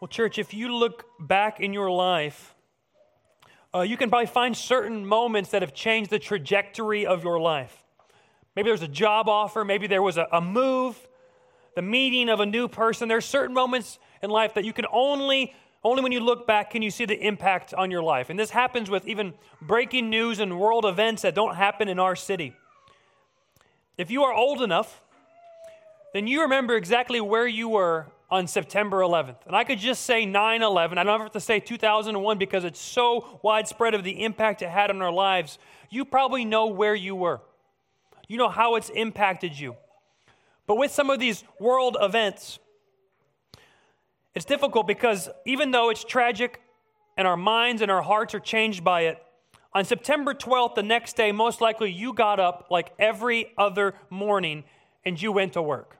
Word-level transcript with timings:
Well, 0.00 0.06
church, 0.06 0.38
if 0.38 0.54
you 0.54 0.72
look 0.72 1.06
back 1.18 1.58
in 1.58 1.72
your 1.72 1.90
life, 1.90 2.54
uh, 3.74 3.80
you 3.80 3.96
can 3.96 4.10
probably 4.10 4.26
find 4.26 4.56
certain 4.56 5.04
moments 5.04 5.50
that 5.50 5.62
have 5.62 5.74
changed 5.74 6.10
the 6.10 6.20
trajectory 6.20 7.04
of 7.04 7.24
your 7.24 7.40
life. 7.40 7.84
Maybe 8.54 8.70
there's 8.70 8.82
a 8.82 8.86
job 8.86 9.28
offer, 9.28 9.64
maybe 9.64 9.88
there 9.88 10.00
was 10.00 10.16
a, 10.16 10.28
a 10.30 10.40
move, 10.40 10.96
the 11.74 11.82
meeting 11.82 12.28
of 12.28 12.38
a 12.38 12.46
new 12.46 12.68
person. 12.68 13.08
There's 13.08 13.24
certain 13.24 13.52
moments 13.52 13.98
in 14.22 14.30
life 14.30 14.54
that 14.54 14.64
you 14.64 14.72
can 14.72 14.86
only 14.92 15.54
only 15.84 16.02
when 16.02 16.10
you 16.12 16.20
look 16.20 16.46
back 16.46 16.70
can 16.70 16.82
you 16.82 16.90
see 16.90 17.04
the 17.04 17.18
impact 17.20 17.72
on 17.72 17.90
your 17.90 18.02
life. 18.02 18.30
And 18.30 18.38
this 18.38 18.50
happens 18.50 18.90
with 18.90 19.06
even 19.06 19.34
breaking 19.62 20.10
news 20.10 20.40
and 20.40 20.58
world 20.58 20.84
events 20.84 21.22
that 21.22 21.34
don't 21.36 21.54
happen 21.54 21.88
in 21.88 21.98
our 22.00 22.16
city. 22.16 22.54
If 23.96 24.10
you 24.10 24.24
are 24.24 24.32
old 24.32 24.60
enough, 24.60 25.02
then 26.12 26.26
you 26.26 26.42
remember 26.42 26.76
exactly 26.76 27.20
where 27.20 27.46
you 27.46 27.68
were 27.68 28.06
on 28.30 28.46
September 28.46 28.98
11th. 28.98 29.46
And 29.46 29.56
I 29.56 29.64
could 29.64 29.78
just 29.78 30.04
say 30.04 30.26
9 30.26 30.62
11. 30.62 30.98
I 30.98 31.04
don't 31.04 31.20
have 31.20 31.32
to 31.32 31.40
say 31.40 31.60
2001 31.60 32.38
because 32.38 32.64
it's 32.64 32.80
so 32.80 33.40
widespread 33.42 33.94
of 33.94 34.04
the 34.04 34.22
impact 34.24 34.62
it 34.62 34.68
had 34.68 34.90
on 34.90 35.00
our 35.00 35.12
lives. 35.12 35.58
You 35.90 36.04
probably 36.04 36.44
know 36.44 36.66
where 36.66 36.94
you 36.94 37.14
were, 37.14 37.40
you 38.28 38.36
know 38.36 38.48
how 38.48 38.74
it's 38.74 38.90
impacted 38.90 39.58
you. 39.58 39.76
But 40.66 40.76
with 40.76 40.90
some 40.90 41.08
of 41.08 41.18
these 41.18 41.44
world 41.58 41.96
events, 42.00 42.58
it's 44.34 44.44
difficult 44.44 44.86
because 44.86 45.30
even 45.46 45.70
though 45.70 45.88
it's 45.88 46.04
tragic 46.04 46.60
and 47.16 47.26
our 47.26 47.38
minds 47.38 47.80
and 47.80 47.90
our 47.90 48.02
hearts 48.02 48.34
are 48.34 48.40
changed 48.40 48.84
by 48.84 49.02
it, 49.02 49.22
on 49.72 49.84
September 49.84 50.34
12th, 50.34 50.74
the 50.74 50.82
next 50.82 51.16
day, 51.16 51.32
most 51.32 51.60
likely 51.60 51.90
you 51.90 52.12
got 52.12 52.38
up 52.38 52.68
like 52.70 52.92
every 52.98 53.52
other 53.56 53.94
morning 54.10 54.64
and 55.04 55.20
you 55.20 55.32
went 55.32 55.54
to 55.54 55.62
work. 55.62 55.97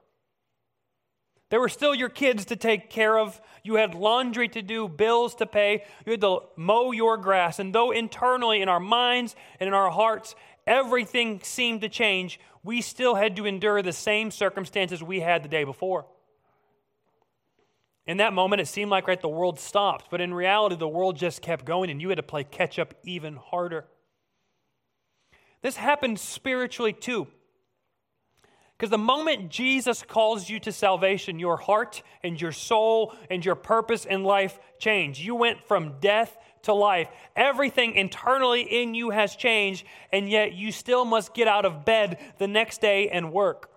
There 1.50 1.60
were 1.60 1.68
still 1.68 1.94
your 1.94 2.10
kids 2.10 2.44
to 2.46 2.56
take 2.56 2.90
care 2.90 3.18
of. 3.18 3.40
You 3.62 3.74
had 3.76 3.94
laundry 3.94 4.48
to 4.48 4.62
do, 4.62 4.86
bills 4.86 5.34
to 5.36 5.46
pay. 5.46 5.84
You 6.04 6.12
had 6.12 6.20
to 6.20 6.40
mow 6.56 6.92
your 6.92 7.16
grass. 7.16 7.58
And 7.58 7.74
though 7.74 7.90
internally 7.90 8.60
in 8.60 8.68
our 8.68 8.80
minds 8.80 9.34
and 9.58 9.66
in 9.66 9.74
our 9.74 9.90
hearts, 9.90 10.34
everything 10.66 11.40
seemed 11.42 11.80
to 11.80 11.88
change, 11.88 12.38
we 12.62 12.82
still 12.82 13.14
had 13.14 13.36
to 13.36 13.46
endure 13.46 13.80
the 13.80 13.92
same 13.92 14.30
circumstances 14.30 15.02
we 15.02 15.20
had 15.20 15.42
the 15.42 15.48
day 15.48 15.64
before. 15.64 16.06
In 18.06 18.18
that 18.18 18.32
moment, 18.32 18.60
it 18.60 18.68
seemed 18.68 18.90
like 18.90 19.06
right 19.06 19.20
the 19.20 19.28
world 19.28 19.58
stopped, 19.58 20.10
but 20.10 20.20
in 20.20 20.32
reality, 20.32 20.76
the 20.76 20.88
world 20.88 21.16
just 21.16 21.42
kept 21.42 21.66
going, 21.66 21.90
and 21.90 22.00
you 22.00 22.08
had 22.08 22.16
to 22.16 22.22
play 22.22 22.42
catch 22.42 22.78
up 22.78 22.94
even 23.04 23.36
harder. 23.36 23.86
This 25.60 25.76
happened 25.76 26.18
spiritually 26.18 26.92
too. 26.92 27.26
Because 28.78 28.90
the 28.90 28.98
moment 28.98 29.48
Jesus 29.48 30.04
calls 30.06 30.48
you 30.48 30.60
to 30.60 30.70
salvation, 30.70 31.40
your 31.40 31.56
heart 31.56 32.00
and 32.22 32.40
your 32.40 32.52
soul 32.52 33.12
and 33.28 33.44
your 33.44 33.56
purpose 33.56 34.04
in 34.04 34.22
life 34.22 34.60
change. 34.78 35.18
You 35.18 35.34
went 35.34 35.64
from 35.64 35.98
death 35.98 36.38
to 36.62 36.72
life. 36.72 37.08
Everything 37.34 37.96
internally 37.96 38.62
in 38.62 38.94
you 38.94 39.10
has 39.10 39.34
changed, 39.34 39.84
and 40.12 40.30
yet 40.30 40.52
you 40.52 40.70
still 40.70 41.04
must 41.04 41.34
get 41.34 41.48
out 41.48 41.64
of 41.64 41.84
bed 41.84 42.18
the 42.38 42.46
next 42.46 42.80
day 42.80 43.08
and 43.08 43.32
work. 43.32 43.68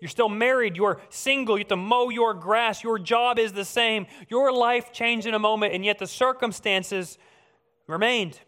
You're 0.00 0.08
still 0.08 0.30
married, 0.30 0.76
you're 0.76 1.02
single, 1.10 1.58
you 1.58 1.64
have 1.64 1.68
to 1.68 1.76
mow 1.76 2.08
your 2.08 2.32
grass, 2.32 2.82
your 2.82 2.98
job 2.98 3.38
is 3.38 3.52
the 3.52 3.66
same. 3.66 4.06
Your 4.30 4.50
life 4.50 4.90
changed 4.90 5.26
in 5.26 5.34
a 5.34 5.38
moment, 5.38 5.74
and 5.74 5.84
yet 5.84 5.98
the 5.98 6.06
circumstances 6.06 7.18
remained. 7.86 8.40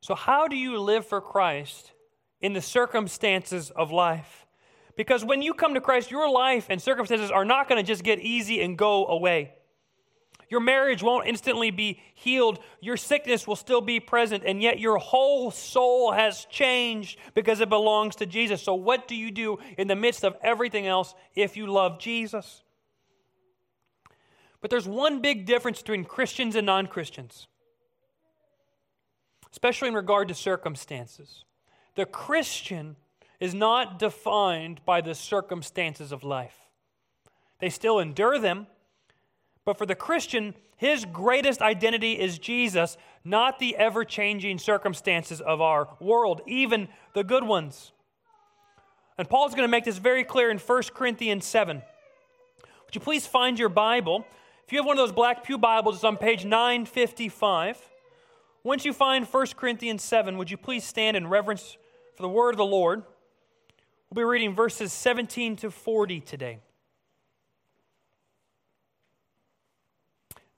So, 0.00 0.14
how 0.14 0.46
do 0.46 0.54
you 0.54 0.78
live 0.78 1.04
for 1.04 1.20
Christ 1.20 1.93
in 2.44 2.52
the 2.52 2.60
circumstances 2.60 3.70
of 3.70 3.90
life? 3.90 4.46
Because 4.96 5.24
when 5.24 5.42
you 5.42 5.54
come 5.54 5.74
to 5.74 5.80
Christ, 5.80 6.10
your 6.10 6.30
life 6.30 6.66
and 6.68 6.80
circumstances 6.80 7.30
are 7.30 7.44
not 7.44 7.68
going 7.68 7.82
to 7.82 7.86
just 7.86 8.04
get 8.04 8.20
easy 8.20 8.60
and 8.60 8.76
go 8.76 9.06
away. 9.06 9.54
Your 10.50 10.60
marriage 10.60 11.02
won't 11.02 11.26
instantly 11.26 11.70
be 11.70 12.00
healed. 12.14 12.58
Your 12.80 12.96
sickness 12.96 13.46
will 13.46 13.56
still 13.56 13.80
be 13.80 13.98
present, 13.98 14.44
and 14.46 14.62
yet 14.62 14.78
your 14.78 14.98
whole 14.98 15.50
soul 15.50 16.12
has 16.12 16.44
changed 16.44 17.18
because 17.34 17.60
it 17.60 17.68
belongs 17.68 18.16
to 18.16 18.26
Jesus. 18.26 18.62
So, 18.62 18.74
what 18.74 19.08
do 19.08 19.16
you 19.16 19.30
do 19.30 19.58
in 19.78 19.88
the 19.88 19.96
midst 19.96 20.22
of 20.22 20.36
everything 20.42 20.86
else 20.86 21.14
if 21.34 21.56
you 21.56 21.66
love 21.66 21.98
Jesus? 21.98 22.62
But 24.60 24.70
there's 24.70 24.86
one 24.86 25.20
big 25.20 25.46
difference 25.46 25.80
between 25.80 26.04
Christians 26.04 26.56
and 26.56 26.66
non 26.66 26.86
Christians, 26.86 27.48
especially 29.50 29.88
in 29.88 29.94
regard 29.94 30.28
to 30.28 30.34
circumstances. 30.34 31.44
The 31.94 32.06
Christian 32.06 32.96
is 33.40 33.54
not 33.54 33.98
defined 33.98 34.80
by 34.84 35.00
the 35.00 35.14
circumstances 35.14 36.12
of 36.12 36.24
life, 36.24 36.56
they 37.60 37.70
still 37.70 37.98
endure 37.98 38.38
them 38.38 38.66
but 39.64 39.78
for 39.78 39.86
the 39.86 39.94
Christian, 39.94 40.54
his 40.76 41.04
greatest 41.04 41.62
identity 41.62 42.12
is 42.20 42.38
Jesus, 42.38 42.96
not 43.24 43.58
the 43.58 43.76
ever 43.76 44.04
changing 44.04 44.58
circumstances 44.58 45.40
of 45.40 45.60
our 45.60 45.88
world, 46.00 46.42
even 46.46 46.88
the 47.14 47.24
good 47.24 47.44
ones. 47.44 47.92
And 49.16 49.28
Paul's 49.28 49.52
going 49.52 49.66
to 49.66 49.70
make 49.70 49.84
this 49.84 49.98
very 49.98 50.24
clear 50.24 50.50
in 50.50 50.58
1 50.58 50.82
Corinthians 50.94 51.46
7. 51.46 51.82
Would 52.84 52.94
you 52.94 53.00
please 53.00 53.26
find 53.26 53.58
your 53.58 53.68
Bible? 53.68 54.26
If 54.66 54.72
you 54.72 54.78
have 54.78 54.86
one 54.86 54.98
of 54.98 55.02
those 55.02 55.14
black 55.14 55.44
Pew 55.44 55.56
Bibles, 55.56 55.96
it's 55.96 56.04
on 56.04 56.16
page 56.16 56.44
955. 56.44 57.78
Once 58.64 58.84
you 58.84 58.92
find 58.92 59.26
1 59.26 59.46
Corinthians 59.56 60.02
7, 60.02 60.36
would 60.36 60.50
you 60.50 60.56
please 60.56 60.84
stand 60.84 61.16
in 61.16 61.28
reverence 61.28 61.76
for 62.16 62.22
the 62.22 62.28
word 62.28 62.50
of 62.50 62.58
the 62.58 62.64
Lord? 62.64 63.02
We'll 64.10 64.24
be 64.24 64.30
reading 64.30 64.54
verses 64.54 64.92
17 64.92 65.56
to 65.56 65.70
40 65.70 66.20
today. 66.20 66.60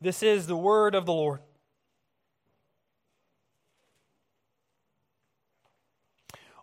This 0.01 0.23
is 0.23 0.47
the 0.47 0.57
word 0.57 0.95
of 0.95 1.07
the 1.07 1.13
Lord. 1.13 1.41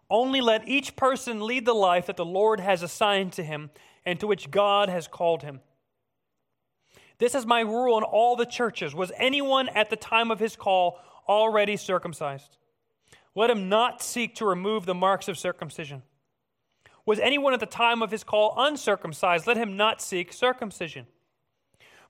Only 0.09 0.41
let 0.41 0.67
each 0.67 0.95
person 0.95 1.41
lead 1.41 1.65
the 1.65 1.73
life 1.73 2.05
that 2.05 2.17
the 2.17 2.25
Lord 2.25 2.59
has 2.59 2.83
assigned 2.83 3.33
to 3.33 3.43
him 3.43 3.71
and 4.05 4.19
to 4.19 4.27
which 4.27 4.51
God 4.51 4.89
has 4.89 5.07
called 5.07 5.41
him. 5.41 5.61
This 7.17 7.33
is 7.33 7.45
my 7.45 7.61
rule 7.61 7.97
in 7.97 8.03
all 8.03 8.35
the 8.35 8.45
churches. 8.45 8.93
Was 8.93 9.11
anyone 9.17 9.69
at 9.69 9.89
the 9.89 9.95
time 9.95 10.29
of 10.29 10.39
his 10.39 10.55
call 10.55 10.99
already 11.27 11.77
circumcised? 11.77 12.57
Let 13.35 13.49
him 13.49 13.69
not 13.69 14.01
seek 14.01 14.35
to 14.35 14.45
remove 14.45 14.85
the 14.85 14.93
marks 14.93 15.27
of 15.27 15.37
circumcision. 15.37 16.03
Was 17.05 17.19
anyone 17.19 17.53
at 17.53 17.59
the 17.59 17.65
time 17.65 18.01
of 18.01 18.11
his 18.11 18.23
call 18.23 18.53
uncircumcised? 18.57 19.47
Let 19.47 19.57
him 19.57 19.75
not 19.75 20.01
seek 20.01 20.31
circumcision. 20.31 21.07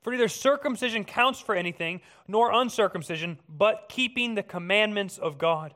For 0.01 0.11
neither 0.11 0.28
circumcision 0.28 1.06
counts 1.06 1.39
for 1.39 1.56
anything, 1.56 2.01
nor 2.28 2.51
uncircumcision, 2.51 3.39
but 3.47 3.85
keeping 3.89 4.35
the 4.35 4.44
commandments 4.44 5.17
of 5.17 5.38
God. 5.38 5.73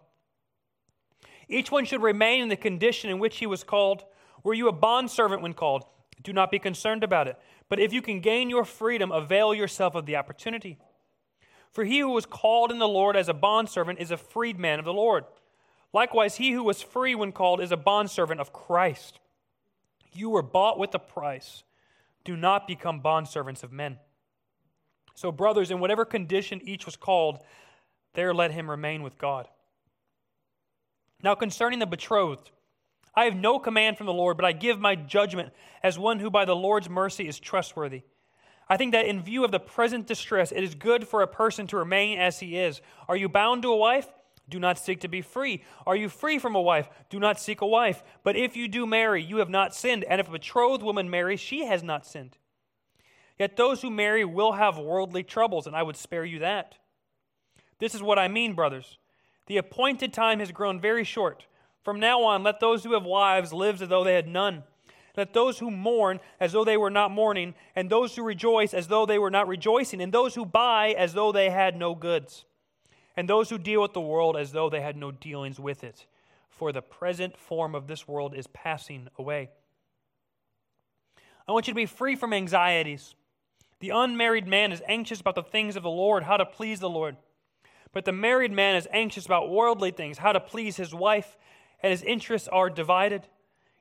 Each 1.47 1.71
one 1.71 1.85
should 1.85 2.01
remain 2.01 2.41
in 2.41 2.49
the 2.49 2.57
condition 2.57 3.09
in 3.09 3.19
which 3.19 3.37
he 3.37 3.47
was 3.47 3.63
called. 3.63 4.03
Were 4.43 4.53
you 4.53 4.67
a 4.67 4.73
bondservant 4.73 5.41
when 5.41 5.53
called? 5.53 5.85
Do 6.21 6.33
not 6.33 6.51
be 6.51 6.59
concerned 6.59 7.03
about 7.05 7.27
it. 7.27 7.37
But 7.69 7.79
if 7.79 7.93
you 7.93 8.01
can 8.01 8.19
gain 8.19 8.49
your 8.49 8.65
freedom, 8.65 9.11
avail 9.11 9.53
yourself 9.53 9.95
of 9.95 10.05
the 10.05 10.17
opportunity. 10.17 10.77
For 11.71 11.85
he 11.85 11.99
who 11.99 12.09
was 12.09 12.25
called 12.25 12.71
in 12.71 12.79
the 12.79 12.87
Lord 12.87 13.15
as 13.15 13.29
a 13.29 13.33
bondservant 13.33 13.99
is 13.99 14.11
a 14.11 14.17
freedman 14.17 14.79
of 14.79 14.85
the 14.85 14.93
Lord. 14.93 15.23
Likewise, 15.97 16.35
he 16.35 16.51
who 16.51 16.63
was 16.63 16.83
free 16.83 17.15
when 17.15 17.31
called 17.31 17.59
is 17.59 17.71
a 17.71 17.75
bondservant 17.75 18.39
of 18.39 18.53
Christ. 18.53 19.19
You 20.13 20.29
were 20.29 20.43
bought 20.43 20.77
with 20.77 20.93
a 20.93 20.99
price. 20.99 21.63
Do 22.23 22.37
not 22.37 22.67
become 22.67 23.01
bondservants 23.01 23.63
of 23.63 23.71
men. 23.71 23.97
So, 25.15 25.31
brothers, 25.31 25.71
in 25.71 25.79
whatever 25.79 26.05
condition 26.05 26.61
each 26.63 26.85
was 26.85 26.95
called, 26.95 27.39
there 28.13 28.31
let 28.31 28.51
him 28.51 28.69
remain 28.69 29.01
with 29.01 29.17
God. 29.17 29.47
Now, 31.23 31.33
concerning 31.33 31.79
the 31.79 31.87
betrothed, 31.87 32.51
I 33.15 33.23
have 33.23 33.35
no 33.35 33.57
command 33.57 33.97
from 33.97 34.05
the 34.05 34.13
Lord, 34.13 34.37
but 34.37 34.45
I 34.45 34.51
give 34.51 34.79
my 34.79 34.93
judgment 34.93 35.51
as 35.81 35.97
one 35.97 36.19
who 36.19 36.29
by 36.29 36.45
the 36.45 36.55
Lord's 36.55 36.91
mercy 36.91 37.27
is 37.27 37.39
trustworthy. 37.39 38.03
I 38.69 38.77
think 38.77 38.91
that 38.91 39.07
in 39.07 39.23
view 39.23 39.43
of 39.43 39.49
the 39.49 39.59
present 39.59 40.05
distress, 40.05 40.51
it 40.51 40.63
is 40.63 40.75
good 40.75 41.07
for 41.07 41.23
a 41.23 41.27
person 41.27 41.65
to 41.65 41.77
remain 41.77 42.19
as 42.19 42.39
he 42.39 42.55
is. 42.55 42.81
Are 43.07 43.17
you 43.17 43.27
bound 43.27 43.63
to 43.63 43.71
a 43.71 43.75
wife? 43.75 44.07
Do 44.49 44.59
not 44.59 44.79
seek 44.79 45.01
to 45.01 45.07
be 45.07 45.21
free. 45.21 45.63
Are 45.85 45.95
you 45.95 46.07
free 46.07 46.39
from 46.39 46.55
a 46.55 46.61
wife? 46.61 46.89
Do 47.09 47.19
not 47.19 47.39
seek 47.39 47.61
a 47.61 47.67
wife. 47.67 48.01
But 48.23 48.37
if 48.37 48.55
you 48.55 48.67
do 48.67 48.85
marry, 48.85 49.21
you 49.21 49.37
have 49.37 49.49
not 49.49 49.75
sinned. 49.75 50.05
And 50.05 50.21
if 50.21 50.29
a 50.29 50.31
betrothed 50.31 50.83
woman 50.83 51.09
marries, 51.09 51.39
she 51.39 51.65
has 51.65 51.83
not 51.83 52.05
sinned. 52.05 52.37
Yet 53.37 53.57
those 53.57 53.81
who 53.81 53.91
marry 53.91 54.25
will 54.25 54.53
have 54.53 54.77
worldly 54.77 55.23
troubles, 55.23 55.67
and 55.67 55.75
I 55.75 55.83
would 55.83 55.97
spare 55.97 56.25
you 56.25 56.39
that. 56.39 56.77
This 57.79 57.93
is 57.93 58.01
what 58.01 58.17
I 58.17 58.27
mean, 58.27 58.53
brothers. 58.53 58.97
The 59.47 59.57
appointed 59.57 60.13
time 60.13 60.39
has 60.39 60.51
grown 60.51 60.79
very 60.79 61.03
short. 61.03 61.45
From 61.83 61.99
now 61.99 62.23
on, 62.23 62.43
let 62.43 62.59
those 62.59 62.83
who 62.83 62.93
have 62.93 63.03
wives 63.03 63.53
live 63.53 63.81
as 63.81 63.89
though 63.89 64.03
they 64.03 64.15
had 64.15 64.27
none. 64.27 64.63
Let 65.15 65.33
those 65.33 65.59
who 65.59 65.71
mourn 65.71 66.19
as 66.39 66.51
though 66.51 66.63
they 66.63 66.77
were 66.77 66.89
not 66.89 67.11
mourning, 67.11 67.55
and 67.75 67.89
those 67.89 68.15
who 68.15 68.23
rejoice 68.23 68.73
as 68.73 68.87
though 68.87 69.05
they 69.05 69.19
were 69.19 69.31
not 69.31 69.47
rejoicing, 69.47 70.01
and 70.01 70.13
those 70.13 70.35
who 70.35 70.45
buy 70.45 70.89
as 70.97 71.13
though 71.13 71.31
they 71.31 71.49
had 71.49 71.75
no 71.75 71.95
goods, 71.95 72.45
and 73.17 73.27
those 73.27 73.49
who 73.49 73.57
deal 73.57 73.81
with 73.81 73.93
the 73.93 73.99
world 73.99 74.37
as 74.37 74.51
though 74.51 74.69
they 74.69 74.81
had 74.81 74.95
no 74.95 75.11
dealings 75.11 75.59
with 75.59 75.83
it. 75.83 76.05
For 76.47 76.71
the 76.71 76.83
present 76.83 77.35
form 77.35 77.75
of 77.75 77.87
this 77.87 78.07
world 78.07 78.35
is 78.35 78.47
passing 78.47 79.09
away. 79.17 79.49
I 81.47 81.51
want 81.51 81.67
you 81.67 81.73
to 81.73 81.75
be 81.75 81.87
free 81.87 82.15
from 82.15 82.31
anxieties. 82.31 83.15
The 83.79 83.89
unmarried 83.89 84.47
man 84.47 84.71
is 84.71 84.81
anxious 84.87 85.19
about 85.19 85.35
the 85.35 85.43
things 85.43 85.75
of 85.75 85.83
the 85.83 85.89
Lord, 85.89 86.23
how 86.23 86.37
to 86.37 86.45
please 86.45 86.79
the 86.79 86.89
Lord. 86.89 87.17
But 87.91 88.05
the 88.05 88.11
married 88.11 88.51
man 88.51 88.75
is 88.75 88.87
anxious 88.91 89.25
about 89.25 89.49
worldly 89.49 89.91
things, 89.91 90.19
how 90.19 90.31
to 90.31 90.39
please 90.39 90.77
his 90.77 90.93
wife, 90.93 91.37
and 91.81 91.91
his 91.91 92.03
interests 92.03 92.47
are 92.47 92.69
divided. 92.69 93.27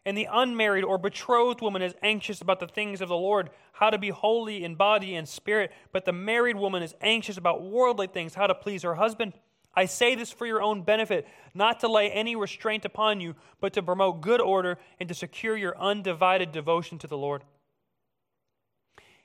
And 0.06 0.16
the 0.16 0.28
unmarried 0.32 0.84
or 0.84 0.98
betrothed 0.98 1.60
woman 1.60 1.82
is 1.82 1.96
anxious 2.00 2.40
about 2.40 2.60
the 2.60 2.68
things 2.68 3.00
of 3.00 3.08
the 3.08 3.16
Lord, 3.16 3.50
how 3.72 3.90
to 3.90 3.98
be 3.98 4.10
holy 4.10 4.64
in 4.64 4.76
body 4.76 5.16
and 5.16 5.28
spirit. 5.28 5.72
But 5.92 6.04
the 6.04 6.12
married 6.12 6.56
woman 6.56 6.84
is 6.84 6.94
anxious 7.00 7.36
about 7.36 7.64
worldly 7.64 8.06
things, 8.06 8.34
how 8.34 8.46
to 8.46 8.54
please 8.54 8.84
her 8.84 8.94
husband. 8.94 9.32
I 9.74 9.86
say 9.86 10.14
this 10.14 10.30
for 10.30 10.46
your 10.46 10.62
own 10.62 10.82
benefit, 10.82 11.26
not 11.54 11.80
to 11.80 11.88
lay 11.88 12.10
any 12.10 12.36
restraint 12.36 12.84
upon 12.84 13.20
you, 13.20 13.34
but 13.60 13.72
to 13.72 13.82
promote 13.82 14.20
good 14.20 14.40
order 14.40 14.78
and 15.00 15.08
to 15.08 15.14
secure 15.14 15.56
your 15.56 15.76
undivided 15.76 16.52
devotion 16.52 16.98
to 17.00 17.08
the 17.08 17.18
Lord. 17.18 17.42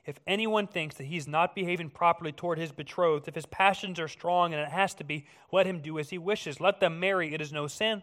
If 0.04 0.18
anyone 0.26 0.66
thinks 0.66 0.96
that 0.96 1.04
he's 1.04 1.28
not 1.28 1.54
behaving 1.54 1.90
properly 1.90 2.32
toward 2.32 2.58
his 2.58 2.72
betrothed, 2.72 3.28
if 3.28 3.36
his 3.36 3.46
passions 3.46 4.00
are 4.00 4.08
strong 4.08 4.52
and 4.52 4.60
it 4.60 4.68
has 4.68 4.94
to 4.94 5.04
be, 5.04 5.26
let 5.52 5.64
him 5.64 5.78
do 5.78 6.00
as 6.00 6.10
he 6.10 6.18
wishes. 6.18 6.60
Let 6.60 6.80
them 6.80 6.98
marry, 6.98 7.32
it 7.32 7.40
is 7.40 7.52
no 7.52 7.68
sin. 7.68 8.02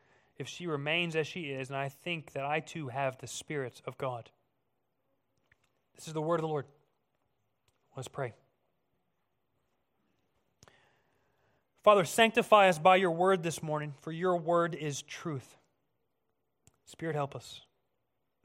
if 0.41 0.47
she 0.47 0.65
remains 0.65 1.15
as 1.15 1.27
she 1.27 1.43
is, 1.43 1.69
and 1.69 1.77
I 1.77 1.87
think 1.87 2.33
that 2.33 2.43
I 2.43 2.59
too 2.59 2.87
have 2.87 3.17
the 3.19 3.27
Spirit 3.27 3.81
of 3.85 3.97
God. 3.97 4.31
This 5.95 6.07
is 6.07 6.13
the 6.13 6.21
word 6.21 6.39
of 6.39 6.41
the 6.41 6.47
Lord. 6.47 6.65
Let's 7.95 8.07
pray. 8.07 8.33
Father, 11.83 12.03
sanctify 12.05 12.69
us 12.69 12.79
by 12.79 12.95
your 12.95 13.11
word 13.11 13.43
this 13.43 13.61
morning, 13.61 13.93
for 14.01 14.11
your 14.11 14.35
word 14.35 14.73
is 14.73 15.03
truth. 15.03 15.57
Spirit, 16.85 17.15
help 17.15 17.35
us. 17.35 17.61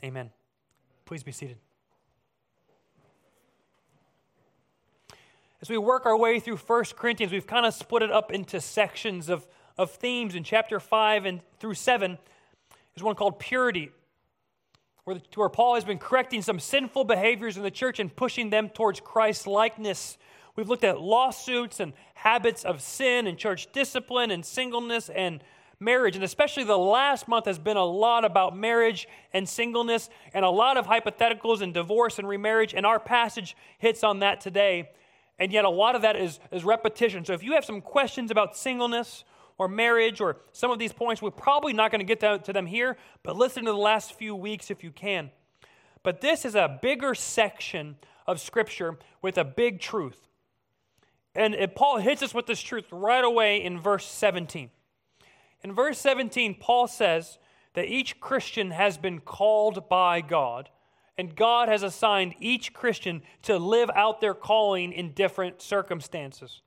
Amen. 0.04 0.31
Please 1.06 1.22
be 1.22 1.32
seated. 1.32 1.56
As 5.62 5.70
we 5.70 5.78
work 5.78 6.04
our 6.04 6.16
way 6.16 6.40
through 6.40 6.58
1 6.58 6.84
Corinthians, 6.96 7.32
we've 7.32 7.46
kind 7.46 7.64
of 7.64 7.72
split 7.72 8.02
it 8.02 8.10
up 8.10 8.31
into 8.31 8.60
sections 8.60 9.31
of, 9.31 9.46
of 9.78 9.90
themes. 9.90 10.34
In 10.34 10.44
chapter 10.44 10.81
5 10.81 11.26
and 11.26 11.40
through 11.58 11.75
7 11.75 12.19
is 12.96 13.02
one 13.02 13.14
called 13.14 13.38
purity, 13.38 13.90
where, 15.05 15.20
where 15.34 15.49
Paul 15.49 15.75
has 15.75 15.84
been 15.84 15.99
correcting 15.99 16.43
some 16.43 16.58
sinful 16.58 17.05
behaviors 17.05 17.56
in 17.56 17.62
the 17.62 17.70
church 17.70 17.99
and 17.99 18.14
pushing 18.14 18.50
them 18.50 18.69
towards 18.69 19.00
Christ 19.00 19.46
likeness. 19.46 20.19
We've 20.56 20.69
looked 20.69 20.84
at 20.84 21.00
lawsuits 21.00 21.81
and 21.81 21.93
habits 22.14 22.64
of 22.64 22.81
sin 22.81 23.26
and 23.26 23.37
church 23.37 23.70
discipline 23.73 24.31
and 24.31 24.44
singleness 24.44 25.11
and 25.11 25.43
marriage. 25.79 26.17
And 26.17 26.25
especially 26.25 26.64
the 26.64 26.79
last 26.79 27.29
month 27.29 27.44
has 27.44 27.58
been 27.58 27.76
a 27.76 27.84
lot 27.84 28.25
about 28.25 28.56
marriage 28.56 29.06
and 29.34 29.46
singleness 29.46 30.08
and 30.32 30.44
a 30.44 30.50
lot 30.50 30.79
of 30.79 30.87
hypotheticals 30.87 31.61
and 31.61 31.75
divorce 31.75 32.19
and 32.19 32.26
remarriage. 32.26 32.72
And 32.75 32.87
our 32.87 32.99
passage 32.99 33.55
hits 33.79 34.02
on 34.02 34.20
that 34.20 34.40
today. 34.40 34.88
And 35.38 35.52
yet, 35.52 35.67
a 35.67 35.70
lot 35.70 35.94
of 35.94 36.00
that 36.00 36.17
is, 36.17 36.40
is 36.50 36.64
repetition. 36.64 37.22
So, 37.26 37.34
if 37.34 37.43
you 37.43 37.52
have 37.52 37.64
some 37.67 37.82
questions 37.82 38.31
about 38.31 38.56
singleness 38.56 39.22
or 39.58 39.69
marriage 39.69 40.20
or 40.20 40.37
some 40.53 40.70
of 40.70 40.79
these 40.79 40.93
points, 40.93 41.23
we're 41.23 41.31
probably 41.31 41.73
not 41.73 41.91
going 41.91 42.06
to 42.06 42.14
get 42.14 42.20
to, 42.44 42.53
them 42.53 42.67
here, 42.67 42.97
but 43.23 43.37
listen 43.37 43.64
to 43.64 43.73
the 43.73 43.79
last 43.79 44.14
few 44.14 44.35
weeks 44.35 44.70
if 44.70 44.85
you 44.85 44.91
can. 44.91 45.31
But 46.03 46.20
this 46.20 46.44
is 46.44 46.55
a 46.55 46.79
bigger 46.81 47.14
section 47.14 47.97
of 48.26 48.41
Scripture 48.41 48.99
with 49.23 49.38
a 49.38 49.44
big 49.44 49.81
truth. 49.81 50.29
And 51.35 51.56
Paul 51.75 51.99
hits 51.99 52.23
us 52.23 52.32
with 52.32 52.47
this 52.47 52.61
truth 52.61 52.87
right 52.91 53.25
away 53.25 53.62
in 53.62 53.81
verse 53.81 54.06
17. 54.06 54.70
In 55.62 55.75
verse 55.75 55.99
17, 55.99 56.55
Paul 56.55 56.87
says 56.87 57.38
that 57.75 57.87
each 57.87 58.20
Christian 58.20 58.70
has 58.70 58.97
been 58.97 59.20
called 59.20 59.88
by 59.88 60.20
God 60.20 60.70
and 61.19 61.35
God 61.35 61.69
has 61.69 61.82
assigned 61.82 62.35
each 62.41 62.73
Christian 62.73 63.23
to 63.43 63.58
live 63.58 63.91
out 63.94 64.20
their 64.20 64.35
calling 64.35 64.93
in 64.93 65.12
different 65.12 65.62
circumstances. 65.62 66.62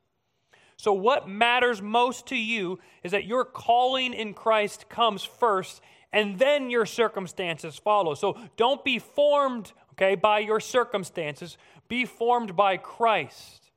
So, 0.79 0.93
what 0.93 1.27
matters 1.27 1.81
most 1.81 2.27
to 2.27 2.37
you 2.37 2.79
is 3.03 3.11
that 3.11 3.25
your 3.25 3.43
calling 3.43 4.13
in 4.13 4.33
Christ 4.33 4.87
comes 4.87 5.25
first, 5.25 5.81
and 6.13 6.39
then 6.39 6.69
your 6.69 6.85
circumstances 6.85 7.77
follow. 7.77 8.13
So, 8.13 8.37
don't 8.55 8.81
be 8.85 8.97
formed, 8.97 9.73
okay, 9.91 10.15
by 10.15 10.39
your 10.39 10.61
circumstances, 10.61 11.57
be 11.89 12.05
formed 12.05 12.55
by 12.55 12.77
Christ. 12.77 13.71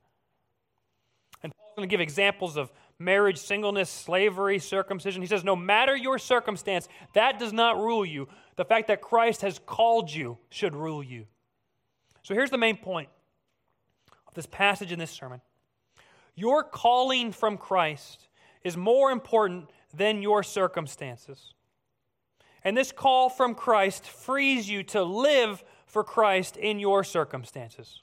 And 1.43 1.52
Paul's 1.52 1.72
going 1.75 1.88
to 1.88 1.90
give 1.90 2.00
examples 2.00 2.56
of 2.56 2.70
marriage, 3.00 3.38
singleness, 3.38 3.90
slavery, 3.90 4.60
circumcision. 4.60 5.22
He 5.22 5.26
says, 5.26 5.43
no 5.43 5.56
matter 5.56 5.96
your 5.96 6.20
circumstance, 6.20 6.87
that 7.14 7.40
does 7.40 7.52
not 7.52 7.78
rule 7.78 8.06
you. 8.06 8.28
The 8.54 8.64
fact 8.64 8.87
that 8.87 9.00
Christ 9.00 9.43
has 9.43 9.58
called 9.66 10.08
you 10.08 10.38
should 10.50 10.76
rule 10.76 11.02
you. 11.02 11.26
So 12.22 12.32
here's 12.32 12.50
the 12.50 12.58
main 12.58 12.76
point 12.76 13.08
of 14.28 14.34
this 14.34 14.46
passage 14.46 14.93
in 14.93 15.00
this 15.00 15.10
sermon 15.10 15.40
Your 16.34 16.62
calling 16.62 17.32
from 17.32 17.56
Christ 17.56 18.29
is 18.64 18.76
more 18.76 19.11
important 19.11 19.70
than 19.94 20.23
your 20.23 20.43
circumstances. 20.43 21.55
And 22.64 22.76
this 22.76 22.93
call 22.93 23.29
from 23.29 23.55
Christ 23.55 24.06
frees 24.06 24.69
you 24.69 24.82
to 24.84 25.02
live 25.02 25.62
for 25.87 26.05
Christ 26.05 26.56
in 26.56 26.79
your 26.79 27.05
circumstances. 27.05 28.02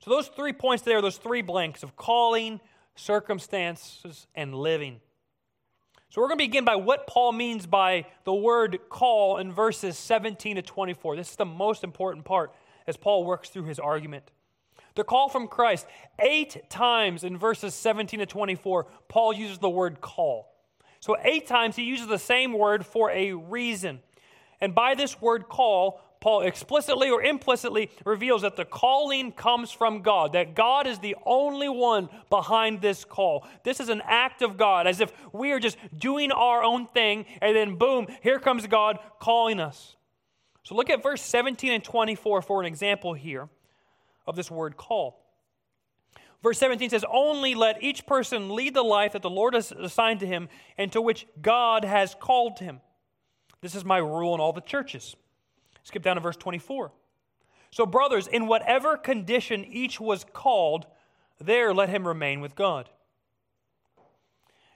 So, 0.00 0.10
those 0.10 0.28
three 0.28 0.52
points 0.52 0.84
there, 0.84 1.00
those 1.00 1.16
three 1.16 1.40
blanks 1.40 1.82
of 1.82 1.96
calling, 1.96 2.60
circumstances, 2.94 4.26
and 4.34 4.54
living. 4.54 5.00
So 6.14 6.20
we're 6.20 6.28
going 6.28 6.38
to 6.38 6.44
begin 6.44 6.64
by 6.64 6.76
what 6.76 7.08
Paul 7.08 7.32
means 7.32 7.66
by 7.66 8.06
the 8.22 8.32
word 8.32 8.78
call 8.88 9.38
in 9.38 9.52
verses 9.52 9.98
17 9.98 10.54
to 10.54 10.62
24. 10.62 11.16
This 11.16 11.30
is 11.30 11.36
the 11.36 11.44
most 11.44 11.82
important 11.82 12.24
part 12.24 12.54
as 12.86 12.96
Paul 12.96 13.24
works 13.24 13.48
through 13.48 13.64
his 13.64 13.80
argument. 13.80 14.30
The 14.94 15.04
call 15.04 15.28
from 15.28 15.48
Christ. 15.48 15.86
Eight 16.18 16.70
times 16.70 17.24
in 17.24 17.36
verses 17.36 17.74
17 17.74 18.20
to 18.20 18.26
24, 18.26 18.86
Paul 19.08 19.32
uses 19.32 19.58
the 19.58 19.70
word 19.70 20.00
call. 20.00 20.52
So, 21.00 21.16
eight 21.22 21.46
times 21.46 21.76
he 21.76 21.82
uses 21.82 22.06
the 22.06 22.18
same 22.18 22.52
word 22.52 22.86
for 22.86 23.10
a 23.10 23.32
reason. 23.32 24.00
And 24.60 24.74
by 24.74 24.94
this 24.94 25.20
word 25.20 25.48
call, 25.48 26.00
Paul 26.20 26.40
explicitly 26.40 27.10
or 27.10 27.22
implicitly 27.22 27.90
reveals 28.06 28.40
that 28.42 28.56
the 28.56 28.64
calling 28.64 29.30
comes 29.30 29.70
from 29.70 30.00
God, 30.00 30.32
that 30.32 30.54
God 30.54 30.86
is 30.86 30.98
the 31.00 31.16
only 31.26 31.68
one 31.68 32.08
behind 32.30 32.80
this 32.80 33.04
call. 33.04 33.46
This 33.62 33.78
is 33.78 33.90
an 33.90 34.00
act 34.06 34.40
of 34.40 34.56
God, 34.56 34.86
as 34.86 35.02
if 35.02 35.12
we 35.34 35.52
are 35.52 35.60
just 35.60 35.76
doing 35.94 36.32
our 36.32 36.64
own 36.64 36.86
thing, 36.86 37.26
and 37.42 37.54
then 37.54 37.76
boom, 37.76 38.06
here 38.22 38.38
comes 38.38 38.66
God 38.66 38.98
calling 39.20 39.60
us. 39.60 39.96
So 40.62 40.74
look 40.74 40.88
at 40.88 41.02
verse 41.02 41.20
17 41.20 41.70
and 41.70 41.84
24 41.84 42.40
for 42.40 42.60
an 42.60 42.66
example 42.66 43.12
here 43.12 43.50
of 44.26 44.36
this 44.36 44.50
word 44.50 44.76
call. 44.76 45.24
Verse 46.42 46.58
17 46.58 46.90
says, 46.90 47.04
Only 47.10 47.54
let 47.54 47.82
each 47.82 48.06
person 48.06 48.54
lead 48.54 48.74
the 48.74 48.82
life 48.82 49.12
that 49.12 49.22
the 49.22 49.30
Lord 49.30 49.54
has 49.54 49.72
assigned 49.72 50.20
to 50.20 50.26
him 50.26 50.48
and 50.76 50.92
to 50.92 51.00
which 51.00 51.26
God 51.40 51.84
has 51.84 52.14
called 52.14 52.58
him. 52.58 52.80
This 53.62 53.74
is 53.74 53.84
my 53.84 53.96
rule 53.96 54.34
in 54.34 54.40
all 54.40 54.52
the 54.52 54.60
churches. 54.60 55.16
Skip 55.84 56.02
down 56.02 56.16
to 56.16 56.20
verse 56.20 56.36
24. 56.36 56.92
So, 57.70 57.86
brothers, 57.86 58.26
in 58.26 58.46
whatever 58.46 58.96
condition 58.96 59.64
each 59.64 59.98
was 59.98 60.24
called, 60.32 60.86
there 61.40 61.72
let 61.72 61.88
him 61.88 62.06
remain 62.06 62.40
with 62.40 62.54
God. 62.54 62.90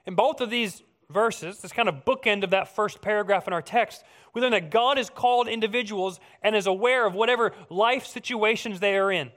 In 0.06 0.14
both 0.14 0.40
of 0.40 0.48
these 0.48 0.82
verses, 1.10 1.58
this 1.58 1.72
kind 1.72 1.88
of 1.88 2.04
bookend 2.04 2.44
of 2.44 2.50
that 2.50 2.74
first 2.74 3.00
paragraph 3.00 3.46
in 3.46 3.52
our 3.52 3.62
text, 3.62 4.04
we 4.34 4.42
learn 4.42 4.52
that 4.52 4.70
God 4.70 4.98
has 4.98 5.08
called 5.08 5.48
individuals 5.48 6.20
and 6.42 6.54
is 6.54 6.66
aware 6.66 7.06
of 7.06 7.14
whatever 7.14 7.52
life 7.70 8.06
situations 8.06 8.80
they 8.80 8.96
are 8.96 9.10
in. 9.10 9.30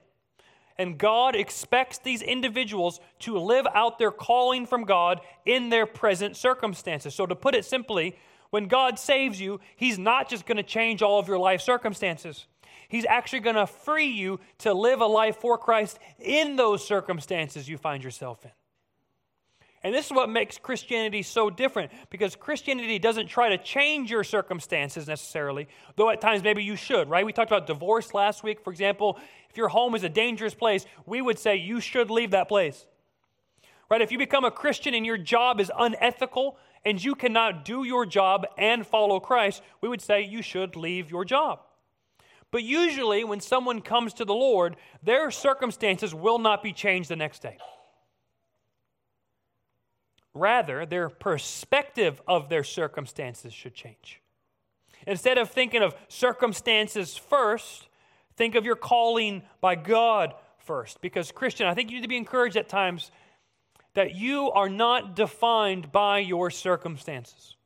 And 0.78 0.98
God 0.98 1.36
expects 1.36 1.98
these 2.00 2.22
individuals 2.22 3.00
to 3.20 3.38
live 3.38 3.68
out 3.74 4.00
their 4.00 4.12
calling 4.12 4.66
from 4.66 4.84
God 4.84 5.22
in 5.46 5.70
their 5.70 5.86
present 5.86 6.36
circumstances. 6.36 7.14
So, 7.14 7.26
to 7.26 7.36
put 7.36 7.56
it 7.56 7.66
simply, 7.66 8.18
when 8.50 8.68
God 8.68 8.98
saves 8.98 9.40
you, 9.40 9.60
He's 9.76 10.00
not 10.00 10.30
just 10.30 10.46
going 10.46 10.58
to 10.58 10.64
change 10.64 11.02
all 11.02 11.20
of 11.20 11.28
your 11.28 11.38
life 11.38 11.62
circumstances. 11.62 12.48
He's 12.90 13.06
actually 13.06 13.40
going 13.42 13.56
to 13.56 13.68
free 13.68 14.10
you 14.10 14.40
to 14.60 14.74
live 14.74 15.00
a 15.00 15.06
life 15.06 15.38
for 15.38 15.58
Christ 15.58 16.00
in 16.20 16.58
those 16.58 16.86
circumstances 16.86 17.70
you 17.70 17.78
find 17.78 18.04
yourself 18.04 18.44
in. 18.44 18.52
And 19.84 19.96
this 19.96 20.06
is 20.06 20.12
what 20.12 20.30
makes 20.30 20.60
Christianity 20.60 21.24
so 21.24 21.50
different 21.50 21.92
because 22.12 22.36
Christianity 22.36 23.00
doesn't 23.00 23.28
try 23.28 23.50
to 23.50 23.58
change 23.58 24.12
your 24.12 24.24
circumstances 24.24 25.08
necessarily, 25.08 25.68
though 25.96 26.12
at 26.12 26.22
times 26.22 26.44
maybe 26.44 26.64
you 26.64 26.76
should, 26.76 27.10
right? 27.10 27.26
We 27.26 27.34
talked 27.34 27.50
about 27.50 27.66
divorce 27.66 28.14
last 28.14 28.44
week, 28.44 28.64
for 28.64 28.72
example. 28.72 29.18
If 29.50 29.58
your 29.58 29.70
home 29.70 29.96
is 29.96 30.04
a 30.04 30.10
dangerous 30.10 30.54
place, 30.54 30.86
we 31.06 31.22
would 31.22 31.40
say 31.40 31.56
you 31.56 31.80
should 31.80 32.12
leave 32.12 32.32
that 32.32 32.48
place. 32.48 32.86
Right? 33.90 34.02
If 34.02 34.12
you 34.12 34.18
become 34.18 34.46
a 34.46 34.52
Christian 34.52 34.94
and 34.94 35.06
your 35.06 35.18
job 35.18 35.60
is 35.60 35.72
unethical 35.78 36.58
and 36.86 37.04
you 37.04 37.16
cannot 37.16 37.66
do 37.66 37.84
your 37.84 38.06
job 38.06 38.46
and 38.58 38.86
follow 38.86 39.20
Christ, 39.20 39.62
we 39.82 39.90
would 39.90 40.02
say 40.02 40.22
you 40.22 40.42
should 40.42 40.76
leave 40.76 41.10
your 41.10 41.26
job. 41.26 41.60
But 42.52 42.64
usually, 42.64 43.24
when 43.24 43.40
someone 43.40 43.82
comes 43.82 44.14
to 44.16 44.26
the 44.26 44.34
Lord, 44.34 44.76
their 45.02 45.32
circumstances 45.32 46.14
will 46.14 46.38
not 46.38 46.62
be 46.62 46.72
changed 46.72 47.10
the 47.10 47.16
next 47.16 47.42
day. 47.42 47.58
Rather, 50.34 50.86
their 50.86 51.10
perspective 51.10 52.22
of 52.28 52.50
their 52.50 52.64
circumstances 52.64 53.54
should 53.54 53.74
change. 53.74 54.22
Instead 55.06 55.38
of 55.38 55.50
thinking 55.50 55.82
of 55.82 55.96
circumstances 56.08 57.18
first, 57.18 57.90
think 58.38 58.56
of 58.56 58.66
your 58.66 58.76
calling 58.76 59.42
by 59.60 59.76
God 59.76 60.34
first. 60.60 61.02
Because, 61.02 61.32
Christian, 61.32 61.68
I 61.68 61.74
think 61.74 61.90
you 61.90 61.98
need 61.98 62.04
to 62.04 62.08
be 62.08 62.18
encouraged 62.18 62.56
at 62.56 62.70
times 62.70 63.12
that 63.94 64.16
you 64.16 64.52
are 64.52 64.70
not 64.70 65.16
defined 65.16 65.92
by 65.92 66.20
your 66.20 66.50
circumstances. 66.50 67.58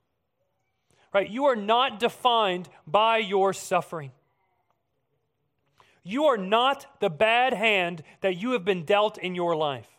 Right? 1.14 1.30
You 1.30 1.46
are 1.46 1.56
not 1.56 2.00
defined 2.00 2.68
by 2.88 3.20
your 3.20 3.54
suffering. 3.54 4.12
You 6.04 6.26
are 6.26 6.38
not 6.38 7.00
the 7.00 7.10
bad 7.10 7.54
hand 7.54 8.04
that 8.22 8.38
you 8.38 8.52
have 8.52 8.66
been 8.66 8.86
dealt 8.86 9.18
in 9.18 9.36
your 9.36 9.56
life 9.56 9.95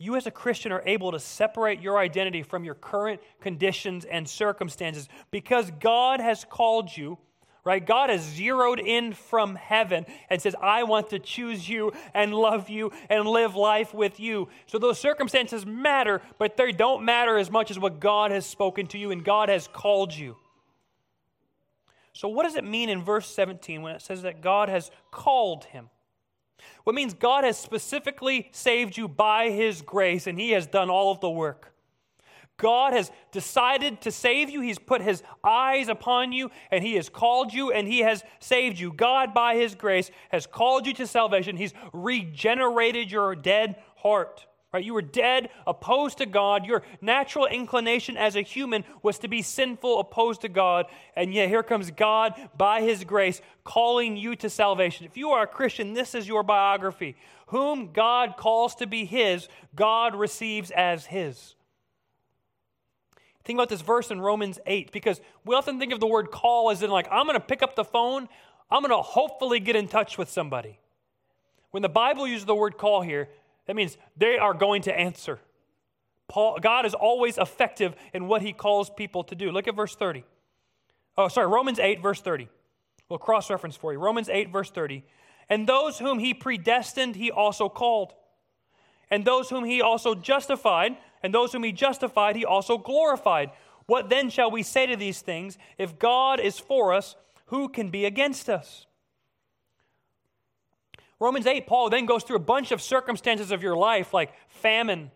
you 0.00 0.16
as 0.16 0.26
a 0.26 0.30
Christian 0.30 0.72
are 0.72 0.82
able 0.86 1.12
to 1.12 1.20
separate 1.20 1.80
your 1.80 1.98
identity 1.98 2.42
from 2.42 2.64
your 2.64 2.74
current 2.74 3.20
conditions 3.40 4.06
and 4.06 4.26
circumstances 4.26 5.08
because 5.30 5.70
God 5.78 6.20
has 6.20 6.46
called 6.48 6.96
you, 6.96 7.18
right? 7.64 7.86
God 7.86 8.08
has 8.08 8.22
zeroed 8.22 8.80
in 8.80 9.12
from 9.12 9.56
heaven 9.56 10.06
and 10.30 10.40
says, 10.40 10.56
I 10.58 10.84
want 10.84 11.10
to 11.10 11.18
choose 11.18 11.68
you 11.68 11.92
and 12.14 12.34
love 12.34 12.70
you 12.70 12.92
and 13.10 13.28
live 13.28 13.54
life 13.54 13.92
with 13.92 14.18
you. 14.18 14.48
So 14.66 14.78
those 14.78 14.98
circumstances 14.98 15.66
matter, 15.66 16.22
but 16.38 16.56
they 16.56 16.72
don't 16.72 17.04
matter 17.04 17.36
as 17.36 17.50
much 17.50 17.70
as 17.70 17.78
what 17.78 18.00
God 18.00 18.30
has 18.30 18.46
spoken 18.46 18.86
to 18.88 18.98
you 18.98 19.10
and 19.10 19.22
God 19.22 19.50
has 19.50 19.68
called 19.68 20.14
you. 20.14 20.36
So, 22.14 22.28
what 22.28 22.44
does 22.44 22.56
it 22.56 22.64
mean 22.64 22.88
in 22.88 23.02
verse 23.02 23.26
17 23.28 23.82
when 23.82 23.94
it 23.94 24.02
says 24.02 24.22
that 24.22 24.40
God 24.40 24.68
has 24.70 24.90
called 25.10 25.64
him? 25.64 25.90
What 26.84 26.94
means 26.94 27.14
God 27.14 27.44
has 27.44 27.58
specifically 27.58 28.48
saved 28.52 28.96
you 28.96 29.08
by 29.08 29.50
His 29.50 29.82
grace, 29.82 30.26
and 30.26 30.38
He 30.38 30.50
has 30.50 30.66
done 30.66 30.90
all 30.90 31.12
of 31.12 31.20
the 31.20 31.30
work. 31.30 31.72
God 32.56 32.92
has 32.92 33.10
decided 33.32 34.02
to 34.02 34.10
save 34.10 34.50
you. 34.50 34.60
He's 34.60 34.78
put 34.78 35.00
His 35.00 35.22
eyes 35.42 35.88
upon 35.88 36.32
you, 36.32 36.50
and 36.70 36.84
He 36.84 36.94
has 36.96 37.08
called 37.08 37.54
you, 37.54 37.72
and 37.72 37.88
He 37.88 38.00
has 38.00 38.22
saved 38.38 38.78
you. 38.78 38.92
God, 38.92 39.32
by 39.32 39.54
His 39.56 39.74
grace, 39.74 40.10
has 40.30 40.46
called 40.46 40.86
you 40.86 40.92
to 40.94 41.06
salvation. 41.06 41.56
He's 41.56 41.72
regenerated 41.92 43.10
your 43.10 43.34
dead 43.34 43.76
heart. 43.96 44.46
Right? 44.72 44.84
You 44.84 44.94
were 44.94 45.02
dead, 45.02 45.50
opposed 45.66 46.18
to 46.18 46.26
God. 46.26 46.64
Your 46.64 46.82
natural 47.00 47.46
inclination 47.46 48.16
as 48.16 48.36
a 48.36 48.42
human 48.42 48.84
was 49.02 49.18
to 49.18 49.28
be 49.28 49.42
sinful, 49.42 49.98
opposed 49.98 50.42
to 50.42 50.48
God. 50.48 50.86
And 51.16 51.34
yet 51.34 51.48
here 51.48 51.64
comes 51.64 51.90
God 51.90 52.34
by 52.56 52.82
his 52.82 53.02
grace 53.02 53.40
calling 53.64 54.16
you 54.16 54.36
to 54.36 54.48
salvation. 54.48 55.06
If 55.06 55.16
you 55.16 55.30
are 55.30 55.42
a 55.42 55.48
Christian, 55.48 55.92
this 55.92 56.14
is 56.14 56.28
your 56.28 56.44
biography. 56.44 57.16
Whom 57.48 57.92
God 57.92 58.36
calls 58.36 58.76
to 58.76 58.86
be 58.86 59.04
his, 59.04 59.48
God 59.74 60.14
receives 60.14 60.70
as 60.70 61.04
his. 61.06 61.56
Think 63.42 63.56
about 63.56 63.70
this 63.70 63.80
verse 63.80 64.12
in 64.12 64.20
Romans 64.20 64.60
8 64.66 64.92
because 64.92 65.20
we 65.44 65.56
often 65.56 65.80
think 65.80 65.92
of 65.92 65.98
the 65.98 66.06
word 66.06 66.30
call 66.30 66.70
as 66.70 66.82
in 66.84 66.90
like 66.90 67.08
I'm 67.10 67.26
going 67.26 67.34
to 67.34 67.44
pick 67.44 67.62
up 67.62 67.74
the 67.74 67.84
phone, 67.84 68.28
I'm 68.70 68.82
going 68.82 68.90
to 68.90 69.02
hopefully 69.02 69.58
get 69.58 69.74
in 69.74 69.88
touch 69.88 70.16
with 70.16 70.30
somebody. 70.30 70.78
When 71.72 71.82
the 71.82 71.88
Bible 71.88 72.28
uses 72.28 72.46
the 72.46 72.54
word 72.54 72.78
call 72.78 73.02
here, 73.02 73.28
that 73.70 73.76
means 73.76 73.96
they 74.16 74.36
are 74.36 74.52
going 74.52 74.82
to 74.82 74.92
answer. 74.92 75.38
Paul, 76.26 76.58
God 76.60 76.86
is 76.86 76.92
always 76.92 77.38
effective 77.38 77.94
in 78.12 78.26
what 78.26 78.42
he 78.42 78.52
calls 78.52 78.90
people 78.90 79.22
to 79.22 79.36
do. 79.36 79.52
Look 79.52 79.68
at 79.68 79.76
verse 79.76 79.94
30. 79.94 80.24
Oh, 81.16 81.28
sorry, 81.28 81.46
Romans 81.46 81.78
8, 81.78 82.02
verse 82.02 82.20
30. 82.20 82.48
We'll 83.08 83.20
cross 83.20 83.48
reference 83.48 83.76
for 83.76 83.92
you. 83.92 84.00
Romans 84.00 84.28
8, 84.28 84.50
verse 84.50 84.72
30. 84.72 85.04
And 85.48 85.68
those 85.68 86.00
whom 86.00 86.18
he 86.18 86.34
predestined, 86.34 87.14
he 87.14 87.30
also 87.30 87.68
called. 87.68 88.12
And 89.08 89.24
those 89.24 89.50
whom 89.50 89.64
he 89.64 89.80
also 89.80 90.16
justified, 90.16 90.96
and 91.22 91.32
those 91.32 91.52
whom 91.52 91.62
he 91.62 91.70
justified, 91.70 92.34
he 92.34 92.44
also 92.44 92.76
glorified. 92.76 93.52
What 93.86 94.10
then 94.10 94.30
shall 94.30 94.50
we 94.50 94.64
say 94.64 94.86
to 94.86 94.96
these 94.96 95.20
things? 95.20 95.58
If 95.78 95.96
God 95.96 96.40
is 96.40 96.58
for 96.58 96.92
us, 96.92 97.14
who 97.46 97.68
can 97.68 97.88
be 97.90 98.04
against 98.04 98.50
us? 98.50 98.86
Romans 101.20 101.46
8, 101.46 101.66
Paul 101.66 101.90
then 101.90 102.06
goes 102.06 102.24
through 102.24 102.36
a 102.36 102.40
bunch 102.40 102.72
of 102.72 102.80
circumstances 102.80 103.52
of 103.52 103.62
your 103.62 103.76
life, 103.76 104.14
like 104.14 104.32
famine 104.48 105.10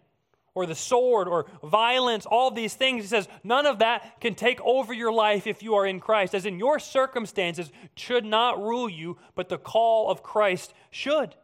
or 0.54 0.66
the 0.66 0.74
sword 0.74 1.26
or 1.26 1.46
violence, 1.64 2.26
all 2.26 2.50
these 2.50 2.74
things. 2.74 3.02
He 3.02 3.08
says, 3.08 3.26
none 3.42 3.66
of 3.66 3.80
that 3.80 4.20
can 4.20 4.34
take 4.34 4.60
over 4.60 4.92
your 4.92 5.12
life 5.12 5.46
if 5.46 5.62
you 5.62 5.74
are 5.74 5.86
in 5.86 5.98
Christ, 5.98 6.34
as 6.34 6.46
in 6.46 6.58
your 6.58 6.78
circumstances 6.78 7.72
should 7.96 8.24
not 8.24 8.62
rule 8.62 8.88
you, 8.88 9.16
but 9.34 9.48
the 9.48 9.58
call 9.58 10.10
of 10.10 10.22
Christ 10.22 10.74
should. 10.90 11.34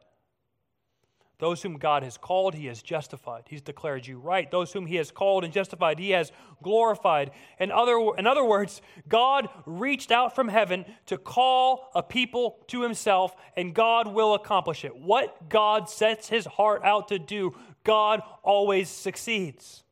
Those 1.40 1.62
whom 1.62 1.78
God 1.78 2.02
has 2.02 2.18
called, 2.18 2.54
he 2.54 2.66
has 2.66 2.82
justified. 2.82 3.44
He's 3.48 3.62
declared 3.62 4.06
you 4.06 4.18
right. 4.18 4.50
Those 4.50 4.72
whom 4.72 4.86
he 4.86 4.96
has 4.96 5.10
called 5.10 5.42
and 5.42 5.52
justified, 5.52 5.98
he 5.98 6.10
has 6.10 6.30
glorified. 6.62 7.30
In 7.58 7.72
other, 7.72 7.98
in 8.18 8.26
other 8.26 8.44
words, 8.44 8.82
God 9.08 9.48
reached 9.64 10.12
out 10.12 10.34
from 10.34 10.48
heaven 10.48 10.84
to 11.06 11.16
call 11.16 11.90
a 11.94 12.02
people 12.02 12.58
to 12.68 12.82
himself, 12.82 13.34
and 13.56 13.74
God 13.74 14.06
will 14.06 14.34
accomplish 14.34 14.84
it. 14.84 14.94
What 14.94 15.48
God 15.48 15.88
sets 15.88 16.28
his 16.28 16.44
heart 16.44 16.82
out 16.84 17.08
to 17.08 17.18
do, 17.18 17.56
God 17.84 18.22
always 18.42 18.90
succeeds. 18.90 19.82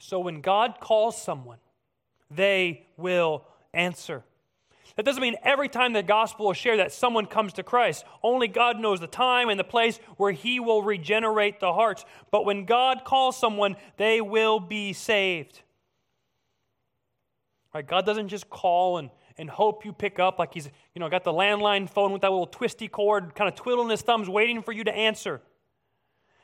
So 0.00 0.18
when 0.18 0.40
God 0.40 0.78
calls 0.80 1.20
someone, 1.20 1.58
they 2.30 2.86
will 2.96 3.44
answer. 3.72 4.24
That 4.98 5.04
doesn't 5.04 5.22
mean 5.22 5.36
every 5.44 5.68
time 5.68 5.92
the 5.92 6.02
gospel 6.02 6.50
is 6.50 6.56
shared 6.56 6.80
that 6.80 6.90
someone 6.90 7.26
comes 7.26 7.52
to 7.52 7.62
Christ. 7.62 8.04
Only 8.20 8.48
God 8.48 8.80
knows 8.80 8.98
the 8.98 9.06
time 9.06 9.48
and 9.48 9.58
the 9.58 9.62
place 9.62 10.00
where 10.16 10.32
He 10.32 10.58
will 10.58 10.82
regenerate 10.82 11.60
the 11.60 11.72
hearts. 11.72 12.04
But 12.32 12.44
when 12.44 12.64
God 12.64 13.04
calls 13.04 13.38
someone, 13.38 13.76
they 13.96 14.20
will 14.20 14.58
be 14.58 14.92
saved. 14.92 15.62
Right? 17.72 17.86
God 17.86 18.06
doesn't 18.06 18.26
just 18.26 18.50
call 18.50 18.98
and, 18.98 19.10
and 19.36 19.48
hope 19.48 19.84
you 19.84 19.92
pick 19.92 20.18
up 20.18 20.40
like 20.40 20.52
He's 20.52 20.68
you 20.96 20.98
know 20.98 21.08
got 21.08 21.22
the 21.22 21.32
landline 21.32 21.88
phone 21.88 22.10
with 22.10 22.22
that 22.22 22.32
little 22.32 22.48
twisty 22.48 22.88
cord, 22.88 23.36
kind 23.36 23.46
of 23.46 23.54
twiddling 23.54 23.90
His 23.90 24.02
thumbs, 24.02 24.28
waiting 24.28 24.62
for 24.62 24.72
you 24.72 24.82
to 24.82 24.92
answer. 24.92 25.40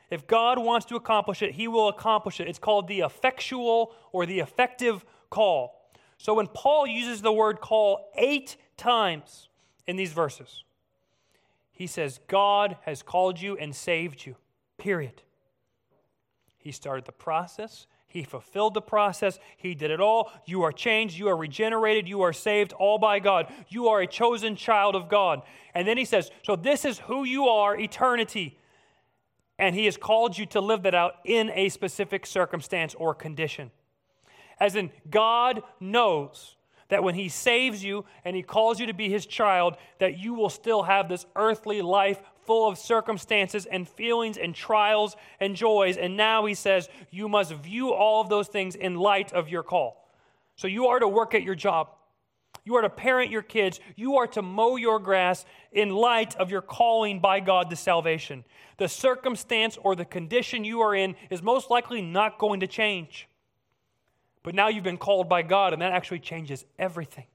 If 0.09 0.27
God 0.27 0.59
wants 0.59 0.85
to 0.85 0.95
accomplish 0.95 1.41
it, 1.41 1.55
He 1.55 1.67
will 1.67 1.89
accomplish 1.89 2.39
it. 2.39 2.47
It's 2.47 2.59
called 2.59 2.87
the 2.87 3.01
effectual 3.01 3.93
or 4.13 4.25
the 4.25 4.39
effective 4.39 5.03
call. 5.29 5.84
So 6.17 6.33
when 6.33 6.47
Paul 6.47 6.87
uses 6.87 7.21
the 7.21 7.31
word 7.31 7.61
call 7.61 8.11
eight 8.15 8.57
times 8.77 9.49
in 9.85 9.95
these 9.95 10.13
verses, 10.13 10.63
he 11.71 11.87
says, 11.87 12.19
God 12.27 12.77
has 12.83 13.03
called 13.03 13.39
you 13.39 13.57
and 13.57 13.75
saved 13.75 14.25
you, 14.25 14.35
period. 14.77 15.21
He 16.57 16.71
started 16.71 17.05
the 17.05 17.11
process. 17.11 17.85
He 18.07 18.23
fulfilled 18.23 18.73
the 18.73 18.81
process. 18.81 19.39
He 19.57 19.75
did 19.75 19.91
it 19.91 19.99
all. 19.99 20.31
You 20.45 20.63
are 20.63 20.71
changed. 20.71 21.17
You 21.17 21.27
are 21.27 21.35
regenerated. 21.35 22.07
You 22.07 22.21
are 22.21 22.31
saved 22.31 22.71
all 22.71 22.97
by 22.97 23.19
God. 23.19 23.53
You 23.67 23.89
are 23.89 23.99
a 23.99 24.07
chosen 24.07 24.55
child 24.55 24.95
of 24.95 25.09
God. 25.09 25.41
And 25.73 25.85
then 25.85 25.97
he 25.97 26.05
says, 26.05 26.31
So 26.43 26.55
this 26.55 26.85
is 26.85 26.99
who 26.99 27.25
you 27.25 27.49
are, 27.49 27.77
eternity. 27.77 28.57
And 29.59 29.75
he 29.75 29.83
has 29.83 29.97
called 29.97 30.37
you 30.37 30.45
to 30.47 30.61
live 30.61 30.83
that 30.83 30.95
out 30.95 31.15
in 31.25 31.51
a 31.53 31.67
specific 31.67 32.25
circumstance 32.25 32.95
or 32.95 33.13
condition. 33.13 33.69
As 34.59 34.75
in, 34.75 34.91
God 35.09 35.63
knows 35.79 36.55
that 36.89 37.03
when 37.03 37.15
He 37.15 37.29
saves 37.29 37.83
you 37.83 38.05
and 38.23 38.35
He 38.35 38.43
calls 38.43 38.79
you 38.79 38.85
to 38.87 38.93
be 38.93 39.09
His 39.09 39.25
child, 39.25 39.77
that 39.99 40.17
you 40.19 40.33
will 40.33 40.49
still 40.49 40.83
have 40.83 41.09
this 41.09 41.25
earthly 41.35 41.81
life 41.81 42.21
full 42.45 42.69
of 42.69 42.77
circumstances 42.77 43.65
and 43.65 43.89
feelings 43.89 44.37
and 44.37 44.53
trials 44.53 45.15
and 45.39 45.55
joys. 45.55 45.97
And 45.97 46.15
now 46.15 46.45
He 46.45 46.53
says, 46.53 46.89
you 47.09 47.27
must 47.27 47.53
view 47.53 47.91
all 47.91 48.21
of 48.21 48.29
those 48.29 48.47
things 48.47 48.75
in 48.75 48.95
light 48.95 49.33
of 49.33 49.49
your 49.49 49.63
call. 49.63 50.09
So 50.55 50.67
you 50.67 50.87
are 50.87 50.99
to 50.99 51.07
work 51.07 51.33
at 51.33 51.43
your 51.43 51.55
job. 51.55 51.89
You 52.63 52.75
are 52.75 52.81
to 52.81 52.89
parent 52.89 53.29
your 53.29 53.41
kids. 53.41 53.79
You 53.95 54.17
are 54.17 54.27
to 54.27 54.41
mow 54.41 54.75
your 54.75 54.99
grass 54.99 55.45
in 55.71 55.89
light 55.89 56.35
of 56.35 56.49
your 56.49 56.61
calling 56.61 57.19
by 57.19 57.39
God 57.39 57.69
to 57.69 57.75
salvation. 57.75 58.43
The 58.77 58.87
circumstance 58.87 59.77
or 59.81 59.95
the 59.95 60.05
condition 60.05 60.63
you 60.63 60.81
are 60.81 60.95
in 60.95 61.15
is 61.29 61.43
most 61.43 61.69
likely 61.69 62.01
not 62.01 62.39
going 62.39 62.61
to 62.61 62.67
change. 62.67 63.27
But 64.45 64.53
now 64.53 64.67
you've 64.67 64.83
been 64.83 64.99
called 64.99 65.27
by 65.27 65.41
God, 65.41 65.73
and 65.73 65.81
that 65.81 65.91
actually 65.91 66.19
changes 66.19 66.65
everything. 66.77 67.25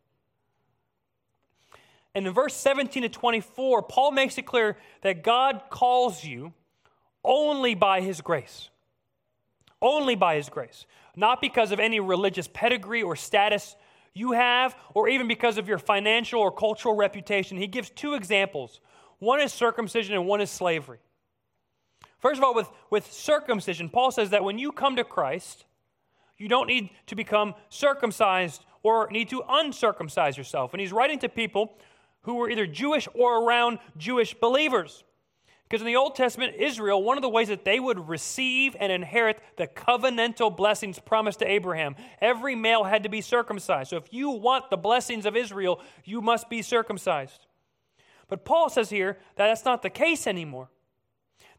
And 2.14 2.24
in 2.24 2.32
verse 2.32 2.54
17 2.54 3.02
to 3.02 3.08
24, 3.08 3.82
Paul 3.82 4.12
makes 4.12 4.38
it 4.38 4.46
clear 4.46 4.76
that 5.02 5.24
God 5.24 5.62
calls 5.70 6.24
you 6.24 6.52
only 7.24 7.74
by 7.74 8.00
his 8.00 8.20
grace. 8.20 8.70
Only 9.82 10.14
by 10.14 10.36
his 10.36 10.48
grace. 10.48 10.86
Not 11.16 11.40
because 11.40 11.72
of 11.72 11.80
any 11.80 11.98
religious 11.98 12.46
pedigree 12.46 13.02
or 13.02 13.16
status 13.16 13.74
you 14.14 14.30
have, 14.32 14.76
or 14.94 15.08
even 15.08 15.26
because 15.26 15.58
of 15.58 15.66
your 15.66 15.78
financial 15.78 16.40
or 16.40 16.52
cultural 16.52 16.94
reputation. 16.94 17.56
He 17.58 17.66
gives 17.66 17.90
two 17.90 18.14
examples 18.14 18.80
one 19.18 19.40
is 19.40 19.52
circumcision 19.52 20.14
and 20.14 20.26
one 20.28 20.40
is 20.40 20.50
slavery. 20.50 21.00
First 22.20 22.38
of 22.38 22.44
all, 22.44 22.54
with, 22.54 22.68
with 22.88 23.12
circumcision, 23.12 23.88
Paul 23.88 24.12
says 24.12 24.30
that 24.30 24.44
when 24.44 24.60
you 24.60 24.70
come 24.70 24.94
to 24.94 25.04
Christ, 25.04 25.64
you 26.40 26.48
don't 26.48 26.66
need 26.66 26.88
to 27.06 27.14
become 27.14 27.54
circumcised 27.68 28.64
or 28.82 29.08
need 29.10 29.28
to 29.28 29.42
uncircumcise 29.48 30.38
yourself. 30.38 30.72
And 30.72 30.80
he's 30.80 30.90
writing 30.90 31.18
to 31.18 31.28
people 31.28 31.76
who 32.22 32.34
were 32.34 32.48
either 32.48 32.66
Jewish 32.66 33.06
or 33.14 33.44
around 33.44 33.78
Jewish 33.98 34.34
believers. 34.34 35.04
Because 35.68 35.82
in 35.82 35.86
the 35.86 35.96
Old 35.96 36.16
Testament, 36.16 36.54
Israel, 36.58 37.02
one 37.02 37.18
of 37.18 37.22
the 37.22 37.28
ways 37.28 37.48
that 37.48 37.64
they 37.64 37.78
would 37.78 38.08
receive 38.08 38.74
and 38.80 38.90
inherit 38.90 39.38
the 39.56 39.66
covenantal 39.66 40.56
blessings 40.56 40.98
promised 40.98 41.38
to 41.40 41.48
Abraham, 41.48 41.94
every 42.20 42.56
male 42.56 42.84
had 42.84 43.02
to 43.02 43.08
be 43.08 43.20
circumcised. 43.20 43.90
So 43.90 43.96
if 43.98 44.12
you 44.12 44.30
want 44.30 44.70
the 44.70 44.76
blessings 44.78 45.26
of 45.26 45.36
Israel, 45.36 45.80
you 46.04 46.22
must 46.22 46.48
be 46.48 46.62
circumcised. 46.62 47.46
But 48.28 48.46
Paul 48.46 48.70
says 48.70 48.88
here 48.88 49.18
that 49.36 49.46
that's 49.46 49.64
not 49.64 49.82
the 49.82 49.90
case 49.90 50.26
anymore. 50.26 50.70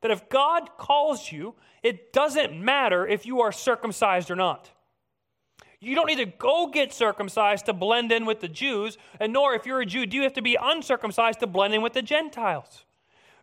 That 0.01 0.11
if 0.11 0.29
God 0.29 0.69
calls 0.77 1.31
you, 1.31 1.55
it 1.83 2.13
doesn't 2.13 2.59
matter 2.59 3.07
if 3.07 3.25
you 3.25 3.41
are 3.41 3.51
circumcised 3.51 4.29
or 4.31 4.35
not. 4.35 4.69
You 5.79 5.95
don't 5.95 6.05
need 6.05 6.17
to 6.17 6.25
go 6.25 6.67
get 6.67 6.93
circumcised 6.93 7.65
to 7.65 7.73
blend 7.73 8.11
in 8.11 8.25
with 8.25 8.39
the 8.39 8.47
Jews, 8.47 8.99
and 9.19 9.33
nor, 9.33 9.55
if 9.55 9.65
you're 9.65 9.81
a 9.81 9.85
Jew, 9.85 10.05
do 10.05 10.15
you 10.15 10.23
have 10.23 10.33
to 10.33 10.41
be 10.41 10.55
uncircumcised 10.61 11.39
to 11.39 11.47
blend 11.47 11.73
in 11.73 11.81
with 11.81 11.93
the 11.93 12.03
Gentiles. 12.03 12.85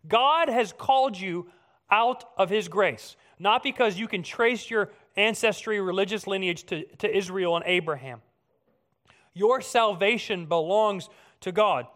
God 0.07 0.49
has 0.49 0.73
called 0.73 1.19
you 1.19 1.49
out 1.91 2.25
of 2.37 2.49
His 2.49 2.69
grace, 2.69 3.17
not 3.41 3.65
because 3.65 3.99
you 3.99 4.07
can 4.07 4.23
trace 4.23 4.71
your 4.71 4.91
ancestry, 5.17 5.81
religious 5.81 6.29
lineage 6.29 6.65
to, 6.67 6.85
to 6.99 7.17
Israel 7.17 7.57
and 7.57 7.65
Abraham. 7.67 8.23
Your 9.35 9.61
salvation 9.61 10.47
belongs 10.47 11.09
to 11.41 11.51
God. 11.51 11.87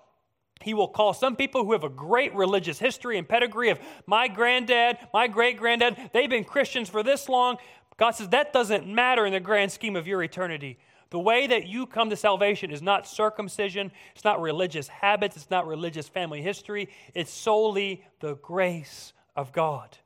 He 0.62 0.74
will 0.74 0.88
call 0.88 1.14
some 1.14 1.36
people 1.36 1.64
who 1.64 1.72
have 1.72 1.84
a 1.84 1.88
great 1.88 2.34
religious 2.34 2.78
history 2.78 3.18
and 3.18 3.28
pedigree 3.28 3.70
of 3.70 3.78
my 4.06 4.28
granddad, 4.28 4.98
my 5.12 5.28
great 5.28 5.56
granddad, 5.56 5.96
they've 6.12 6.30
been 6.30 6.44
Christians 6.44 6.88
for 6.88 7.02
this 7.02 7.28
long. 7.28 7.56
God 7.96 8.12
says 8.12 8.28
that 8.30 8.52
doesn't 8.52 8.86
matter 8.86 9.26
in 9.26 9.32
the 9.32 9.40
grand 9.40 9.72
scheme 9.72 9.96
of 9.96 10.06
your 10.06 10.22
eternity. 10.22 10.78
The 11.10 11.18
way 11.18 11.46
that 11.46 11.66
you 11.66 11.86
come 11.86 12.08
to 12.08 12.16
salvation 12.16 12.70
is 12.70 12.80
not 12.80 13.06
circumcision, 13.06 13.92
it's 14.14 14.24
not 14.24 14.40
religious 14.40 14.88
habits, 14.88 15.36
it's 15.36 15.50
not 15.50 15.66
religious 15.66 16.08
family 16.08 16.40
history, 16.40 16.88
it's 17.14 17.30
solely 17.30 18.02
the 18.20 18.36
grace 18.36 19.12
of 19.36 19.52
God. 19.52 19.98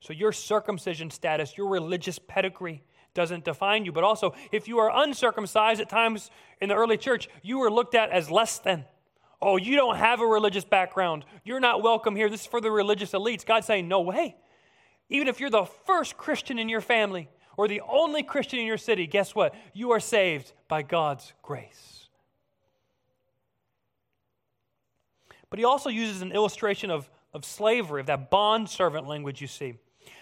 So, 0.00 0.12
your 0.12 0.32
circumcision 0.32 1.10
status, 1.10 1.56
your 1.56 1.68
religious 1.68 2.18
pedigree, 2.18 2.82
doesn't 3.18 3.44
define 3.44 3.84
you. 3.84 3.90
But 3.90 4.04
also, 4.04 4.32
if 4.52 4.68
you 4.68 4.78
are 4.78 5.02
uncircumcised 5.02 5.80
at 5.80 5.88
times 5.88 6.30
in 6.60 6.68
the 6.68 6.76
early 6.76 6.96
church, 6.96 7.28
you 7.42 7.58
were 7.58 7.68
looked 7.68 7.96
at 7.96 8.10
as 8.10 8.30
less 8.30 8.60
than. 8.60 8.84
Oh, 9.42 9.56
you 9.56 9.74
don't 9.74 9.96
have 9.96 10.20
a 10.20 10.26
religious 10.26 10.64
background. 10.64 11.24
You're 11.42 11.58
not 11.58 11.82
welcome 11.82 12.14
here. 12.14 12.30
This 12.30 12.42
is 12.42 12.46
for 12.46 12.60
the 12.60 12.70
religious 12.70 13.10
elites. 13.10 13.44
God's 13.44 13.66
saying, 13.66 13.88
no 13.88 14.02
way. 14.02 14.36
Even 15.08 15.26
if 15.26 15.40
you're 15.40 15.50
the 15.50 15.64
first 15.64 16.16
Christian 16.16 16.60
in 16.60 16.68
your 16.68 16.80
family 16.80 17.28
or 17.56 17.66
the 17.66 17.80
only 17.90 18.22
Christian 18.22 18.60
in 18.60 18.66
your 18.66 18.78
city, 18.78 19.08
guess 19.08 19.34
what? 19.34 19.52
You 19.74 19.90
are 19.90 20.00
saved 20.00 20.52
by 20.68 20.82
God's 20.82 21.32
grace. 21.42 22.06
But 25.50 25.58
he 25.58 25.64
also 25.64 25.90
uses 25.90 26.22
an 26.22 26.30
illustration 26.30 26.92
of, 26.92 27.10
of 27.34 27.44
slavery, 27.44 28.00
of 28.00 28.06
that 28.06 28.30
bond 28.30 28.68
servant 28.68 29.08
language 29.08 29.40
you 29.40 29.48
see. 29.48 29.74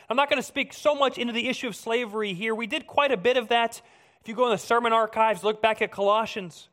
I'm 0.09 0.17
not 0.17 0.31
going 0.31 0.41
to 0.41 0.47
speak 0.47 0.73
so 0.73 0.95
much 0.95 1.19
into 1.19 1.33
the 1.33 1.49
issue 1.49 1.67
of 1.67 1.77
slavery 1.77 2.33
here. 2.33 2.55
We 2.55 2.67
did 2.67 2.87
quite 2.87 3.13
a 3.13 3.17
bit 3.17 3.37
of 3.37 3.49
that. 3.49 3.81
If 4.21 4.29
you 4.29 4.35
go 4.35 4.45
in 4.47 4.51
the 4.51 4.59
sermon 4.59 4.93
archives, 4.93 5.43
look 5.43 5.61
back 5.61 5.83
at 5.83 5.91
Colossians. 5.91 6.69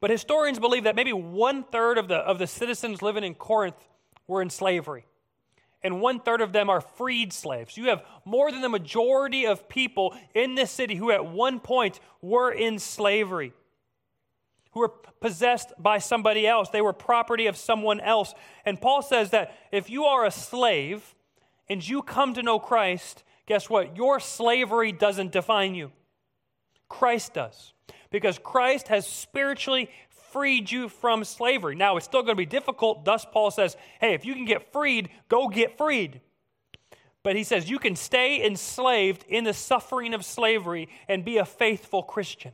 But 0.00 0.10
historians 0.10 0.58
believe 0.58 0.84
that 0.84 0.96
maybe 0.96 1.12
one 1.12 1.64
third 1.64 1.98
of 1.98 2.08
the, 2.08 2.16
of 2.16 2.38
the 2.38 2.46
citizens 2.46 3.02
living 3.02 3.24
in 3.24 3.34
Corinth 3.34 3.76
were 4.26 4.42
in 4.42 4.50
slavery 4.50 5.06
and 5.86 6.00
one 6.00 6.18
third 6.18 6.40
of 6.40 6.52
them 6.52 6.68
are 6.68 6.80
freed 6.80 7.32
slaves. 7.32 7.76
You 7.76 7.90
have 7.90 8.02
more 8.24 8.50
than 8.50 8.60
the 8.60 8.68
majority 8.68 9.46
of 9.46 9.68
people 9.68 10.16
in 10.34 10.56
this 10.56 10.72
city 10.72 10.96
who 10.96 11.12
at 11.12 11.26
one 11.26 11.60
point 11.60 12.00
were 12.20 12.50
in 12.50 12.80
slavery, 12.80 13.52
who 14.72 14.80
were 14.80 14.88
possessed 14.88 15.72
by 15.78 15.98
somebody 15.98 16.44
else. 16.44 16.70
They 16.70 16.80
were 16.80 16.92
property 16.92 17.46
of 17.46 17.56
someone 17.56 18.00
else. 18.00 18.34
And 18.64 18.80
Paul 18.80 19.00
says 19.00 19.30
that 19.30 19.56
if 19.70 19.88
you 19.88 20.06
are 20.06 20.24
a 20.24 20.30
slave 20.32 21.14
and 21.68 21.86
you 21.86 22.02
come 22.02 22.34
to 22.34 22.42
know 22.42 22.58
Christ, 22.58 23.24
guess 23.46 23.68
what? 23.68 23.96
Your 23.96 24.20
slavery 24.20 24.92
doesn't 24.92 25.32
define 25.32 25.74
you, 25.74 25.92
Christ 26.88 27.34
does. 27.34 27.72
Because 28.10 28.38
Christ 28.38 28.88
has 28.88 29.06
spiritually 29.06 29.90
freed 30.30 30.70
you 30.70 30.88
from 30.88 31.24
slavery. 31.24 31.74
Now, 31.74 31.96
it's 31.96 32.06
still 32.06 32.22
going 32.22 32.34
to 32.34 32.36
be 32.36 32.46
difficult. 32.46 33.04
Thus, 33.04 33.26
Paul 33.30 33.50
says, 33.50 33.76
hey, 34.00 34.14
if 34.14 34.24
you 34.24 34.34
can 34.34 34.44
get 34.44 34.72
freed, 34.72 35.08
go 35.28 35.48
get 35.48 35.76
freed. 35.76 36.20
But 37.22 37.34
he 37.34 37.42
says 37.42 37.68
you 37.68 37.80
can 37.80 37.96
stay 37.96 38.44
enslaved 38.46 39.24
in 39.28 39.42
the 39.42 39.52
suffering 39.52 40.14
of 40.14 40.24
slavery 40.24 40.88
and 41.08 41.24
be 41.24 41.38
a 41.38 41.44
faithful 41.44 42.02
Christian. 42.02 42.52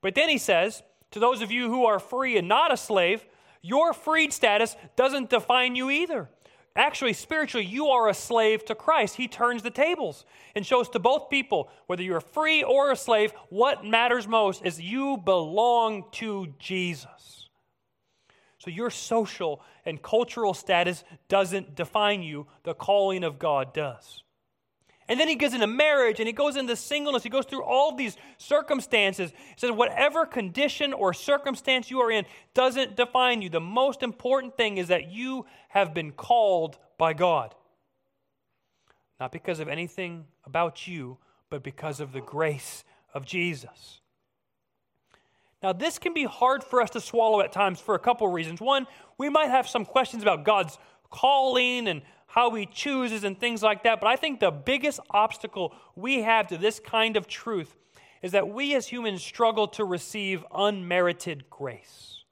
But 0.00 0.16
then 0.16 0.28
he 0.28 0.38
says, 0.38 0.82
to 1.12 1.20
those 1.20 1.42
of 1.42 1.52
you 1.52 1.68
who 1.68 1.84
are 1.84 2.00
free 2.00 2.36
and 2.36 2.48
not 2.48 2.72
a 2.72 2.76
slave, 2.76 3.24
your 3.62 3.92
freed 3.92 4.32
status 4.32 4.76
doesn't 4.96 5.30
define 5.30 5.76
you 5.76 5.90
either. 5.90 6.28
Actually, 6.76 7.14
spiritually, 7.14 7.64
you 7.64 7.88
are 7.88 8.08
a 8.08 8.14
slave 8.14 8.64
to 8.66 8.74
Christ. 8.74 9.16
He 9.16 9.28
turns 9.28 9.62
the 9.62 9.70
tables 9.70 10.26
and 10.54 10.64
shows 10.64 10.90
to 10.90 10.98
both 10.98 11.30
people, 11.30 11.70
whether 11.86 12.02
you're 12.02 12.20
free 12.20 12.62
or 12.62 12.90
a 12.90 12.96
slave, 12.96 13.32
what 13.48 13.84
matters 13.84 14.28
most 14.28 14.64
is 14.64 14.78
you 14.78 15.16
belong 15.16 16.04
to 16.12 16.54
Jesus. 16.58 17.48
So 18.58 18.70
your 18.70 18.90
social 18.90 19.62
and 19.86 20.02
cultural 20.02 20.52
status 20.52 21.02
doesn't 21.28 21.74
define 21.74 22.22
you, 22.22 22.46
the 22.64 22.74
calling 22.74 23.24
of 23.24 23.38
God 23.38 23.72
does. 23.72 24.22
And 25.08 25.20
then 25.20 25.28
he 25.28 25.36
goes 25.36 25.54
into 25.54 25.66
marriage 25.66 26.18
and 26.18 26.26
he 26.26 26.32
goes 26.32 26.56
into 26.56 26.74
singleness. 26.74 27.22
He 27.22 27.28
goes 27.28 27.44
through 27.44 27.62
all 27.62 27.94
these 27.94 28.16
circumstances. 28.38 29.30
He 29.30 29.54
says, 29.56 29.70
whatever 29.70 30.26
condition 30.26 30.92
or 30.92 31.14
circumstance 31.14 31.90
you 31.90 32.00
are 32.00 32.10
in 32.10 32.24
doesn't 32.54 32.96
define 32.96 33.40
you. 33.40 33.48
The 33.48 33.60
most 33.60 34.02
important 34.02 34.56
thing 34.56 34.78
is 34.78 34.88
that 34.88 35.10
you 35.12 35.46
have 35.68 35.94
been 35.94 36.10
called 36.10 36.78
by 36.98 37.12
God. 37.12 37.54
Not 39.20 39.30
because 39.30 39.60
of 39.60 39.68
anything 39.68 40.24
about 40.44 40.86
you, 40.88 41.18
but 41.50 41.62
because 41.62 42.00
of 42.00 42.12
the 42.12 42.20
grace 42.20 42.82
of 43.14 43.24
Jesus. 43.24 44.00
Now, 45.62 45.72
this 45.72 45.98
can 45.98 46.12
be 46.12 46.24
hard 46.24 46.62
for 46.62 46.82
us 46.82 46.90
to 46.90 47.00
swallow 47.00 47.40
at 47.40 47.52
times 47.52 47.80
for 47.80 47.94
a 47.94 47.98
couple 47.98 48.26
of 48.26 48.32
reasons. 48.32 48.60
One, 48.60 48.86
we 49.18 49.28
might 49.28 49.50
have 49.50 49.68
some 49.68 49.84
questions 49.84 50.22
about 50.22 50.44
God's 50.44 50.78
calling 51.10 51.88
and 51.88 52.02
how 52.36 52.52
he 52.52 52.66
chooses 52.66 53.24
and 53.24 53.40
things 53.40 53.62
like 53.62 53.82
that. 53.84 53.98
But 53.98 54.08
I 54.08 54.16
think 54.16 54.40
the 54.40 54.50
biggest 54.50 55.00
obstacle 55.10 55.74
we 55.96 56.20
have 56.20 56.48
to 56.48 56.58
this 56.58 56.78
kind 56.78 57.16
of 57.16 57.26
truth 57.26 57.74
is 58.22 58.32
that 58.32 58.48
we 58.48 58.74
as 58.74 58.86
humans 58.86 59.22
struggle 59.22 59.66
to 59.68 59.84
receive 59.84 60.44
unmerited 60.54 61.48
grace. 61.48 62.24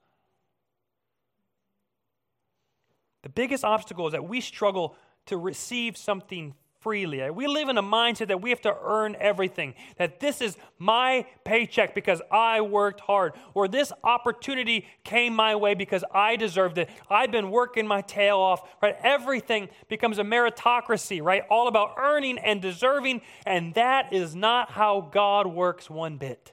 The 3.23 3.29
biggest 3.29 3.65
obstacle 3.65 4.05
is 4.05 4.11
that 4.11 4.29
we 4.29 4.41
struggle 4.41 4.95
to 5.25 5.37
receive 5.37 5.97
something 5.97 6.53
freely. 6.85 7.27
We 7.31 7.47
live 7.47 7.67
in 7.67 7.79
a 7.79 7.83
mindset 7.83 8.27
that 8.27 8.43
we 8.43 8.51
have 8.51 8.61
to 8.61 8.77
earn 8.79 9.15
everything, 9.19 9.73
that 9.97 10.19
this 10.19 10.39
is 10.39 10.55
my 10.77 11.25
paycheck 11.43 11.95
because 11.95 12.21
I 12.31 12.61
worked 12.61 12.99
hard, 12.99 13.33
or 13.55 13.67
this 13.67 13.91
opportunity 14.03 14.85
came 15.03 15.33
my 15.35 15.55
way 15.55 15.73
because 15.73 16.03
I 16.13 16.35
deserved 16.35 16.77
it. 16.77 16.87
I've 17.09 17.31
been 17.31 17.49
working 17.49 17.87
my 17.87 18.01
tail 18.01 18.37
off, 18.37 18.61
right? 18.83 18.95
Everything 19.01 19.69
becomes 19.89 20.19
a 20.19 20.23
meritocracy, 20.23 21.23
right? 21.23 21.41
All 21.49 21.67
about 21.67 21.95
earning 21.97 22.37
and 22.37 22.61
deserving, 22.61 23.21
and 23.47 23.73
that 23.73 24.13
is 24.13 24.35
not 24.35 24.69
how 24.69 25.09
God 25.11 25.47
works 25.47 25.89
one 25.89 26.17
bit. 26.17 26.51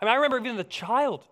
I 0.00 0.06
mean, 0.06 0.12
I 0.12 0.14
remember 0.14 0.38
even 0.38 0.54
as 0.54 0.60
a 0.60 0.64
child, 0.64 1.26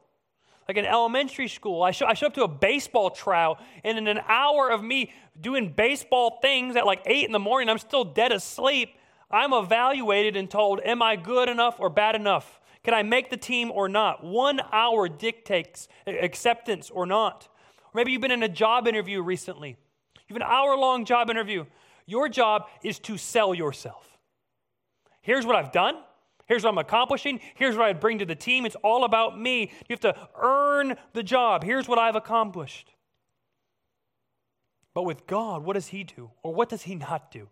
like 0.70 0.76
in 0.76 0.86
elementary 0.86 1.48
school, 1.48 1.82
I 1.82 1.90
show, 1.90 2.06
I 2.06 2.12
up 2.24 2.34
to 2.34 2.44
a 2.44 2.48
baseball 2.48 3.10
trial, 3.10 3.58
and 3.82 3.98
in 3.98 4.06
an 4.06 4.20
hour 4.28 4.70
of 4.70 4.84
me 4.84 5.12
doing 5.40 5.72
baseball 5.72 6.38
things 6.40 6.76
at 6.76 6.86
like 6.86 7.02
8 7.06 7.26
in 7.26 7.32
the 7.32 7.40
morning, 7.40 7.68
I'm 7.68 7.78
still 7.78 8.04
dead 8.04 8.30
asleep. 8.30 8.94
I'm 9.32 9.52
evaluated 9.52 10.36
and 10.36 10.48
told, 10.48 10.80
Am 10.84 11.02
I 11.02 11.16
good 11.16 11.48
enough 11.48 11.80
or 11.80 11.90
bad 11.90 12.14
enough? 12.14 12.60
Can 12.84 12.94
I 12.94 13.02
make 13.02 13.30
the 13.30 13.36
team 13.36 13.72
or 13.72 13.88
not? 13.88 14.22
One 14.22 14.60
hour 14.70 15.08
dictates 15.08 15.88
acceptance 16.06 16.88
or 16.88 17.04
not. 17.04 17.48
Or 17.86 17.90
maybe 17.96 18.12
you've 18.12 18.22
been 18.22 18.30
in 18.30 18.44
a 18.44 18.48
job 18.48 18.86
interview 18.86 19.22
recently. 19.22 19.70
You 20.28 20.34
have 20.34 20.36
an 20.36 20.42
hour 20.44 20.76
long 20.76 21.04
job 21.04 21.30
interview. 21.30 21.64
Your 22.06 22.28
job 22.28 22.68
is 22.84 23.00
to 23.00 23.18
sell 23.18 23.54
yourself. 23.54 24.06
Here's 25.20 25.44
what 25.44 25.56
I've 25.56 25.72
done. 25.72 25.96
Here's 26.50 26.64
what 26.64 26.70
I'm 26.70 26.78
accomplishing. 26.78 27.38
Here's 27.54 27.76
what 27.76 27.86
I 27.86 27.92
bring 27.92 28.18
to 28.18 28.26
the 28.26 28.34
team. 28.34 28.66
It's 28.66 28.74
all 28.82 29.04
about 29.04 29.40
me. 29.40 29.70
You 29.88 29.94
have 29.94 30.00
to 30.00 30.16
earn 30.34 30.96
the 31.12 31.22
job. 31.22 31.62
Here's 31.62 31.86
what 31.86 32.00
I've 32.00 32.16
accomplished. 32.16 32.92
But 34.92 35.04
with 35.04 35.28
God, 35.28 35.62
what 35.64 35.74
does 35.74 35.86
He 35.86 36.02
do? 36.02 36.32
Or 36.42 36.52
what 36.52 36.68
does 36.68 36.82
He 36.82 36.96
not 36.96 37.30
do? 37.30 37.46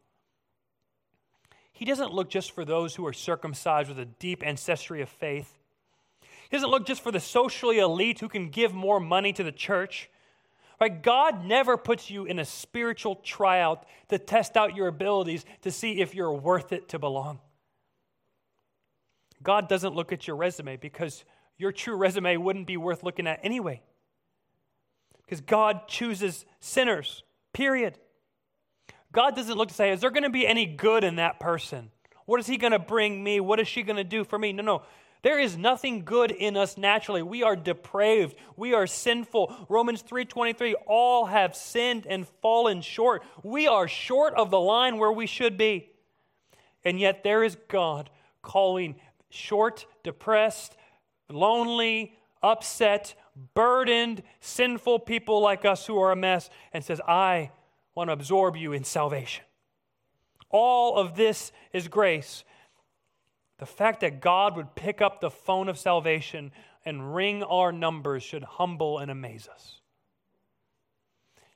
He 1.71 1.85
doesn't 1.85 2.13
look 2.13 2.29
just 2.29 2.51
for 2.51 2.65
those 2.65 2.97
who 2.97 3.07
are 3.07 3.13
circumcised 3.13 3.89
with 3.89 4.01
a 4.01 4.05
deep 4.05 4.45
ancestry 4.45 5.01
of 5.01 5.09
faith. 5.09 5.57
He 6.51 6.57
doesn't 6.57 6.71
look 6.71 6.85
just 6.85 7.01
for 7.01 7.13
the 7.13 7.21
socially 7.21 7.79
elite 7.79 8.19
who 8.19 8.29
can 8.29 8.49
give 8.49 8.75
more 8.75 8.99
money 8.99 9.33
to 9.35 9.45
the 9.45 9.53
church. 9.53 10.11
Right? 10.81 11.01
God 11.01 11.45
never 11.45 11.77
puts 11.77 12.11
you 12.11 12.25
in 12.25 12.41
a 12.41 12.45
spiritual 12.45 13.15
tryout 13.15 13.87
to 14.09 14.19
test 14.19 14.57
out 14.57 14.75
your 14.75 14.89
abilities 14.89 15.45
to 15.63 15.71
see 15.71 16.01
if 16.01 16.17
you're 16.17 16.33
worth 16.33 16.73
it 16.73 16.89
to 16.89 16.99
belong. 16.99 17.39
God 19.43 19.69
doesn't 19.69 19.95
look 19.95 20.13
at 20.13 20.27
your 20.27 20.37
resume 20.37 20.77
because 20.77 21.25
your 21.57 21.73
true 21.73 21.97
resume 21.97 22.37
wouldn't 22.37 22.67
be 22.67 22.77
worth 22.77 23.03
looking 23.03 23.27
at 23.27 23.41
anyway. 23.43 23.83
Because 25.25 25.41
God 25.41 25.89
chooses 25.89 26.45
sinners, 26.61 27.23
period. 27.53 27.99
God 29.13 29.37
doesn't 29.37 29.57
look 29.57 29.69
to 29.69 29.75
say, 29.75 29.91
is 29.91 30.01
there 30.01 30.11
going 30.11 30.23
to 30.23 30.31
be 30.31 30.47
any 30.47 30.67
good 30.67 31.05
in 31.05 31.17
that 31.17 31.41
person? 31.41 31.91
What 32.27 32.41
is 32.41 32.47
he 32.47 32.57
going 32.57 32.73
to 32.73 32.79
bring 32.79 33.23
me? 33.23 33.41
What 33.41 33.61
is 33.61 33.69
she 33.69 33.83
going 33.83 33.97
to 33.97 34.05
do 34.05 34.25
for 34.25 34.39
me? 34.39 34.53
No, 34.53 34.63
no. 34.63 34.83
There 35.23 35.41
is 35.41 35.57
nothing 35.57 36.05
good 36.05 36.31
in 36.31 36.57
us 36.57 36.79
naturally. 36.79 37.23
We 37.23 37.43
are 37.43 37.57
depraved. 37.57 38.37
We 38.57 38.75
are 38.75 38.87
sinful. 38.87 39.67
Romans 39.69 40.03
3:23 40.03 40.75
all 40.87 41.27
have 41.27 41.57
sinned 41.57 42.07
and 42.07 42.29
fallen 42.41 42.83
short. 42.83 43.25
We 43.43 43.67
are 43.67 43.89
short 43.89 44.35
of 44.35 44.51
the 44.51 44.61
line 44.61 44.99
where 44.99 45.11
we 45.11 45.27
should 45.27 45.57
be. 45.59 45.91
And 46.85 47.01
yet 47.01 47.25
there 47.25 47.43
is 47.43 47.57
God 47.69 48.11
calling 48.43 48.97
short, 49.31 49.87
depressed, 50.03 50.77
lonely, 51.29 52.17
upset, 52.43 53.15
burdened, 53.55 54.23
sinful 54.41 55.01
people 55.01 55.41
like 55.41 55.65
us 55.65 55.87
who 55.87 56.01
are 56.01 56.13
a 56.13 56.17
mess 56.17 56.51
and 56.73 56.85
says, 56.85 57.01
"I 57.07 57.51
want 57.95 58.09
to 58.09 58.13
absorb 58.13 58.57
you 58.57 58.73
in 58.73 58.85
salvation." 58.85 59.45
All 60.51 60.97
of 60.97 61.15
this 61.15 61.53
is 61.73 61.89
grace. 61.89 62.45
The 63.59 63.67
fact 63.67 64.01
that 64.01 64.21
God 64.21 64.57
would 64.57 64.75
pick 64.75 65.01
up 65.01 65.21
the 65.21 65.31
phone 65.31 65.69
of 65.69 65.79
salvation 65.79 66.53
and 66.85 67.15
ring 67.15 67.43
our 67.43 67.73
numbers 67.73 68.23
should 68.23 68.45
humble 68.45 68.99
and 68.99 69.11
amaze 69.11 69.49
us. 69.49 69.81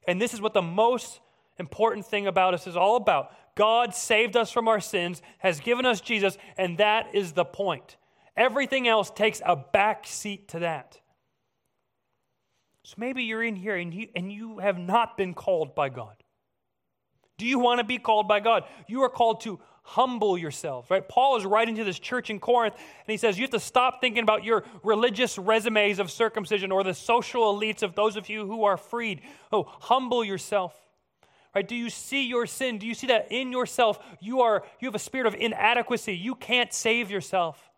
And 0.06 0.20
this 0.20 0.34
is 0.34 0.40
what 0.40 0.52
the 0.52 0.60
most 0.60 1.20
important 1.62 2.04
thing 2.04 2.26
about 2.26 2.52
us 2.52 2.66
is 2.66 2.76
all 2.76 2.96
about. 2.96 3.30
God 3.54 3.94
saved 3.94 4.36
us 4.36 4.50
from 4.50 4.68
our 4.68 4.80
sins, 4.80 5.22
has 5.38 5.60
given 5.60 5.86
us 5.86 6.00
Jesus, 6.00 6.36
and 6.58 6.76
that 6.78 7.14
is 7.14 7.32
the 7.32 7.44
point. 7.44 7.96
Everything 8.36 8.88
else 8.88 9.10
takes 9.10 9.40
a 9.44 9.56
back 9.56 10.06
seat 10.06 10.48
to 10.48 10.58
that. 10.58 11.00
So 12.84 12.94
maybe 12.98 13.22
you're 13.22 13.42
in 13.42 13.56
here 13.56 13.76
and 13.76 13.94
you, 13.94 14.08
and 14.16 14.32
you 14.32 14.58
have 14.58 14.78
not 14.78 15.16
been 15.16 15.34
called 15.34 15.74
by 15.74 15.88
God. 15.88 16.16
Do 17.38 17.46
you 17.46 17.58
want 17.58 17.78
to 17.78 17.84
be 17.84 17.98
called 17.98 18.26
by 18.26 18.40
God? 18.40 18.64
You 18.88 19.02
are 19.02 19.08
called 19.08 19.42
to 19.42 19.60
humble 19.82 20.38
yourselves, 20.38 20.90
right? 20.90 21.06
Paul 21.06 21.36
is 21.36 21.44
writing 21.44 21.76
to 21.76 21.84
this 21.84 21.98
church 21.98 22.30
in 22.30 22.40
Corinth, 22.40 22.74
and 22.74 23.10
he 23.12 23.16
says, 23.16 23.38
You 23.38 23.42
have 23.42 23.50
to 23.50 23.60
stop 23.60 24.00
thinking 24.00 24.22
about 24.22 24.44
your 24.44 24.64
religious 24.82 25.38
resumes 25.38 25.98
of 25.98 26.10
circumcision 26.10 26.72
or 26.72 26.84
the 26.84 26.94
social 26.94 27.54
elites 27.54 27.82
of 27.82 27.94
those 27.94 28.16
of 28.16 28.28
you 28.28 28.46
who 28.46 28.64
are 28.64 28.76
freed. 28.76 29.22
Oh, 29.50 29.64
humble 29.80 30.24
yourself. 30.24 30.74
Right? 31.54 31.66
Do 31.66 31.76
you 31.76 31.90
see 31.90 32.26
your 32.26 32.46
sin? 32.46 32.78
Do 32.78 32.86
you 32.86 32.94
see 32.94 33.08
that 33.08 33.28
in 33.30 33.52
yourself 33.52 33.98
you 34.20 34.40
are 34.40 34.64
you 34.80 34.88
have 34.88 34.94
a 34.94 34.98
spirit 34.98 35.26
of 35.26 35.34
inadequacy? 35.34 36.16
You 36.16 36.34
can't 36.34 36.72
save 36.72 37.10
yourself. 37.10 37.70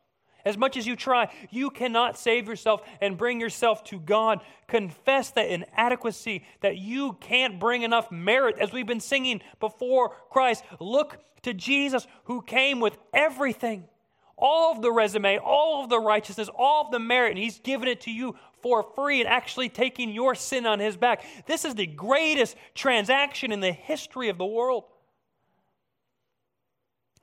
As 0.44 0.58
much 0.58 0.76
as 0.76 0.86
you 0.86 0.94
try, 0.94 1.32
you 1.50 1.70
cannot 1.70 2.18
save 2.18 2.46
yourself 2.46 2.82
and 3.00 3.16
bring 3.16 3.40
yourself 3.40 3.82
to 3.84 3.98
God. 3.98 4.40
Confess 4.68 5.30
that 5.30 5.48
inadequacy, 5.48 6.44
that 6.60 6.76
you 6.76 7.14
can't 7.14 7.58
bring 7.58 7.82
enough 7.82 8.12
merit, 8.12 8.56
as 8.60 8.70
we've 8.70 8.86
been 8.86 9.00
singing 9.00 9.40
before 9.58 10.10
Christ. 10.30 10.62
Look 10.80 11.18
to 11.42 11.54
Jesus 11.54 12.06
who 12.24 12.42
came 12.42 12.80
with 12.80 12.98
everything 13.14 13.88
all 14.36 14.72
of 14.72 14.82
the 14.82 14.92
resume, 14.92 15.38
all 15.38 15.84
of 15.84 15.90
the 15.90 16.00
righteousness, 16.00 16.50
all 16.56 16.86
of 16.86 16.90
the 16.90 16.98
merit, 16.98 17.30
and 17.30 17.38
He's 17.38 17.60
given 17.60 17.88
it 17.88 18.02
to 18.02 18.10
you 18.10 18.36
for 18.64 18.82
free 18.82 19.20
and 19.20 19.28
actually 19.28 19.68
taking 19.68 20.10
your 20.10 20.34
sin 20.34 20.66
on 20.66 20.80
His 20.80 20.96
back. 20.96 21.24
This 21.46 21.64
is 21.64 21.76
the 21.76 21.86
greatest 21.86 22.56
transaction 22.74 23.52
in 23.52 23.60
the 23.60 23.70
history 23.70 24.28
of 24.28 24.38
the 24.38 24.44
world. 24.44 24.84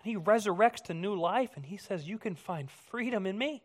He 0.04 0.16
resurrects 0.16 0.84
to 0.86 0.94
new 0.94 1.16
life 1.16 1.50
and 1.58 1.66
He 1.66 1.76
says, 1.76 2.08
You 2.08 2.18
can 2.18 2.36
find 2.36 2.72
freedom 2.72 3.26
in 3.26 3.38
me, 3.38 3.62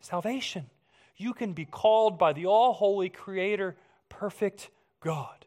salvation. 0.00 0.70
You 1.16 1.34
can 1.34 1.52
be 1.52 1.66
called 1.66 2.18
by 2.18 2.32
the 2.32 2.46
all 2.46 2.72
holy 2.72 3.10
Creator, 3.10 3.76
perfect 4.08 4.70
God 5.00 5.42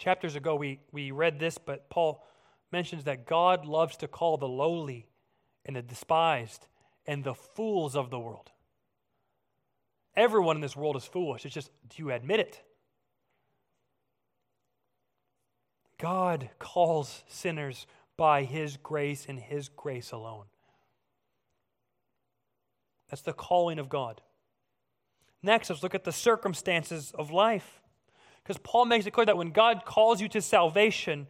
chapters 0.00 0.34
ago, 0.34 0.56
we, 0.56 0.80
we 0.90 1.10
read 1.10 1.38
this, 1.38 1.58
but 1.58 1.90
Paul 1.90 2.26
mentions 2.72 3.04
that 3.04 3.26
God 3.26 3.66
loves 3.66 3.98
to 3.98 4.08
call 4.08 4.38
the 4.38 4.48
lowly 4.48 5.06
and 5.66 5.76
the 5.76 5.82
despised 5.82 6.66
and 7.06 7.22
the 7.22 7.34
fools 7.34 7.94
of 7.94 8.10
the 8.10 8.18
world. 8.18 8.50
Everyone 10.16 10.56
in 10.56 10.62
this 10.62 10.76
world 10.76 10.96
is 10.96 11.04
foolish. 11.04 11.44
It's 11.44 11.54
just, 11.54 11.70
do 11.88 12.02
you 12.02 12.10
admit 12.10 12.40
it? 12.40 12.62
God 15.98 16.50
calls 16.58 17.22
sinners 17.28 17.86
by 18.16 18.44
his 18.44 18.76
grace 18.76 19.26
and 19.28 19.38
his 19.38 19.68
grace 19.68 20.12
alone. 20.12 20.46
That's 23.10 23.22
the 23.22 23.32
calling 23.32 23.78
of 23.78 23.88
God. 23.88 24.20
Next, 25.42 25.70
let's 25.70 25.82
look 25.82 25.94
at 25.94 26.04
the 26.04 26.12
circumstances 26.12 27.12
of 27.14 27.30
life. 27.30 27.80
Because 28.42 28.58
Paul 28.58 28.86
makes 28.86 29.06
it 29.06 29.12
clear 29.12 29.26
that 29.26 29.36
when 29.36 29.50
God 29.50 29.84
calls 29.84 30.20
you 30.20 30.28
to 30.28 30.40
salvation, 30.40 31.26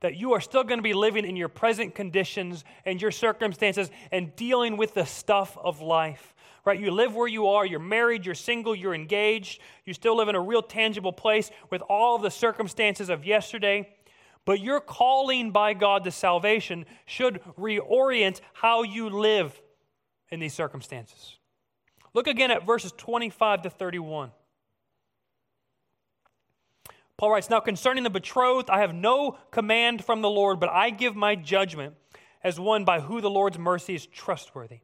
that 0.00 0.16
you 0.16 0.32
are 0.34 0.40
still 0.40 0.64
going 0.64 0.78
to 0.78 0.82
be 0.82 0.94
living 0.94 1.24
in 1.24 1.36
your 1.36 1.48
present 1.48 1.94
conditions 1.94 2.64
and 2.84 3.00
your 3.00 3.10
circumstances 3.10 3.90
and 4.12 4.34
dealing 4.36 4.76
with 4.76 4.94
the 4.94 5.04
stuff 5.04 5.56
of 5.56 5.80
life. 5.80 6.34
Right? 6.64 6.78
You 6.78 6.90
live 6.90 7.14
where 7.14 7.28
you 7.28 7.46
are, 7.46 7.64
you're 7.64 7.78
married, 7.78 8.26
you're 8.26 8.34
single, 8.34 8.74
you're 8.74 8.94
engaged, 8.94 9.60
you 9.84 9.94
still 9.94 10.16
live 10.16 10.28
in 10.28 10.34
a 10.34 10.40
real 10.40 10.62
tangible 10.62 11.12
place 11.12 11.50
with 11.70 11.80
all 11.82 12.16
of 12.16 12.22
the 12.22 12.30
circumstances 12.30 13.08
of 13.08 13.24
yesterday. 13.24 13.88
But 14.44 14.60
your 14.60 14.80
calling 14.80 15.50
by 15.50 15.74
God 15.74 16.04
to 16.04 16.10
salvation 16.10 16.86
should 17.04 17.40
reorient 17.58 18.40
how 18.52 18.82
you 18.82 19.10
live 19.10 19.60
in 20.30 20.40
these 20.40 20.54
circumstances. 20.54 21.36
Look 22.14 22.26
again 22.26 22.50
at 22.50 22.66
verses 22.66 22.92
25 22.96 23.62
to 23.62 23.70
31. 23.70 24.30
Paul 27.18 27.30
writes, 27.30 27.48
Now 27.48 27.60
concerning 27.60 28.04
the 28.04 28.10
betrothed, 28.10 28.68
I 28.68 28.80
have 28.80 28.94
no 28.94 29.38
command 29.50 30.04
from 30.04 30.20
the 30.20 30.30
Lord, 30.30 30.60
but 30.60 30.68
I 30.68 30.90
give 30.90 31.16
my 31.16 31.34
judgment 31.34 31.94
as 32.44 32.60
one 32.60 32.84
by 32.84 33.00
who 33.00 33.20
the 33.20 33.30
Lord's 33.30 33.58
mercy 33.58 33.94
is 33.94 34.06
trustworthy. 34.06 34.80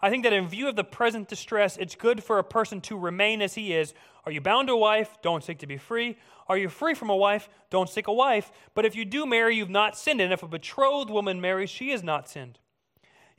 I 0.00 0.10
think 0.10 0.22
that 0.22 0.32
in 0.32 0.46
view 0.46 0.68
of 0.68 0.76
the 0.76 0.84
present 0.84 1.26
distress, 1.28 1.76
it's 1.76 1.96
good 1.96 2.22
for 2.22 2.38
a 2.38 2.44
person 2.44 2.80
to 2.82 2.96
remain 2.96 3.42
as 3.42 3.54
he 3.54 3.74
is. 3.74 3.94
Are 4.24 4.30
you 4.30 4.40
bound 4.40 4.68
to 4.68 4.74
a 4.74 4.78
wife? 4.78 5.16
Don't 5.22 5.42
seek 5.42 5.58
to 5.58 5.66
be 5.66 5.76
free. 5.76 6.16
Are 6.46 6.56
you 6.56 6.68
free 6.68 6.94
from 6.94 7.10
a 7.10 7.16
wife? 7.16 7.48
Don't 7.68 7.88
seek 7.88 8.06
a 8.06 8.12
wife. 8.12 8.52
But 8.74 8.84
if 8.84 8.94
you 8.94 9.04
do 9.04 9.26
marry, 9.26 9.56
you've 9.56 9.68
not 9.68 9.98
sinned. 9.98 10.20
And 10.20 10.32
if 10.32 10.44
a 10.44 10.48
betrothed 10.48 11.10
woman 11.10 11.40
marries, 11.40 11.68
she 11.68 11.90
has 11.90 12.04
not 12.04 12.28
sinned. 12.28 12.60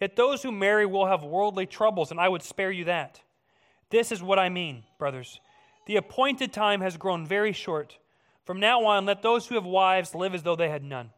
Yet 0.01 0.17
those 0.17 0.43
who 0.43 0.51
marry 0.51 0.85
will 0.85 1.05
have 1.05 1.23
worldly 1.23 1.65
troubles, 1.65 2.11
and 2.11 2.19
I 2.19 2.27
would 2.27 2.43
spare 2.43 2.71
you 2.71 2.85
that. 2.85 3.21
This 3.89 4.11
is 4.11 4.21
what 4.21 4.39
I 4.39 4.49
mean, 4.49 4.83
brothers. 4.97 5.39
The 5.89 5.95
appointed 5.95 6.53
time 6.53 6.81
has 6.81 6.97
grown 6.97 7.25
very 7.25 7.51
short. 7.51 7.97
From 8.45 8.59
now 8.59 8.85
on, 8.85 9.07
let 9.07 9.23
those 9.23 9.47
who 9.47 9.55
have 9.55 9.65
wives 9.65 10.13
live 10.13 10.35
as 10.35 10.43
though 10.43 10.55
they 10.55 10.69
had 10.69 10.83
none, 10.83 11.09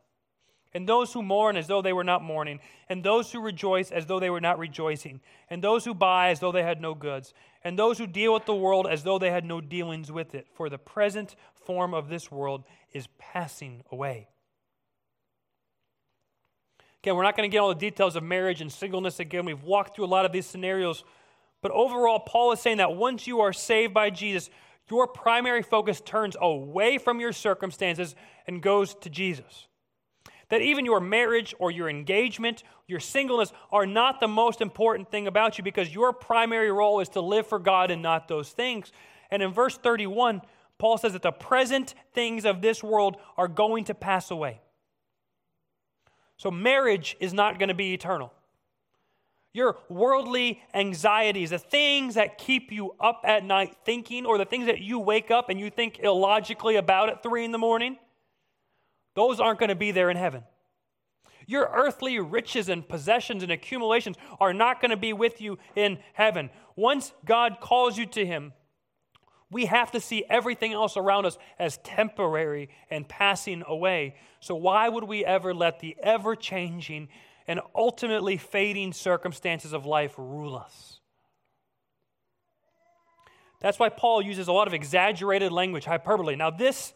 and 0.73 0.87
those 0.87 1.11
who 1.11 1.21
mourn 1.21 1.57
as 1.57 1.67
though 1.67 1.81
they 1.81 1.91
were 1.91 2.05
not 2.05 2.23
mourning, 2.23 2.61
and 2.87 3.03
those 3.03 3.33
who 3.33 3.41
rejoice 3.41 3.91
as 3.91 4.05
though 4.05 4.21
they 4.21 4.29
were 4.29 4.39
not 4.39 4.57
rejoicing, 4.57 5.19
and 5.49 5.61
those 5.61 5.83
who 5.83 5.93
buy 5.93 6.29
as 6.29 6.39
though 6.39 6.53
they 6.53 6.63
had 6.63 6.79
no 6.79 6.95
goods, 6.95 7.33
and 7.65 7.77
those 7.77 7.97
who 7.97 8.07
deal 8.07 8.33
with 8.33 8.45
the 8.45 8.55
world 8.55 8.87
as 8.87 9.03
though 9.03 9.19
they 9.19 9.29
had 9.29 9.43
no 9.43 9.59
dealings 9.59 10.09
with 10.09 10.33
it. 10.33 10.47
For 10.53 10.69
the 10.69 10.77
present 10.77 11.35
form 11.53 11.93
of 11.93 12.07
this 12.07 12.31
world 12.31 12.63
is 12.93 13.09
passing 13.19 13.83
away. 13.91 14.29
Again, 17.03 17.17
we're 17.17 17.23
not 17.23 17.35
going 17.35 17.51
to 17.51 17.53
get 17.53 17.59
all 17.59 17.67
the 17.67 17.75
details 17.75 18.15
of 18.15 18.23
marriage 18.23 18.61
and 18.61 18.71
singleness 18.71 19.19
again. 19.19 19.43
We've 19.43 19.63
walked 19.63 19.97
through 19.97 20.05
a 20.05 20.07
lot 20.07 20.25
of 20.25 20.31
these 20.31 20.45
scenarios 20.45 21.03
but 21.61 21.71
overall, 21.71 22.19
Paul 22.19 22.51
is 22.51 22.59
saying 22.59 22.77
that 22.77 22.95
once 22.95 23.27
you 23.27 23.41
are 23.41 23.53
saved 23.53 23.93
by 23.93 24.09
Jesus, 24.09 24.49
your 24.89 25.07
primary 25.07 25.61
focus 25.61 26.01
turns 26.01 26.35
away 26.39 26.97
from 26.97 27.19
your 27.19 27.31
circumstances 27.31 28.15
and 28.47 28.61
goes 28.61 28.95
to 28.95 29.09
Jesus. 29.09 29.67
That 30.49 30.61
even 30.61 30.83
your 30.83 30.99
marriage 30.99 31.55
or 31.59 31.71
your 31.71 31.89
engagement, 31.89 32.63
your 32.87 32.99
singleness 32.99 33.53
are 33.71 33.85
not 33.85 34.19
the 34.19 34.27
most 34.27 34.59
important 34.59 35.09
thing 35.09 35.27
about 35.27 35.57
you 35.57 35.63
because 35.63 35.93
your 35.93 36.11
primary 36.11 36.71
role 36.71 36.99
is 36.99 37.09
to 37.09 37.21
live 37.21 37.47
for 37.47 37.57
God 37.57 37.89
and 37.89 38.01
not 38.01 38.27
those 38.27 38.49
things. 38.49 38.91
And 39.29 39.41
in 39.41 39.53
verse 39.53 39.77
31, 39.77 40.41
Paul 40.77 40.97
says 40.97 41.13
that 41.13 41.21
the 41.21 41.31
present 41.31 41.93
things 42.13 42.43
of 42.43 42.61
this 42.61 42.83
world 42.83 43.15
are 43.37 43.47
going 43.47 43.85
to 43.85 43.93
pass 43.93 44.29
away. 44.29 44.59
So 46.35 46.51
marriage 46.51 47.15
is 47.19 47.33
not 47.33 47.59
going 47.59 47.69
to 47.69 47.75
be 47.75 47.93
eternal. 47.93 48.33
Your 49.53 49.77
worldly 49.89 50.61
anxieties, 50.73 51.49
the 51.49 51.59
things 51.59 52.15
that 52.15 52.37
keep 52.37 52.71
you 52.71 52.95
up 52.99 53.21
at 53.25 53.43
night 53.43 53.75
thinking, 53.85 54.25
or 54.25 54.37
the 54.37 54.45
things 54.45 54.67
that 54.67 54.79
you 54.79 54.99
wake 54.99 55.29
up 55.29 55.49
and 55.49 55.59
you 55.59 55.69
think 55.69 55.99
illogically 55.99 56.77
about 56.77 57.09
at 57.09 57.21
three 57.21 57.43
in 57.43 57.51
the 57.51 57.57
morning, 57.57 57.97
those 59.15 59.39
aren't 59.39 59.59
going 59.59 59.69
to 59.69 59.75
be 59.75 59.91
there 59.91 60.09
in 60.09 60.17
heaven. 60.17 60.43
Your 61.47 61.69
earthly 61.73 62.17
riches 62.19 62.69
and 62.69 62.87
possessions 62.87 63.43
and 63.43 63.51
accumulations 63.51 64.15
are 64.39 64.53
not 64.53 64.79
going 64.79 64.91
to 64.91 64.97
be 64.97 65.11
with 65.11 65.41
you 65.41 65.59
in 65.75 65.99
heaven. 66.13 66.49
Once 66.77 67.11
God 67.25 67.57
calls 67.59 67.97
you 67.97 68.05
to 68.07 68.25
Him, 68.25 68.53
we 69.49 69.65
have 69.65 69.91
to 69.91 69.99
see 69.99 70.23
everything 70.29 70.71
else 70.71 70.95
around 70.95 71.25
us 71.25 71.37
as 71.59 71.77
temporary 71.79 72.69
and 72.89 73.07
passing 73.07 73.63
away. 73.67 74.15
So, 74.39 74.55
why 74.55 74.87
would 74.87 75.03
we 75.03 75.25
ever 75.25 75.53
let 75.53 75.81
the 75.81 75.97
ever 76.01 76.37
changing 76.37 77.09
and 77.47 77.59
ultimately 77.75 78.37
fading 78.37 78.93
circumstances 78.93 79.73
of 79.73 79.85
life 79.85 80.13
rule 80.17 80.55
us? 80.55 80.99
That's 83.61 83.77
why 83.77 83.89
Paul 83.89 84.21
uses 84.21 84.47
a 84.47 84.51
lot 84.51 84.67
of 84.67 84.73
exaggerated 84.73 85.51
language, 85.51 85.85
hyperbole. 85.85 86.35
Now, 86.35 86.49
this 86.49 86.93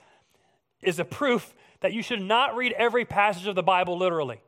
is 0.82 1.00
a 1.00 1.06
proof 1.06 1.54
that 1.82 1.94
you 1.94 2.02
should 2.02 2.22
not 2.22 2.56
read 2.56 2.74
every 2.74 3.06
passage 3.06 3.48
of 3.48 3.56
the 3.56 3.64
Bible 3.64 3.98
literally. 3.98 4.42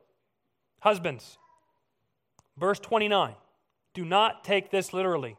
Husbands, 0.80 1.38
verse 2.56 2.78
29, 2.80 3.34
do 3.94 4.04
not 4.04 4.44
take 4.44 4.70
this 4.70 4.92
literally. 4.92 5.36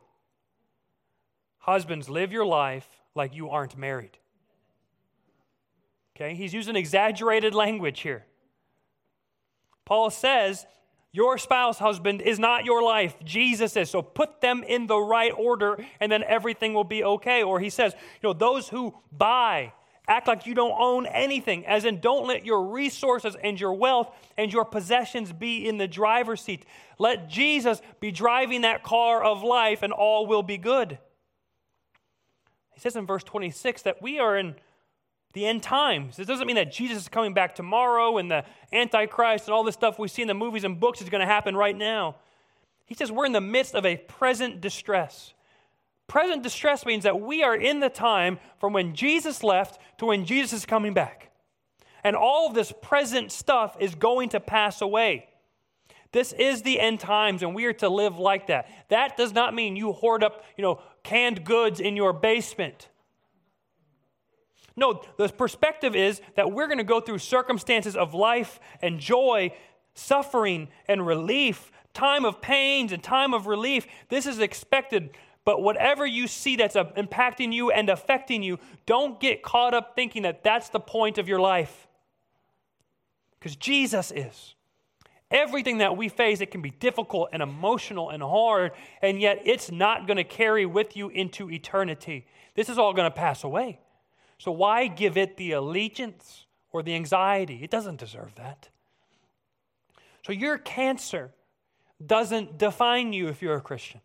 Husbands, 1.60 2.10
live 2.10 2.32
your 2.32 2.45
life 2.45 2.88
like 3.13 3.36
you 3.36 3.50
aren't 3.50 3.78
married. 3.78 4.17
Okay, 6.15 6.36
he's 6.36 6.54
using 6.54 6.76
exaggerated 6.76 7.54
language 7.54 8.02
here. 8.02 8.26
Paul 9.89 10.12
says, 10.12 10.67
Your 11.12 11.39
spouse, 11.39 11.80
husband, 11.80 12.21
is 12.21 12.38
not 12.38 12.63
your 12.63 12.84
life. 12.84 13.15
Jesus 13.25 13.75
is. 13.75 13.89
So 13.89 14.04
put 14.04 14.39
them 14.39 14.63
in 14.63 14.86
the 14.86 14.99
right 14.99 15.34
order, 15.36 15.84
and 15.99 16.12
then 16.12 16.23
everything 16.23 16.75
will 16.75 16.84
be 16.84 17.04
okay. 17.04 17.41
Or 17.41 17.60
he 17.60 17.71
says, 17.71 17.93
You 18.21 18.30
know, 18.30 18.34
those 18.34 18.69
who 18.69 18.93
buy, 19.12 19.73
act 20.08 20.28
like 20.28 20.45
you 20.45 20.54
don't 20.54 20.80
own 20.80 21.08
anything, 21.08 21.65
as 21.65 21.86
in, 21.86 22.02
don't 22.02 22.28
let 22.28 22.45
your 22.45 22.67
resources 22.67 23.36
and 23.43 23.60
your 23.60 23.73
wealth 23.73 24.15
and 24.38 24.54
your 24.54 24.63
possessions 24.63 25.34
be 25.34 25.67
in 25.67 25.80
the 25.80 25.88
driver's 25.88 26.41
seat. 26.41 26.65
Let 26.99 27.28
Jesus 27.28 27.82
be 27.99 28.12
driving 28.12 28.62
that 28.62 28.84
car 28.84 29.23
of 29.23 29.41
life, 29.41 29.82
and 29.82 29.91
all 29.91 30.28
will 30.28 30.43
be 30.43 30.60
good. 30.60 30.99
He 32.75 32.80
says 32.80 32.95
in 32.95 33.08
verse 33.08 33.23
26 33.23 33.82
that 33.82 34.04
we 34.04 34.19
are 34.19 34.38
in 34.38 34.54
the 35.34 35.46
end 35.46 35.62
times. 35.62 36.18
This 36.18 36.28
doesn't 36.28 36.48
mean 36.48 36.56
that 36.56 36.72
Jesus 36.72 37.04
is 37.04 37.08
coming 37.08 37.34
back 37.34 37.56
tomorrow 37.56 38.18
and 38.18 38.30
the 38.32 38.46
Antichrist 38.74 39.46
and 39.46 39.54
all 39.54 39.63
this 39.63 39.76
stuff 39.76 40.00
we 40.00 40.08
see 40.08 40.22
in 40.22 40.28
the 40.28 40.34
movies 40.34 40.63
and 40.63 40.80
books 40.80 41.02
is 41.02 41.10
going 41.10 41.22
to 41.22 41.28
happen 41.28 41.56
right 41.56 41.76
now. 41.76 42.15
He 42.86 42.96
says 42.96 43.12
we're 43.12 43.26
in 43.26 43.32
the 43.32 43.42
midst 43.42 43.76
of 43.76 43.86
a 43.86 43.98
present 43.98 44.62
distress. 44.62 45.34
Present 46.08 46.42
distress 46.42 46.86
means 46.86 47.04
that 47.04 47.22
we 47.22 47.44
are 47.44 47.56
in 47.56 47.80
the 47.80 47.89
time 47.89 48.39
from 48.60 48.74
when 48.74 48.96
Jesus 48.96 49.44
left 49.44 49.80
to 50.00 50.08
when 50.08 50.26
Jesus 50.26 50.54
is 50.54 50.65
coming 50.65 50.94
back. 50.94 51.30
And 52.04 52.15
all 52.15 52.48
of 52.48 52.56
this 52.56 52.74
present 52.82 53.32
stuff 53.32 53.78
is 53.80 53.94
going 53.94 54.30
to 54.30 54.39
pass 54.39 54.82
away. 54.82 55.28
This 56.12 56.34
is 56.34 56.63
the 56.63 56.80
end 56.80 57.00
times, 57.00 57.44
and 57.44 57.54
we 57.54 57.65
are 57.65 57.74
to 57.74 57.89
live 57.89 58.18
like 58.18 58.48
that. 58.48 58.68
That 58.88 59.15
does 59.15 59.34
not 59.34 59.54
mean 59.54 59.76
you 59.76 59.92
hoard 59.92 60.24
up, 60.24 60.44
you 60.58 60.63
know, 60.63 60.82
canned 61.04 61.46
goods 61.46 61.80
in 61.80 61.96
your 61.96 62.13
basement. 62.13 62.88
No, 64.80 65.02
the 65.18 65.28
perspective 65.28 65.94
is 65.94 66.22
that 66.36 66.54
we're 66.54 66.68
going 66.68 66.78
to 66.78 66.86
go 66.86 67.02
through 67.02 67.18
circumstances 67.18 67.98
of 67.98 68.13
life 68.13 68.62
and 68.82 68.98
joy, 68.98 69.54
suffering 69.94 70.70
and 70.88 71.06
relief, 71.06 71.70
time 71.94 72.24
of 72.24 72.42
pains 72.42 72.94
and 72.94 73.04
time 73.04 73.34
of 73.34 73.46
relief. 73.46 73.86
This 74.08 74.26
is 74.26 74.39
expected. 74.39 75.10
But 75.44 75.62
whatever 75.62 76.06
you 76.06 76.28
see 76.28 76.56
that's 76.56 76.78
impacting 76.78 77.52
you 77.52 77.72
and 77.72 77.89
affecting 77.89 78.42
you, 78.42 78.58
don't 78.86 79.20
get 79.20 79.44
caught 79.44 79.74
up 79.74 79.96
thinking 79.96 80.22
that 80.22 80.46
that's 80.46 80.70
the 80.70 80.80
point 80.80 81.18
of 81.18 81.28
your 81.28 81.42
life. 81.42 81.89
Because 83.38 83.58
Jesus 83.58 84.12
is. 84.15 84.56
Everything 85.30 85.80
that 85.80 85.98
we 85.98 86.08
face, 86.08 86.39
it 86.39 86.52
can 86.52 86.62
be 86.62 86.70
difficult 86.72 87.30
and 87.34 87.44
emotional 87.44 88.12
and 88.12 88.24
hard, 88.24 88.72
and 89.02 89.20
yet 89.20 89.42
it's 89.44 89.70
not 89.70 90.08
going 90.08 90.18
to 90.18 90.24
carry 90.24 90.65
with 90.65 90.96
you 90.96 91.10
into 91.10 91.52
eternity. 91.52 92.26
This 92.56 92.70
is 92.70 92.78
all 92.78 92.94
going 92.94 93.12
to 93.12 93.15
pass 93.15 93.44
away. 93.44 93.80
So 94.39 94.52
why 94.52 94.88
give 94.88 95.17
it 95.17 95.38
the 95.38 95.52
allegiance 95.52 96.45
or 96.71 96.82
the 96.82 96.95
anxiety? 96.95 97.60
It 97.62 97.69
doesn't 97.69 97.99
deserve 97.99 98.34
that. 98.36 98.69
So 100.25 100.32
your 100.32 100.58
cancer 100.58 101.32
doesn't 102.04 102.58
define 102.58 103.13
you 103.13 103.28
if 103.28 103.41
you're 103.41 103.56
a 103.56 103.62
Christian. 103.62 103.99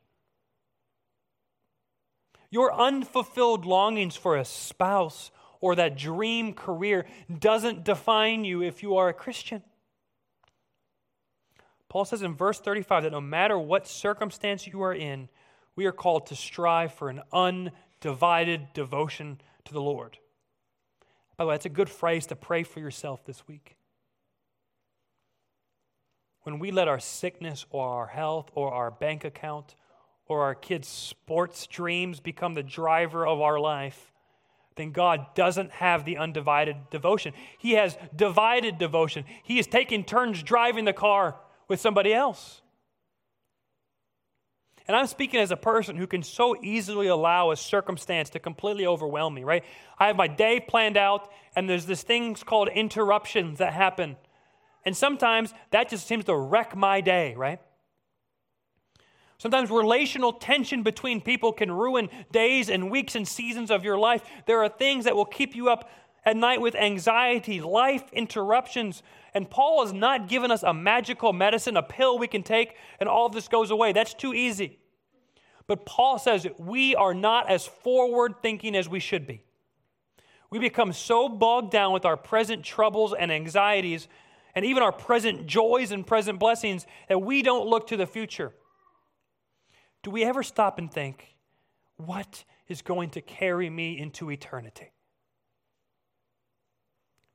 Your 2.50 2.74
unfulfilled 2.74 3.64
longings 3.64 4.16
for 4.16 4.36
a 4.36 4.44
spouse 4.44 5.30
or 5.60 5.76
that 5.76 5.96
dream 5.96 6.52
career 6.52 7.06
doesn't 7.38 7.84
define 7.84 8.44
you 8.44 8.62
if 8.62 8.82
you 8.82 8.96
are 8.96 9.08
a 9.08 9.14
Christian. 9.14 9.62
Paul 11.88 12.04
says 12.04 12.22
in 12.22 12.34
verse 12.34 12.58
35 12.58 13.04
that 13.04 13.12
no 13.12 13.20
matter 13.20 13.58
what 13.58 13.86
circumstance 13.86 14.66
you 14.66 14.82
are 14.82 14.94
in, 14.94 15.28
we 15.76 15.86
are 15.86 15.92
called 15.92 16.26
to 16.26 16.36
strive 16.36 16.92
for 16.92 17.08
an 17.08 17.22
undivided 17.32 18.72
devotion 18.72 19.40
to 19.64 19.72
the 19.72 19.80
Lord. 19.80 20.18
By 21.36 21.44
the 21.44 21.48
way, 21.48 21.54
that's 21.54 21.66
a 21.66 21.70
good 21.70 21.90
phrase 21.90 22.26
to 22.26 22.36
pray 22.36 22.62
for 22.62 22.80
yourself 22.80 23.24
this 23.24 23.46
week. 23.48 23.76
When 26.42 26.58
we 26.58 26.70
let 26.70 26.88
our 26.88 27.00
sickness 27.00 27.66
or 27.70 27.88
our 27.88 28.06
health 28.06 28.50
or 28.54 28.72
our 28.72 28.90
bank 28.90 29.24
account 29.24 29.74
or 30.26 30.42
our 30.42 30.54
kids' 30.54 30.88
sports 30.88 31.66
dreams 31.66 32.20
become 32.20 32.54
the 32.54 32.62
driver 32.62 33.26
of 33.26 33.40
our 33.40 33.58
life, 33.58 34.12
then 34.76 34.90
God 34.90 35.34
doesn't 35.34 35.70
have 35.72 36.04
the 36.04 36.18
undivided 36.18 36.90
devotion. 36.90 37.32
He 37.58 37.72
has 37.72 37.96
divided 38.14 38.78
devotion. 38.78 39.24
He 39.42 39.58
is 39.58 39.66
taking 39.66 40.04
turns 40.04 40.42
driving 40.42 40.84
the 40.84 40.92
car 40.92 41.36
with 41.68 41.80
somebody 41.80 42.12
else. 42.12 42.60
And 44.86 44.96
I'm 44.96 45.06
speaking 45.06 45.40
as 45.40 45.50
a 45.50 45.56
person 45.56 45.96
who 45.96 46.06
can 46.06 46.22
so 46.22 46.56
easily 46.62 47.06
allow 47.06 47.50
a 47.50 47.56
circumstance 47.56 48.30
to 48.30 48.38
completely 48.38 48.86
overwhelm 48.86 49.32
me, 49.32 49.42
right? 49.42 49.64
I 49.98 50.08
have 50.08 50.16
my 50.16 50.26
day 50.26 50.60
planned 50.60 50.98
out, 50.98 51.30
and 51.56 51.68
there's 51.68 51.86
this 51.86 52.02
things 52.02 52.42
called 52.42 52.68
interruptions 52.68 53.58
that 53.60 53.72
happen. 53.72 54.16
And 54.84 54.94
sometimes 54.94 55.54
that 55.70 55.88
just 55.88 56.06
seems 56.06 56.26
to 56.26 56.36
wreck 56.36 56.76
my 56.76 57.00
day, 57.00 57.34
right? 57.34 57.60
Sometimes 59.38 59.70
relational 59.70 60.32
tension 60.32 60.82
between 60.82 61.20
people 61.20 61.52
can 61.52 61.70
ruin 61.70 62.08
days 62.30 62.68
and 62.68 62.90
weeks 62.90 63.14
and 63.14 63.26
seasons 63.26 63.70
of 63.70 63.84
your 63.84 63.98
life. 63.98 64.22
There 64.46 64.62
are 64.62 64.68
things 64.68 65.04
that 65.06 65.16
will 65.16 65.24
keep 65.24 65.56
you 65.56 65.70
up 65.70 65.90
at 66.24 66.36
night 66.36 66.60
with 66.60 66.74
anxiety, 66.74 67.60
life 67.60 68.04
interruptions. 68.12 69.02
And 69.34 69.50
Paul 69.50 69.84
has 69.84 69.92
not 69.92 70.28
given 70.28 70.50
us 70.50 70.62
a 70.62 70.72
magical 70.72 71.32
medicine, 71.32 71.76
a 71.76 71.82
pill 71.82 72.18
we 72.18 72.28
can 72.28 72.42
take, 72.42 72.76
and 73.00 73.08
all 73.08 73.26
of 73.26 73.32
this 73.32 73.48
goes 73.48 73.70
away. 73.70 73.92
That's 73.92 74.14
too 74.14 74.32
easy. 74.32 74.78
But 75.66 75.86
Paul 75.86 76.18
says 76.18 76.46
we 76.58 76.94
are 76.94 77.14
not 77.14 77.50
as 77.50 77.66
forward 77.66 78.36
thinking 78.42 78.76
as 78.76 78.88
we 78.88 79.00
should 79.00 79.26
be. 79.26 79.42
We 80.50 80.58
become 80.58 80.92
so 80.92 81.28
bogged 81.28 81.72
down 81.72 81.92
with 81.92 82.04
our 82.04 82.16
present 82.16 82.64
troubles 82.64 83.12
and 83.12 83.32
anxieties, 83.32 84.08
and 84.54 84.64
even 84.64 84.82
our 84.82 84.92
present 84.92 85.46
joys 85.46 85.90
and 85.90 86.06
present 86.06 86.38
blessings, 86.38 86.86
that 87.08 87.18
we 87.18 87.42
don't 87.42 87.66
look 87.66 87.88
to 87.88 87.96
the 87.96 88.06
future. 88.06 88.52
Do 90.04 90.10
we 90.10 90.22
ever 90.22 90.42
stop 90.42 90.78
and 90.78 90.92
think, 90.92 91.34
what 91.96 92.44
is 92.68 92.82
going 92.82 93.10
to 93.10 93.20
carry 93.20 93.68
me 93.68 93.98
into 93.98 94.30
eternity? 94.30 94.93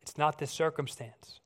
It's 0.10 0.18
not 0.18 0.40
this 0.40 0.50
circumstance. 0.50 1.40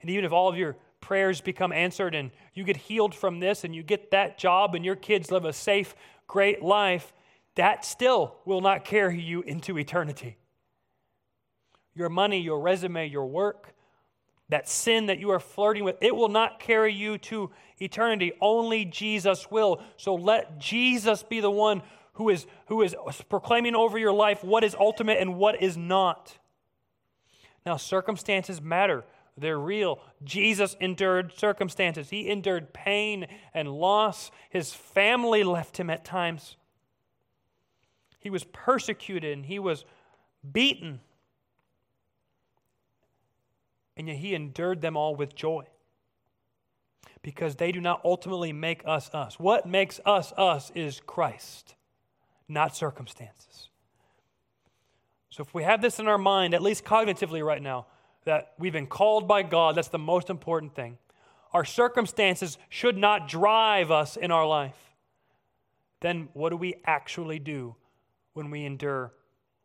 And 0.00 0.10
even 0.10 0.24
if 0.24 0.32
all 0.32 0.48
of 0.48 0.56
your 0.56 0.76
prayers 1.00 1.40
become 1.40 1.70
answered 1.70 2.16
and 2.16 2.32
you 2.52 2.64
get 2.64 2.76
healed 2.76 3.14
from 3.14 3.38
this 3.38 3.62
and 3.62 3.76
you 3.76 3.84
get 3.84 4.10
that 4.10 4.38
job 4.38 4.74
and 4.74 4.84
your 4.84 4.96
kids 4.96 5.30
live 5.30 5.44
a 5.44 5.52
safe, 5.52 5.94
great 6.26 6.62
life, 6.62 7.12
that 7.54 7.84
still 7.84 8.38
will 8.44 8.60
not 8.60 8.84
carry 8.84 9.20
you 9.22 9.42
into 9.42 9.78
eternity. 9.78 10.36
Your 11.94 12.08
money, 12.08 12.40
your 12.40 12.60
resume, 12.60 13.08
your 13.08 13.26
work, 13.26 13.72
that 14.48 14.68
sin 14.68 15.06
that 15.06 15.20
you 15.20 15.30
are 15.30 15.40
flirting 15.40 15.84
with, 15.84 15.96
it 16.00 16.14
will 16.14 16.28
not 16.28 16.58
carry 16.58 16.92
you 16.92 17.18
to 17.18 17.52
eternity. 17.78 18.32
Only 18.40 18.84
Jesus 18.84 19.48
will. 19.48 19.80
So 19.96 20.16
let 20.16 20.58
Jesus 20.58 21.22
be 21.22 21.38
the 21.38 21.52
one 21.52 21.82
who 22.14 22.30
is, 22.30 22.46
who 22.66 22.82
is 22.82 22.96
proclaiming 23.28 23.76
over 23.76 23.96
your 23.96 24.12
life 24.12 24.42
what 24.42 24.64
is 24.64 24.74
ultimate 24.74 25.18
and 25.20 25.36
what 25.36 25.62
is 25.62 25.76
not. 25.76 26.36
Now, 27.66 27.76
circumstances 27.76 28.62
matter, 28.62 29.04
they're 29.36 29.58
real. 29.58 30.00
Jesus 30.24 30.76
endured 30.80 31.32
circumstances, 31.36 32.08
he 32.08 32.30
endured 32.30 32.72
pain 32.72 33.26
and 33.52 33.68
loss. 33.68 34.30
His 34.48 34.72
family 34.72 35.44
left 35.44 35.78
him 35.78 35.90
at 35.90 36.04
times. 36.04 36.56
He 38.20 38.30
was 38.30 38.44
persecuted 38.44 39.36
and 39.36 39.44
he 39.46 39.58
was 39.58 39.84
beaten. 40.52 41.00
And 43.96 44.08
yet 44.08 44.18
he 44.18 44.34
endured 44.34 44.80
them 44.80 44.96
all 44.96 45.16
with 45.16 45.34
joy. 45.34 45.64
because 47.26 47.56
they 47.56 47.72
do 47.72 47.80
not 47.80 48.00
ultimately 48.04 48.52
make 48.52 48.82
us 48.86 49.10
us. 49.12 49.36
What 49.36 49.66
makes 49.66 49.98
us 50.06 50.32
us 50.36 50.70
is 50.76 51.00
Christ, 51.04 51.74
not 52.48 52.76
circumstances. 52.76 53.68
So 55.36 55.42
if 55.42 55.52
we 55.52 55.64
have 55.64 55.82
this 55.82 55.98
in 55.98 56.08
our 56.08 56.16
mind, 56.16 56.54
at 56.54 56.62
least 56.62 56.82
cognitively 56.82 57.44
right 57.44 57.60
now, 57.60 57.84
that 58.24 58.54
we've 58.58 58.72
been 58.72 58.86
called 58.86 59.28
by 59.28 59.42
God, 59.42 59.74
that's 59.74 59.88
the 59.88 59.98
most 59.98 60.30
important 60.30 60.74
thing. 60.74 60.96
Our 61.52 61.62
circumstances 61.62 62.56
should 62.70 62.96
not 62.96 63.28
drive 63.28 63.90
us 63.90 64.16
in 64.16 64.30
our 64.30 64.46
life. 64.46 64.78
Then 66.00 66.30
what 66.32 66.48
do 66.48 66.56
we 66.56 66.76
actually 66.86 67.38
do 67.38 67.76
when 68.32 68.50
we 68.50 68.64
endure 68.64 69.12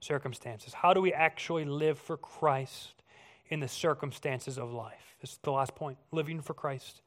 circumstances? 0.02 0.74
How 0.74 0.94
do 0.94 1.00
we 1.00 1.14
actually 1.14 1.64
live 1.64 1.98
for 1.98 2.18
Christ 2.18 3.02
in 3.48 3.62
the 3.62 3.70
circumstances 3.70 4.58
of 4.58 4.74
life? 4.74 5.16
This 5.22 5.32
is 5.32 5.40
the 5.42 5.54
last 5.54 5.74
point 5.74 5.98
living 6.12 6.42
for 6.42 6.54
Christ 6.54 7.02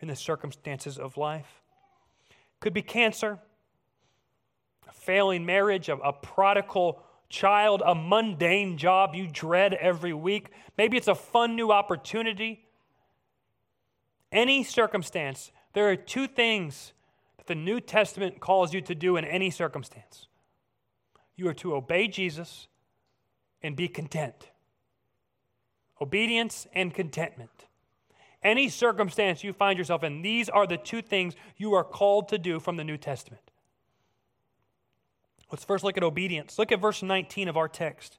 in 0.00 0.08
the 0.08 0.16
circumstances 0.16 0.96
of 0.96 1.18
life. 1.18 1.60
Could 2.60 2.72
be 2.72 2.80
cancer, 2.80 3.38
a 4.88 4.92
failing 4.94 5.44
marriage, 5.44 5.90
a, 5.90 5.96
a 5.96 6.14
prodigal 6.14 7.02
child, 7.28 7.82
a 7.84 7.94
mundane 7.94 8.78
job 8.78 9.14
you 9.14 9.28
dread 9.30 9.74
every 9.74 10.12
week. 10.12 10.48
Maybe 10.76 10.96
it's 10.96 11.08
a 11.08 11.14
fun 11.14 11.56
new 11.56 11.70
opportunity. 11.70 12.64
Any 14.30 14.64
circumstance, 14.64 15.52
there 15.72 15.88
are 15.90 15.96
two 15.96 16.26
things 16.26 16.92
that 17.36 17.46
the 17.46 17.54
New 17.54 17.80
Testament 17.80 18.40
calls 18.40 18.72
you 18.72 18.80
to 18.82 18.94
do 18.94 19.16
in 19.16 19.24
any 19.24 19.50
circumstance 19.50 20.28
you 21.38 21.48
are 21.48 21.54
to 21.54 21.74
obey 21.74 22.08
Jesus 22.08 22.66
and 23.62 23.76
be 23.76 23.88
content. 23.88 24.50
Obedience 26.00 26.66
and 26.74 26.92
contentment. 26.92 27.66
Any 28.42 28.68
circumstance 28.68 29.42
you 29.42 29.52
find 29.52 29.78
yourself 29.78 30.02
in, 30.02 30.22
these 30.22 30.48
are 30.48 30.66
the 30.66 30.76
two 30.76 31.00
things 31.00 31.34
you 31.56 31.74
are 31.74 31.84
called 31.84 32.28
to 32.28 32.38
do 32.38 32.60
from 32.60 32.76
the 32.76 32.84
New 32.84 32.96
Testament. 32.96 33.47
Let's 35.50 35.64
first 35.64 35.84
look 35.84 35.96
at 35.96 36.02
obedience. 36.02 36.58
Look 36.58 36.72
at 36.72 36.80
verse 36.80 37.02
19 37.02 37.48
of 37.48 37.56
our 37.56 37.68
text. 37.68 38.18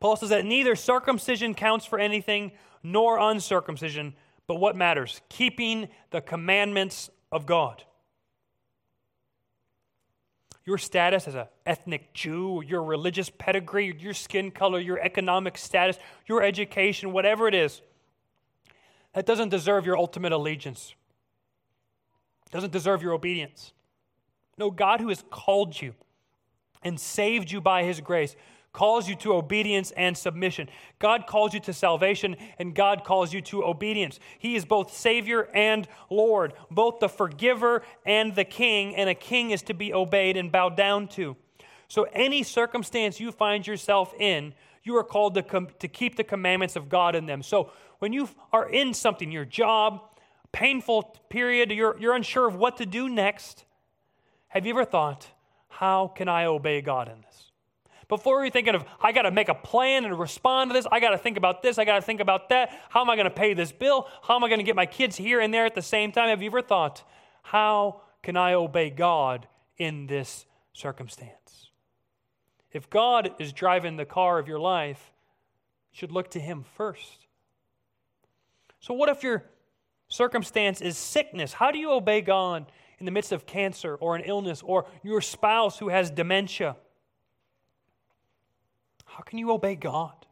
Paul 0.00 0.16
says 0.16 0.28
that 0.30 0.44
neither 0.44 0.76
circumcision 0.76 1.54
counts 1.54 1.84
for 1.84 1.98
anything 1.98 2.52
nor 2.82 3.18
uncircumcision, 3.18 4.14
but 4.46 4.56
what 4.56 4.76
matters? 4.76 5.20
Keeping 5.28 5.88
the 6.10 6.20
commandments 6.20 7.10
of 7.32 7.46
God. 7.46 7.82
Your 10.64 10.78
status 10.78 11.26
as 11.26 11.34
an 11.34 11.46
ethnic 11.66 12.12
Jew, 12.12 12.62
your 12.64 12.82
religious 12.82 13.30
pedigree, 13.30 13.96
your 13.98 14.14
skin 14.14 14.50
color, 14.50 14.78
your 14.78 15.00
economic 15.00 15.58
status, 15.58 15.98
your 16.26 16.42
education, 16.42 17.12
whatever 17.12 17.48
it 17.48 17.54
is, 17.54 17.80
that 19.14 19.26
doesn't 19.26 19.48
deserve 19.48 19.86
your 19.86 19.96
ultimate 19.96 20.32
allegiance, 20.32 20.94
doesn't 22.50 22.72
deserve 22.72 23.02
your 23.02 23.14
obedience. 23.14 23.72
No, 24.58 24.70
God 24.70 25.00
who 25.00 25.08
has 25.08 25.24
called 25.30 25.80
you 25.80 25.94
and 26.82 26.98
saved 26.98 27.50
you 27.50 27.60
by 27.60 27.84
his 27.84 28.00
grace 28.00 28.36
calls 28.72 29.08
you 29.08 29.16
to 29.16 29.34
obedience 29.34 29.90
and 29.96 30.16
submission. 30.16 30.68
God 30.98 31.26
calls 31.26 31.54
you 31.54 31.60
to 31.60 31.72
salvation 31.72 32.36
and 32.58 32.74
God 32.74 33.02
calls 33.02 33.32
you 33.32 33.40
to 33.42 33.64
obedience. 33.64 34.20
He 34.38 34.54
is 34.54 34.64
both 34.64 34.94
Savior 34.94 35.48
and 35.54 35.88
Lord, 36.10 36.52
both 36.70 37.00
the 37.00 37.08
forgiver 37.08 37.82
and 38.04 38.34
the 38.34 38.44
king, 38.44 38.94
and 38.94 39.08
a 39.08 39.14
king 39.14 39.50
is 39.50 39.62
to 39.62 39.74
be 39.74 39.92
obeyed 39.92 40.36
and 40.36 40.52
bowed 40.52 40.76
down 40.76 41.08
to. 41.08 41.36
So, 41.88 42.06
any 42.12 42.42
circumstance 42.42 43.18
you 43.18 43.32
find 43.32 43.66
yourself 43.66 44.12
in, 44.18 44.52
you 44.84 44.96
are 44.96 45.04
called 45.04 45.34
to, 45.34 45.42
com- 45.42 45.68
to 45.78 45.88
keep 45.88 46.16
the 46.16 46.24
commandments 46.24 46.76
of 46.76 46.88
God 46.88 47.14
in 47.14 47.24
them. 47.24 47.42
So, 47.42 47.72
when 47.98 48.12
you 48.12 48.28
are 48.52 48.68
in 48.68 48.92
something, 48.92 49.32
your 49.32 49.46
job, 49.46 50.02
painful 50.52 51.16
period, 51.30 51.72
you're, 51.72 51.98
you're 51.98 52.14
unsure 52.14 52.46
of 52.46 52.56
what 52.56 52.76
to 52.76 52.86
do 52.86 53.08
next, 53.08 53.64
have 54.48 54.66
you 54.66 54.72
ever 54.72 54.84
thought, 54.84 55.26
how 55.68 56.08
can 56.08 56.28
I 56.28 56.46
obey 56.46 56.80
God 56.80 57.08
in 57.08 57.20
this? 57.20 57.52
Before 58.08 58.42
you're 58.42 58.50
thinking 58.50 58.74
of, 58.74 58.84
I 59.00 59.12
got 59.12 59.22
to 59.22 59.30
make 59.30 59.50
a 59.50 59.54
plan 59.54 60.06
and 60.06 60.18
respond 60.18 60.70
to 60.70 60.74
this, 60.74 60.86
I 60.90 60.98
got 60.98 61.10
to 61.10 61.18
think 61.18 61.36
about 61.36 61.62
this, 61.62 61.78
I 61.78 61.84
got 61.84 61.96
to 61.96 62.02
think 62.02 62.20
about 62.20 62.48
that. 62.48 62.70
How 62.88 63.02
am 63.02 63.10
I 63.10 63.16
going 63.16 63.26
to 63.26 63.30
pay 63.30 63.52
this 63.52 63.70
bill? 63.70 64.08
How 64.22 64.36
am 64.36 64.44
I 64.44 64.48
going 64.48 64.60
to 64.60 64.64
get 64.64 64.76
my 64.76 64.86
kids 64.86 65.16
here 65.16 65.40
and 65.40 65.52
there 65.52 65.66
at 65.66 65.74
the 65.74 65.82
same 65.82 66.10
time? 66.10 66.30
Have 66.30 66.42
you 66.42 66.48
ever 66.48 66.62
thought, 66.62 67.04
how 67.42 68.00
can 68.22 68.36
I 68.36 68.54
obey 68.54 68.88
God 68.88 69.46
in 69.76 70.06
this 70.06 70.46
circumstance? 70.72 71.70
If 72.72 72.88
God 72.88 73.32
is 73.38 73.52
driving 73.52 73.96
the 73.96 74.04
car 74.06 74.38
of 74.38 74.48
your 74.48 74.58
life, 74.58 75.12
you 75.92 75.98
should 75.98 76.12
look 76.12 76.30
to 76.30 76.40
Him 76.40 76.64
first. 76.76 77.26
So, 78.80 78.94
what 78.94 79.08
if 79.08 79.22
your 79.22 79.44
circumstance 80.08 80.80
is 80.80 80.96
sickness? 80.96 81.52
How 81.52 81.70
do 81.70 81.78
you 81.78 81.90
obey 81.92 82.20
God 82.20 82.70
in 82.98 83.06
the 83.06 83.12
midst 83.12 83.32
of 83.32 83.46
cancer 83.46 83.94
or 83.96 84.16
an 84.16 84.22
illness 84.24 84.62
or 84.64 84.86
your 85.02 85.20
spouse 85.20 85.78
who 85.78 85.88
has 85.88 86.10
dementia? 86.10 86.76
How 89.04 89.22
can 89.22 89.38
you 89.38 89.50
obey 89.50 89.74
God? 89.74 90.26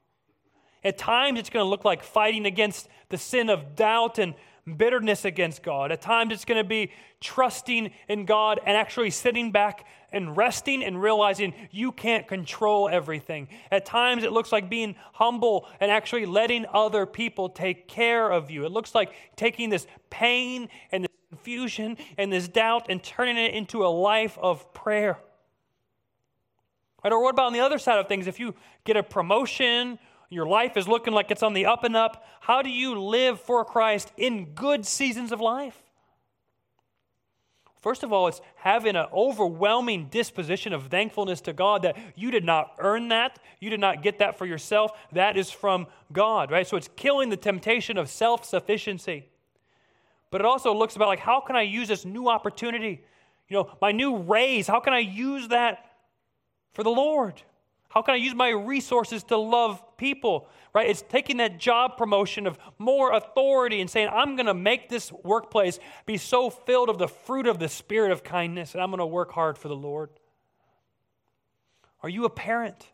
At 0.84 0.98
times, 0.98 1.40
it's 1.40 1.50
going 1.50 1.64
to 1.64 1.68
look 1.68 1.84
like 1.84 2.04
fighting 2.04 2.46
against 2.46 2.88
the 3.08 3.18
sin 3.18 3.50
of 3.50 3.74
doubt 3.74 4.18
and 4.18 4.34
bitterness 4.76 5.24
against 5.24 5.62
God. 5.62 5.90
At 5.90 6.00
times, 6.00 6.32
it's 6.32 6.44
going 6.44 6.62
to 6.62 6.68
be 6.68 6.92
trusting 7.20 7.90
in 8.08 8.24
God 8.24 8.60
and 8.64 8.76
actually 8.76 9.10
sitting 9.10 9.50
back 9.50 9.86
and 10.12 10.36
resting 10.36 10.84
and 10.84 11.00
realizing 11.00 11.54
you 11.70 11.92
can't 11.92 12.26
control 12.26 12.88
everything. 12.88 13.48
At 13.70 13.84
times, 13.84 14.24
it 14.24 14.32
looks 14.32 14.52
like 14.52 14.70
being 14.70 14.96
humble 15.12 15.66
and 15.80 15.90
actually 15.90 16.26
letting 16.26 16.66
other 16.72 17.06
people 17.06 17.48
take 17.48 17.88
care 17.88 18.30
of 18.30 18.50
you. 18.50 18.64
It 18.64 18.72
looks 18.72 18.94
like 18.94 19.12
taking 19.34 19.70
this 19.70 19.86
pain 20.10 20.68
and 20.92 21.05
confusion 21.36 21.96
and 22.16 22.32
this 22.32 22.48
doubt 22.48 22.86
and 22.88 23.02
turning 23.02 23.36
it 23.36 23.54
into 23.54 23.84
a 23.84 23.88
life 23.88 24.38
of 24.40 24.72
prayer. 24.72 25.18
Right? 27.04 27.12
Or 27.12 27.22
what 27.22 27.34
about 27.34 27.46
on 27.46 27.52
the 27.52 27.60
other 27.60 27.78
side 27.78 27.98
of 27.98 28.08
things? 28.08 28.26
If 28.26 28.40
you 28.40 28.54
get 28.84 28.96
a 28.96 29.02
promotion, 29.02 29.98
your 30.30 30.46
life 30.46 30.76
is 30.76 30.88
looking 30.88 31.12
like 31.12 31.30
it's 31.30 31.42
on 31.42 31.52
the 31.52 31.66
up 31.66 31.84
and 31.84 31.94
up, 31.96 32.26
how 32.40 32.62
do 32.62 32.70
you 32.70 32.98
live 32.98 33.40
for 33.40 33.64
Christ 33.64 34.12
in 34.16 34.54
good 34.54 34.86
seasons 34.86 35.30
of 35.30 35.40
life? 35.40 35.82
First 37.80 38.02
of 38.02 38.12
all, 38.12 38.26
it's 38.26 38.40
having 38.56 38.96
an 38.96 39.06
overwhelming 39.12 40.08
disposition 40.08 40.72
of 40.72 40.88
thankfulness 40.88 41.40
to 41.42 41.52
God 41.52 41.82
that 41.82 41.96
you 42.16 42.32
did 42.32 42.44
not 42.44 42.74
earn 42.78 43.08
that. 43.08 43.38
You 43.60 43.70
did 43.70 43.78
not 43.78 44.02
get 44.02 44.18
that 44.18 44.36
for 44.36 44.46
yourself. 44.46 44.90
That 45.12 45.36
is 45.36 45.52
from 45.52 45.86
God, 46.12 46.50
right? 46.50 46.66
So 46.66 46.76
it's 46.76 46.88
killing 46.96 47.28
the 47.28 47.36
temptation 47.36 47.96
of 47.96 48.08
self 48.08 48.44
sufficiency. 48.44 49.28
But 50.30 50.40
it 50.40 50.44
also 50.44 50.74
looks 50.74 50.96
about 50.96 51.08
like, 51.08 51.20
how 51.20 51.40
can 51.40 51.56
I 51.56 51.62
use 51.62 51.88
this 51.88 52.04
new 52.04 52.28
opportunity? 52.28 53.02
You 53.48 53.56
know, 53.58 53.70
my 53.80 53.92
new 53.92 54.16
raise, 54.18 54.66
how 54.66 54.80
can 54.80 54.92
I 54.92 54.98
use 54.98 55.48
that 55.48 55.92
for 56.72 56.82
the 56.82 56.90
Lord? 56.90 57.40
How 57.88 58.02
can 58.02 58.14
I 58.14 58.18
use 58.18 58.34
my 58.34 58.50
resources 58.50 59.22
to 59.24 59.36
love 59.36 59.82
people? 59.96 60.48
Right? 60.74 60.90
It's 60.90 61.02
taking 61.08 61.38
that 61.38 61.58
job 61.58 61.96
promotion 61.96 62.46
of 62.46 62.58
more 62.78 63.12
authority 63.12 63.80
and 63.80 63.88
saying, 63.88 64.08
I'm 64.12 64.36
going 64.36 64.46
to 64.46 64.54
make 64.54 64.88
this 64.88 65.10
workplace 65.10 65.78
be 66.04 66.18
so 66.18 66.50
filled 66.50 66.90
of 66.90 66.98
the 66.98 67.08
fruit 67.08 67.46
of 67.46 67.58
the 67.58 67.68
spirit 67.68 68.12
of 68.12 68.22
kindness, 68.22 68.74
and 68.74 68.82
I'm 68.82 68.90
going 68.90 68.98
to 68.98 69.06
work 69.06 69.32
hard 69.32 69.56
for 69.56 69.68
the 69.68 69.76
Lord. 69.76 70.10
Are 72.02 72.08
you 72.10 72.24
a 72.26 72.30
parent? 72.30 72.88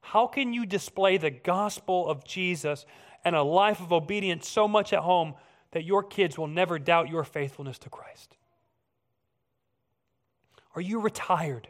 How 0.00 0.26
can 0.26 0.54
you 0.54 0.64
display 0.64 1.18
the 1.18 1.30
gospel 1.30 2.08
of 2.08 2.24
Jesus 2.24 2.86
and 3.24 3.36
a 3.36 3.42
life 3.42 3.80
of 3.80 3.92
obedience 3.92 4.48
so 4.48 4.66
much 4.66 4.92
at 4.92 5.00
home 5.00 5.34
that 5.72 5.84
your 5.84 6.02
kids 6.02 6.36
will 6.36 6.46
never 6.46 6.78
doubt 6.78 7.08
your 7.08 7.24
faithfulness 7.24 7.78
to 7.78 7.90
Christ? 7.90 8.36
Are 10.74 10.80
you 10.80 11.00
retired? 11.00 11.68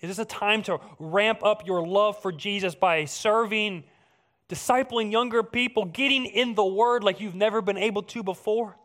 Is 0.00 0.08
this 0.08 0.18
a 0.18 0.24
time 0.24 0.62
to 0.64 0.80
ramp 0.98 1.44
up 1.44 1.66
your 1.66 1.86
love 1.86 2.20
for 2.20 2.32
Jesus 2.32 2.74
by 2.74 3.04
serving, 3.04 3.84
discipling 4.48 5.12
younger 5.12 5.42
people, 5.42 5.84
getting 5.84 6.26
in 6.26 6.54
the 6.54 6.64
Word 6.64 7.04
like 7.04 7.20
you've 7.20 7.34
never 7.34 7.62
been 7.62 7.78
able 7.78 8.02
to 8.02 8.22
before? 8.22 8.76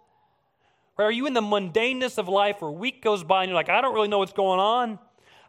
Or 0.98 1.06
are 1.06 1.12
you 1.12 1.28
in 1.28 1.34
the 1.34 1.42
mundaneness 1.42 2.18
of 2.18 2.28
life 2.28 2.62
where 2.62 2.70
a 2.70 2.74
week 2.74 3.04
goes 3.04 3.24
by 3.24 3.44
and 3.44 3.50
you're 3.50 3.56
like, 3.56 3.70
I 3.70 3.82
don't 3.82 3.94
really 3.94 4.08
know 4.08 4.20
what's 4.20 4.34
going 4.34 4.60
on? 4.60 5.00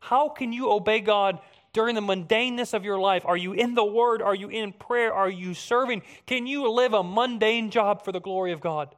How 0.01 0.29
can 0.29 0.53
you 0.53 0.71
obey 0.71 1.01
God 1.01 1.41
during 1.73 1.95
the 1.95 2.01
mundaneness 2.01 2.75
of 2.75 2.85
your 2.85 2.99
life? 2.99 3.25
Are 3.27 3.37
you 3.37 3.53
in 3.53 3.75
the 3.75 3.85
Word? 3.85 4.23
Are 4.23 4.35
you 4.35 4.49
in 4.49 4.73
prayer? 4.73 5.13
Are 5.13 5.31
you 5.31 5.55
serving? 5.55 6.03
Can 6.27 6.47
you 6.47 6.71
live 6.71 6.95
a 6.95 7.03
mundane 7.03 7.71
job 7.71 8.05
for 8.05 8.13
the 8.13 8.21
glory 8.21 8.53
of 8.53 8.61
God? 8.61 8.95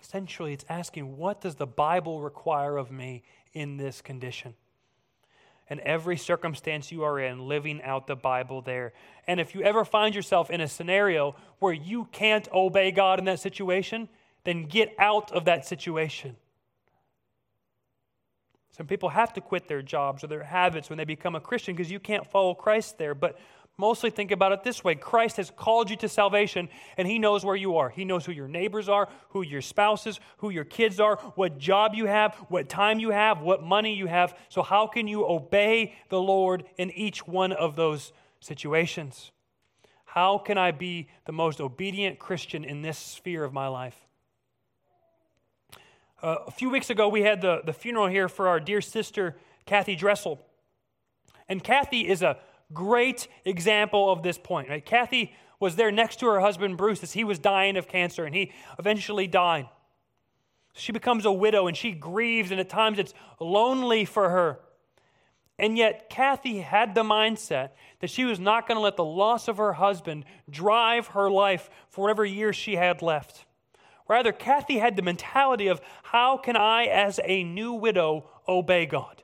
Essentially, 0.00 0.52
it's 0.52 0.64
asking, 0.68 1.16
what 1.16 1.40
does 1.40 1.56
the 1.56 1.66
Bible 1.66 2.20
require 2.20 2.76
of 2.76 2.92
me 2.92 3.22
in 3.52 3.76
this 3.76 4.00
condition? 4.00 4.54
And 5.68 5.80
every 5.80 6.16
circumstance 6.16 6.92
you 6.92 7.02
are 7.02 7.18
in, 7.18 7.48
living 7.48 7.82
out 7.82 8.06
the 8.06 8.14
Bible 8.14 8.62
there. 8.62 8.92
And 9.26 9.40
if 9.40 9.52
you 9.52 9.62
ever 9.62 9.84
find 9.84 10.14
yourself 10.14 10.48
in 10.48 10.60
a 10.60 10.68
scenario 10.68 11.34
where 11.58 11.72
you 11.72 12.04
can't 12.12 12.46
obey 12.52 12.92
God 12.92 13.18
in 13.18 13.24
that 13.24 13.40
situation, 13.40 14.08
then 14.44 14.66
get 14.66 14.94
out 14.96 15.32
of 15.32 15.46
that 15.46 15.66
situation. 15.66 16.36
Some 18.76 18.86
people 18.86 19.08
have 19.08 19.32
to 19.32 19.40
quit 19.40 19.68
their 19.68 19.80
jobs 19.80 20.22
or 20.22 20.26
their 20.26 20.42
habits 20.42 20.90
when 20.90 20.98
they 20.98 21.06
become 21.06 21.34
a 21.34 21.40
Christian 21.40 21.74
because 21.74 21.90
you 21.90 21.98
can't 21.98 22.26
follow 22.26 22.52
Christ 22.52 22.98
there. 22.98 23.14
But 23.14 23.38
mostly 23.78 24.10
think 24.10 24.30
about 24.30 24.52
it 24.52 24.64
this 24.64 24.84
way 24.84 24.94
Christ 24.94 25.38
has 25.38 25.50
called 25.50 25.88
you 25.88 25.96
to 25.96 26.08
salvation, 26.10 26.68
and 26.98 27.08
He 27.08 27.18
knows 27.18 27.42
where 27.42 27.56
you 27.56 27.78
are. 27.78 27.88
He 27.88 28.04
knows 28.04 28.26
who 28.26 28.32
your 28.32 28.48
neighbors 28.48 28.90
are, 28.90 29.08
who 29.30 29.40
your 29.40 29.62
spouses, 29.62 30.20
who 30.38 30.50
your 30.50 30.64
kids 30.64 31.00
are, 31.00 31.16
what 31.36 31.56
job 31.56 31.94
you 31.94 32.04
have, 32.04 32.34
what 32.48 32.68
time 32.68 32.98
you 32.98 33.10
have, 33.10 33.40
what 33.40 33.62
money 33.62 33.94
you 33.94 34.08
have. 34.08 34.36
So, 34.50 34.62
how 34.62 34.86
can 34.86 35.08
you 35.08 35.26
obey 35.26 35.94
the 36.10 36.20
Lord 36.20 36.64
in 36.76 36.90
each 36.90 37.26
one 37.26 37.52
of 37.52 37.76
those 37.76 38.12
situations? 38.40 39.30
How 40.04 40.36
can 40.36 40.58
I 40.58 40.70
be 40.70 41.08
the 41.24 41.32
most 41.32 41.62
obedient 41.62 42.18
Christian 42.18 42.62
in 42.62 42.82
this 42.82 42.98
sphere 42.98 43.42
of 43.42 43.54
my 43.54 43.68
life? 43.68 44.05
Uh, 46.22 46.36
a 46.46 46.50
few 46.50 46.70
weeks 46.70 46.88
ago, 46.90 47.08
we 47.08 47.22
had 47.22 47.40
the, 47.40 47.60
the 47.64 47.72
funeral 47.72 48.06
here 48.06 48.28
for 48.28 48.48
our 48.48 48.58
dear 48.58 48.80
sister, 48.80 49.36
Kathy 49.66 49.94
Dressel. 49.94 50.40
And 51.48 51.62
Kathy 51.62 52.08
is 52.08 52.22
a 52.22 52.38
great 52.72 53.28
example 53.44 54.10
of 54.10 54.22
this 54.22 54.38
point. 54.38 54.68
Right? 54.68 54.84
Kathy 54.84 55.34
was 55.60 55.76
there 55.76 55.90
next 55.90 56.20
to 56.20 56.26
her 56.26 56.40
husband 56.40 56.76
Bruce 56.76 57.02
as 57.02 57.12
he 57.12 57.24
was 57.24 57.38
dying 57.38 57.76
of 57.76 57.88
cancer, 57.88 58.24
and 58.24 58.34
he 58.34 58.52
eventually 58.78 59.26
died. 59.26 59.68
She 60.74 60.92
becomes 60.92 61.24
a 61.24 61.32
widow 61.32 61.66
and 61.66 61.76
she 61.76 61.92
grieves, 61.92 62.50
and 62.50 62.60
at 62.60 62.68
times 62.68 62.98
it's 62.98 63.14
lonely 63.40 64.04
for 64.04 64.28
her. 64.28 64.60
And 65.58 65.78
yet, 65.78 66.10
Kathy 66.10 66.58
had 66.58 66.94
the 66.94 67.02
mindset 67.02 67.70
that 68.00 68.10
she 68.10 68.26
was 68.26 68.38
not 68.38 68.68
going 68.68 68.76
to 68.76 68.82
let 68.82 68.96
the 68.96 69.04
loss 69.04 69.48
of 69.48 69.56
her 69.56 69.72
husband 69.74 70.26
drive 70.50 71.08
her 71.08 71.30
life 71.30 71.70
for 71.88 72.02
whatever 72.02 72.26
years 72.26 72.56
she 72.56 72.76
had 72.76 73.00
left. 73.00 73.46
Rather, 74.08 74.32
Kathy 74.32 74.78
had 74.78 74.96
the 74.96 75.02
mentality 75.02 75.66
of 75.66 75.80
how 76.04 76.36
can 76.36 76.56
I, 76.56 76.84
as 76.84 77.18
a 77.24 77.42
new 77.42 77.72
widow, 77.72 78.28
obey 78.46 78.86
God? 78.86 79.22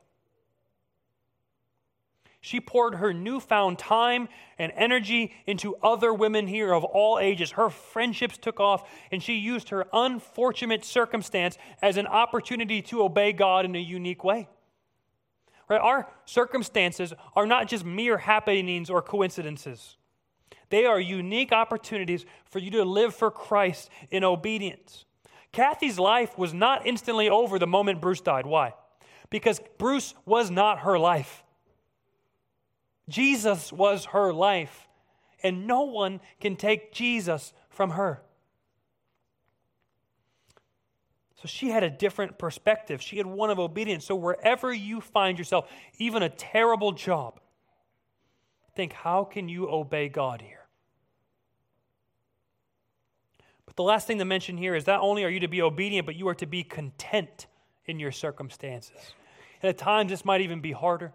She 2.44 2.60
poured 2.60 2.96
her 2.96 3.14
newfound 3.14 3.78
time 3.78 4.28
and 4.58 4.72
energy 4.74 5.32
into 5.46 5.76
other 5.76 6.12
women 6.12 6.48
here 6.48 6.72
of 6.72 6.82
all 6.82 7.20
ages. 7.20 7.52
Her 7.52 7.70
friendships 7.70 8.36
took 8.36 8.58
off, 8.58 8.90
and 9.12 9.22
she 9.22 9.34
used 9.34 9.68
her 9.68 9.86
unfortunate 9.92 10.84
circumstance 10.84 11.56
as 11.80 11.96
an 11.96 12.08
opportunity 12.08 12.82
to 12.82 13.04
obey 13.04 13.32
God 13.32 13.64
in 13.64 13.76
a 13.76 13.80
unique 13.80 14.24
way. 14.24 14.48
Right? 15.68 15.80
Our 15.80 16.08
circumstances 16.24 17.14
are 17.36 17.46
not 17.46 17.68
just 17.68 17.84
mere 17.84 18.18
happenings 18.18 18.90
or 18.90 19.02
coincidences. 19.02 19.96
They 20.70 20.86
are 20.86 21.00
unique 21.00 21.52
opportunities 21.52 22.24
for 22.44 22.58
you 22.58 22.70
to 22.72 22.84
live 22.84 23.14
for 23.14 23.30
Christ 23.30 23.90
in 24.10 24.24
obedience. 24.24 25.04
Kathy's 25.52 25.98
life 25.98 26.38
was 26.38 26.54
not 26.54 26.86
instantly 26.86 27.28
over 27.28 27.58
the 27.58 27.66
moment 27.66 28.00
Bruce 28.00 28.20
died. 28.20 28.46
Why? 28.46 28.74
Because 29.30 29.60
Bruce 29.78 30.14
was 30.24 30.50
not 30.50 30.80
her 30.80 30.98
life. 30.98 31.44
Jesus 33.08 33.72
was 33.72 34.06
her 34.06 34.32
life, 34.32 34.88
and 35.42 35.66
no 35.66 35.82
one 35.82 36.20
can 36.40 36.56
take 36.56 36.92
Jesus 36.92 37.52
from 37.68 37.90
her. 37.90 38.22
So 41.42 41.48
she 41.48 41.70
had 41.70 41.82
a 41.82 41.90
different 41.90 42.38
perspective. 42.38 43.02
She 43.02 43.16
had 43.16 43.26
one 43.26 43.50
of 43.50 43.58
obedience. 43.58 44.04
So 44.04 44.14
wherever 44.14 44.72
you 44.72 45.00
find 45.00 45.36
yourself, 45.36 45.68
even 45.98 46.22
a 46.22 46.28
terrible 46.28 46.92
job, 46.92 47.40
think, 48.74 48.92
how 48.92 49.24
can 49.24 49.48
you 49.48 49.70
obey 49.70 50.08
God 50.08 50.40
here? 50.42 50.66
But 53.66 53.76
the 53.76 53.82
last 53.82 54.06
thing 54.06 54.18
to 54.18 54.24
mention 54.24 54.56
here 54.56 54.74
is 54.74 54.86
not 54.86 55.00
only 55.00 55.24
are 55.24 55.28
you 55.28 55.40
to 55.40 55.48
be 55.48 55.62
obedient, 55.62 56.06
but 56.06 56.14
you 56.14 56.28
are 56.28 56.34
to 56.34 56.46
be 56.46 56.62
content 56.62 57.46
in 57.86 57.98
your 57.98 58.12
circumstances. 58.12 59.14
And 59.62 59.70
at 59.70 59.78
times, 59.78 60.10
this 60.10 60.24
might 60.24 60.40
even 60.40 60.60
be 60.60 60.72
harder. 60.72 61.12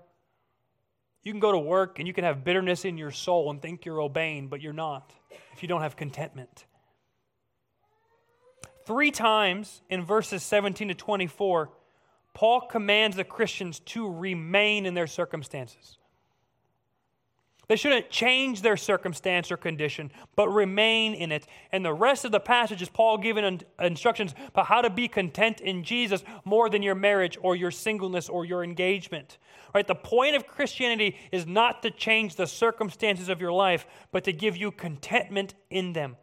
You 1.24 1.34
can 1.34 1.40
go 1.40 1.52
to 1.52 1.60
work 1.60 2.00
and 2.00 2.08
you 2.08 2.14
can 2.14 2.24
have 2.24 2.44
bitterness 2.44 2.86
in 2.86 2.98
your 2.98 3.12
soul 3.12 3.52
and 3.52 3.62
think 3.62 3.86
you're 3.86 4.02
obeying, 4.02 4.48
but 4.48 4.62
you're 4.62 4.74
not 4.74 5.14
if 5.54 5.62
you 5.62 5.68
don't 5.68 5.82
have 5.82 5.96
contentment. 5.96 6.66
Three 8.86 9.12
times 9.12 9.82
in 9.90 10.06
verses 10.06 10.44
17 10.44 10.88
to 10.88 10.94
24, 10.94 11.70
Paul 12.34 12.62
commands 12.62 13.18
the 13.18 13.24
Christians 13.24 13.80
to 13.82 14.10
remain 14.10 14.86
in 14.86 14.94
their 14.94 15.08
circumstances. 15.08 15.97
They 17.68 17.76
shouldn't 17.76 18.10
change 18.10 18.62
their 18.62 18.78
circumstance 18.78 19.52
or 19.52 19.58
condition, 19.58 20.10
but 20.38 20.48
remain 20.48 21.14
in 21.14 21.34
it. 21.34 21.46
And 21.74 21.84
the 21.84 21.94
rest 21.94 22.24
of 22.24 22.32
the 22.32 22.40
passage 22.40 22.82
is 22.82 22.88
Paul 22.88 23.18
giving 23.18 23.62
instructions 23.80 24.34
about 24.48 24.68
how 24.68 24.82
to 24.82 24.90
be 24.90 25.10
content 25.10 25.60
in 25.60 25.84
Jesus 25.84 26.24
more 26.46 26.70
than 26.70 26.82
your 26.82 26.96
marriage 26.96 27.38
or 27.42 27.58
your 27.58 27.72
singleness 27.72 28.30
or 28.30 28.46
your 28.46 28.64
engagement. 28.64 29.38
Right? 29.76 29.86
The 29.86 29.96
point 29.96 30.38
of 30.38 30.48
Christianity 30.48 31.18
is 31.34 31.46
not 31.46 31.82
to 31.84 31.92
change 31.92 32.36
the 32.36 32.48
circumstances 32.48 33.28
of 33.28 33.42
your 33.42 33.52
life, 33.52 33.86
but 34.14 34.24
to 34.24 34.32
give 34.32 34.56
you 34.56 34.72
contentment 34.72 35.54
in 35.70 35.92
them. 35.92 36.16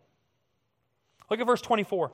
Look 1.31 1.41
at 1.41 1.47
verse 1.47 1.63
24. 1.63 2.11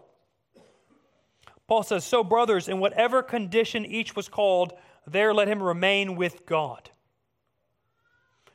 Paul 1.68 1.84
says, 1.84 2.04
So, 2.04 2.24
brothers, 2.24 2.68
in 2.68 2.80
whatever 2.80 3.22
condition 3.22 3.86
each 3.86 4.16
was 4.16 4.28
called, 4.28 4.72
there 5.06 5.32
let 5.32 5.46
him 5.46 5.62
remain 5.62 6.16
with 6.16 6.44
God. 6.46 6.90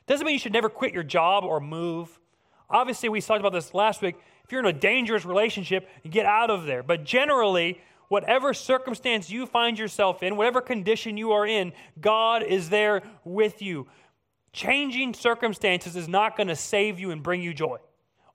Doesn't 0.06 0.24
mean 0.24 0.34
you 0.34 0.38
should 0.38 0.52
never 0.52 0.68
quit 0.68 0.94
your 0.94 1.02
job 1.02 1.44
or 1.44 1.60
move. 1.60 2.18
Obviously, 2.70 3.08
we 3.08 3.20
talked 3.20 3.40
about 3.40 3.52
this 3.52 3.74
last 3.74 4.02
week. 4.02 4.16
If 4.44 4.52
you're 4.52 4.60
in 4.60 4.66
a 4.66 4.72
dangerous 4.72 5.24
relationship, 5.24 5.88
get 6.08 6.26
out 6.26 6.50
of 6.50 6.66
there. 6.66 6.82
But 6.82 7.04
generally, 7.04 7.80
whatever 8.08 8.54
circumstance 8.54 9.30
you 9.30 9.46
find 9.46 9.78
yourself 9.78 10.22
in, 10.22 10.36
whatever 10.36 10.60
condition 10.60 11.16
you 11.16 11.32
are 11.32 11.46
in, 11.46 11.72
God 12.00 12.42
is 12.42 12.68
there 12.68 13.02
with 13.24 13.62
you. 13.62 13.88
Changing 14.52 15.14
circumstances 15.14 15.96
is 15.96 16.08
not 16.08 16.36
going 16.36 16.48
to 16.48 16.56
save 16.56 16.98
you 16.98 17.10
and 17.10 17.22
bring 17.22 17.42
you 17.42 17.52
joy. 17.52 17.78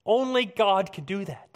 Only 0.05 0.45
God 0.45 0.91
can 0.91 1.05
do 1.05 1.25
that. 1.25 1.50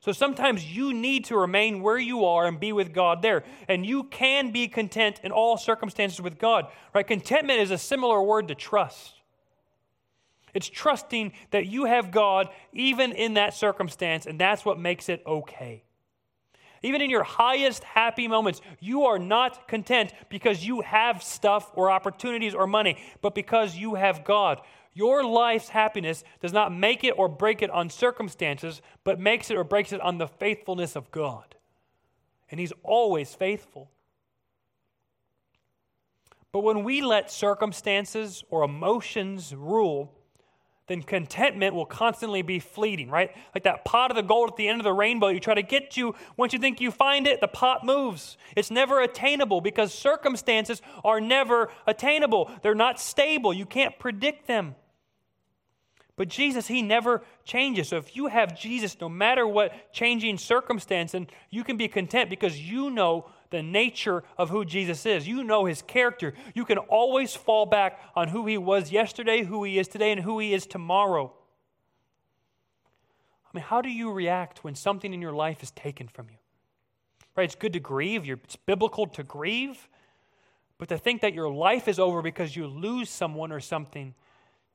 So 0.00 0.12
sometimes 0.12 0.64
you 0.64 0.94
need 0.94 1.24
to 1.26 1.36
remain 1.36 1.82
where 1.82 1.98
you 1.98 2.24
are 2.24 2.46
and 2.46 2.60
be 2.60 2.72
with 2.72 2.92
God 2.92 3.20
there. 3.20 3.44
And 3.66 3.84
you 3.84 4.04
can 4.04 4.52
be 4.52 4.68
content 4.68 5.20
in 5.24 5.32
all 5.32 5.56
circumstances 5.56 6.20
with 6.20 6.38
God. 6.38 6.66
Right? 6.94 7.06
Contentment 7.06 7.60
is 7.60 7.70
a 7.70 7.78
similar 7.78 8.22
word 8.22 8.48
to 8.48 8.54
trust. 8.54 9.14
It's 10.54 10.68
trusting 10.68 11.32
that 11.50 11.66
you 11.66 11.84
have 11.84 12.10
God 12.10 12.48
even 12.72 13.12
in 13.12 13.34
that 13.34 13.54
circumstance, 13.54 14.26
and 14.26 14.40
that's 14.40 14.64
what 14.64 14.78
makes 14.78 15.08
it 15.08 15.22
okay. 15.26 15.84
Even 16.82 17.02
in 17.02 17.10
your 17.10 17.24
highest 17.24 17.82
happy 17.82 18.28
moments, 18.28 18.60
you 18.80 19.04
are 19.04 19.18
not 19.18 19.66
content 19.66 20.12
because 20.28 20.64
you 20.64 20.80
have 20.80 21.22
stuff 21.22 21.70
or 21.74 21.90
opportunities 21.90 22.54
or 22.54 22.66
money, 22.66 22.98
but 23.20 23.34
because 23.34 23.76
you 23.76 23.96
have 23.96 24.24
God. 24.24 24.60
Your 24.98 25.22
life's 25.22 25.68
happiness 25.68 26.24
does 26.40 26.52
not 26.52 26.74
make 26.74 27.04
it 27.04 27.12
or 27.16 27.28
break 27.28 27.62
it 27.62 27.70
on 27.70 27.88
circumstances, 27.88 28.82
but 29.04 29.20
makes 29.20 29.48
it 29.48 29.56
or 29.56 29.62
breaks 29.62 29.92
it 29.92 30.00
on 30.00 30.18
the 30.18 30.26
faithfulness 30.26 30.96
of 30.96 31.12
God. 31.12 31.54
And 32.50 32.58
He's 32.58 32.72
always 32.82 33.32
faithful. 33.32 33.92
But 36.50 36.64
when 36.64 36.82
we 36.82 37.00
let 37.00 37.30
circumstances 37.30 38.42
or 38.50 38.64
emotions 38.64 39.54
rule, 39.54 40.12
then 40.88 41.02
contentment 41.02 41.76
will 41.76 41.86
constantly 41.86 42.42
be 42.42 42.58
fleeting, 42.58 43.08
right? 43.08 43.30
Like 43.54 43.62
that 43.62 43.84
pot 43.84 44.10
of 44.10 44.16
the 44.16 44.22
gold 44.24 44.50
at 44.50 44.56
the 44.56 44.66
end 44.66 44.80
of 44.80 44.84
the 44.84 44.92
rainbow 44.92 45.28
you 45.28 45.38
try 45.38 45.54
to 45.54 45.62
get 45.62 45.92
to. 45.92 46.16
Once 46.36 46.52
you 46.52 46.58
think 46.58 46.80
you 46.80 46.90
find 46.90 47.28
it, 47.28 47.40
the 47.40 47.46
pot 47.46 47.84
moves. 47.84 48.36
It's 48.56 48.72
never 48.72 49.00
attainable 49.00 49.60
because 49.60 49.94
circumstances 49.94 50.82
are 51.04 51.20
never 51.20 51.70
attainable. 51.86 52.50
They're 52.62 52.74
not 52.74 52.98
stable. 52.98 53.54
You 53.54 53.64
can't 53.64 53.96
predict 54.00 54.48
them. 54.48 54.74
But 56.18 56.28
Jesus, 56.28 56.66
He 56.66 56.82
never 56.82 57.22
changes. 57.44 57.88
So 57.88 57.96
if 57.96 58.14
you 58.16 58.26
have 58.26 58.58
Jesus, 58.58 59.00
no 59.00 59.08
matter 59.08 59.46
what 59.46 59.92
changing 59.92 60.36
circumstance, 60.36 61.14
and 61.14 61.30
you 61.48 61.62
can 61.62 61.76
be 61.76 61.86
content 61.86 62.28
because 62.28 62.60
you 62.60 62.90
know 62.90 63.30
the 63.50 63.62
nature 63.62 64.24
of 64.36 64.50
who 64.50 64.64
Jesus 64.64 65.06
is. 65.06 65.26
You 65.26 65.42
know 65.44 65.64
his 65.64 65.80
character. 65.80 66.34
You 66.54 66.64
can 66.64 66.76
always 66.78 67.34
fall 67.34 67.64
back 67.66 68.00
on 68.14 68.28
who 68.28 68.46
he 68.46 68.58
was 68.58 68.92
yesterday, 68.92 69.44
who 69.44 69.64
he 69.64 69.78
is 69.78 69.88
today, 69.88 70.12
and 70.12 70.20
who 70.20 70.38
he 70.38 70.52
is 70.52 70.66
tomorrow. 70.66 71.32
I 73.46 73.56
mean, 73.56 73.64
how 73.64 73.80
do 73.80 73.88
you 73.88 74.12
react 74.12 74.64
when 74.64 74.74
something 74.74 75.14
in 75.14 75.22
your 75.22 75.32
life 75.32 75.62
is 75.62 75.70
taken 75.70 76.08
from 76.08 76.26
you? 76.28 76.36
Right? 77.36 77.44
It's 77.44 77.54
good 77.54 77.72
to 77.74 77.80
grieve, 77.80 78.28
it's 78.28 78.56
biblical 78.56 79.06
to 79.06 79.22
grieve. 79.22 79.88
But 80.78 80.88
to 80.90 80.98
think 80.98 81.22
that 81.22 81.34
your 81.34 81.50
life 81.50 81.88
is 81.88 81.98
over 81.98 82.22
because 82.22 82.54
you 82.54 82.66
lose 82.66 83.08
someone 83.08 83.50
or 83.50 83.60
something, 83.60 84.14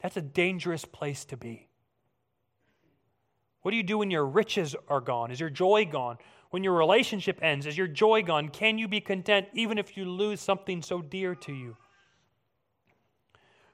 that's 0.01 0.17
a 0.17 0.21
dangerous 0.21 0.85
place 0.85 1.25
to 1.25 1.37
be. 1.37 1.67
What 3.61 3.71
do 3.71 3.77
you 3.77 3.83
do 3.83 3.99
when 3.99 4.11
your 4.11 4.25
riches 4.25 4.75
are 4.89 5.01
gone? 5.01 5.31
Is 5.31 5.39
your 5.39 5.49
joy 5.49 5.85
gone? 5.85 6.17
When 6.49 6.63
your 6.63 6.73
relationship 6.73 7.39
ends, 7.41 7.65
is 7.65 7.77
your 7.77 7.87
joy 7.87 8.21
gone? 8.21 8.49
Can 8.49 8.77
you 8.77 8.87
be 8.87 9.01
content 9.01 9.47
even 9.53 9.77
if 9.77 9.97
you 9.97 10.05
lose 10.05 10.39
something 10.39 10.81
so 10.81 11.01
dear 11.01 11.33
to 11.35 11.53
you? 11.53 11.77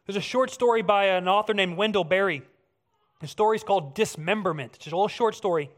There's 0.05 0.15
a 0.15 0.21
short 0.21 0.49
story 0.49 0.81
by 0.81 1.05
an 1.05 1.27
author 1.27 1.53
named 1.53 1.77
Wendell 1.77 2.03
Berry. 2.03 2.41
The 3.19 3.27
story 3.27 3.57
is 3.57 3.63
called 3.63 3.95
Dismemberment. 3.95 4.75
It's 4.75 4.85
just 4.85 4.93
a 4.93 4.95
little 4.95 5.07
short 5.07 5.35
story. 5.35 5.69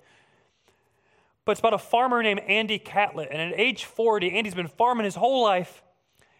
But 1.43 1.53
it's 1.53 1.59
about 1.59 1.73
a 1.73 1.79
farmer 1.79 2.21
named 2.21 2.41
Andy 2.41 2.79
Catlett. 2.79 3.29
And 3.31 3.41
at 3.41 3.59
age 3.59 3.85
40, 3.85 4.31
Andy's 4.31 4.53
been 4.53 4.67
farming 4.67 5.05
his 5.05 5.15
whole 5.15 5.43
life. 5.43 5.83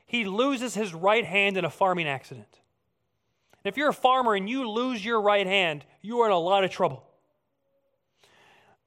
He 0.05 0.25
loses 0.25 0.75
his 0.75 0.93
right 0.93 1.25
hand 1.25 1.57
in 1.57 1.65
a 1.65 1.69
farming 1.69 2.07
accident. 2.07 2.60
If 3.63 3.77
you're 3.77 3.89
a 3.89 3.93
farmer 3.93 4.33
and 4.33 4.49
you 4.49 4.69
lose 4.69 5.03
your 5.03 5.21
right 5.21 5.45
hand, 5.45 5.85
you 6.01 6.19
are 6.21 6.27
in 6.27 6.31
a 6.31 6.39
lot 6.39 6.63
of 6.63 6.71
trouble. 6.71 7.03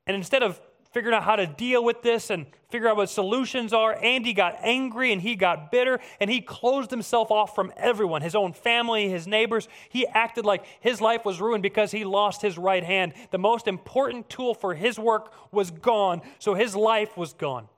And 0.06 0.16
instead 0.16 0.42
of 0.42 0.60
figuring 0.92 1.14
out 1.14 1.24
how 1.24 1.36
to 1.36 1.46
deal 1.46 1.82
with 1.82 2.02
this 2.02 2.30
and 2.30 2.46
figure 2.70 2.88
out 2.88 2.96
what 2.96 3.10
solutions 3.10 3.72
are, 3.72 3.96
Andy 4.02 4.32
got 4.32 4.58
angry 4.62 5.12
and 5.12 5.20
he 5.20 5.34
got 5.34 5.70
bitter 5.70 5.98
and 6.20 6.30
he 6.30 6.40
closed 6.40 6.90
himself 6.90 7.30
off 7.30 7.54
from 7.54 7.72
everyone 7.76 8.22
his 8.22 8.34
own 8.34 8.52
family, 8.52 9.08
his 9.08 9.26
neighbors. 9.26 9.68
He 9.88 10.06
acted 10.06 10.44
like 10.44 10.64
his 10.80 11.00
life 11.00 11.24
was 11.24 11.40
ruined 11.40 11.62
because 11.62 11.90
he 11.90 12.04
lost 12.04 12.42
his 12.42 12.56
right 12.56 12.84
hand. 12.84 13.14
The 13.32 13.38
most 13.38 13.66
important 13.66 14.28
tool 14.28 14.54
for 14.54 14.74
his 14.74 14.98
work 14.98 15.32
was 15.50 15.70
gone, 15.70 16.22
so 16.38 16.54
his 16.54 16.76
life 16.76 17.16
was 17.16 17.32
gone, 17.32 17.68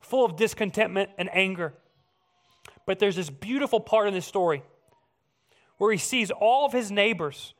full 0.00 0.24
of 0.24 0.36
discontentment 0.36 1.10
and 1.18 1.30
anger. 1.32 1.74
But 2.84 2.98
there's 2.98 3.16
this 3.16 3.30
beautiful 3.30 3.80
part 3.80 4.08
in 4.08 4.14
this 4.14 4.26
story 4.26 4.62
where 5.78 5.92
he 5.92 5.98
sees 5.98 6.30
all 6.30 6.66
of 6.66 6.72
his 6.72 6.90
neighbors 6.90 7.54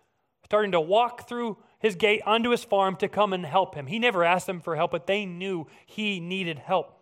starting 0.44 0.72
to 0.72 0.80
walk 0.80 1.28
through 1.28 1.58
his 1.78 1.94
gate 1.94 2.22
onto 2.26 2.50
his 2.50 2.64
farm 2.64 2.96
to 2.96 3.08
come 3.08 3.32
and 3.32 3.44
help 3.44 3.74
him. 3.74 3.86
He 3.86 3.98
never 3.98 4.24
asked 4.24 4.46
them 4.46 4.60
for 4.60 4.76
help, 4.76 4.90
but 4.90 5.06
they 5.06 5.26
knew 5.26 5.66
he 5.86 6.20
needed 6.20 6.58
help. 6.58 6.98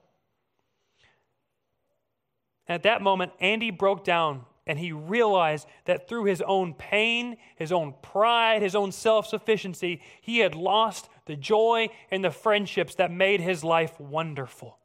And 2.67 2.75
At 2.75 2.83
that 2.83 3.03
moment, 3.03 3.33
Andy 3.41 3.71
broke 3.71 4.05
down 4.05 4.45
and 4.67 4.79
he 4.79 4.91
realized 4.91 5.69
that 5.85 6.09
through 6.09 6.25
his 6.25 6.43
own 6.43 6.75
pain, 6.75 7.37
his 7.55 7.71
own 7.71 7.95
pride, 8.03 8.63
his 8.63 8.75
own 8.75 8.91
self 8.91 9.27
sufficiency, 9.27 10.03
he 10.21 10.39
had 10.39 10.55
lost 10.55 11.09
the 11.27 11.37
joy 11.37 11.89
and 12.11 12.25
the 12.25 12.31
friendships 12.31 12.97
that 12.97 13.13
made 13.13 13.41
his 13.41 13.63
life 13.63 13.99
wonderful. 14.01 14.79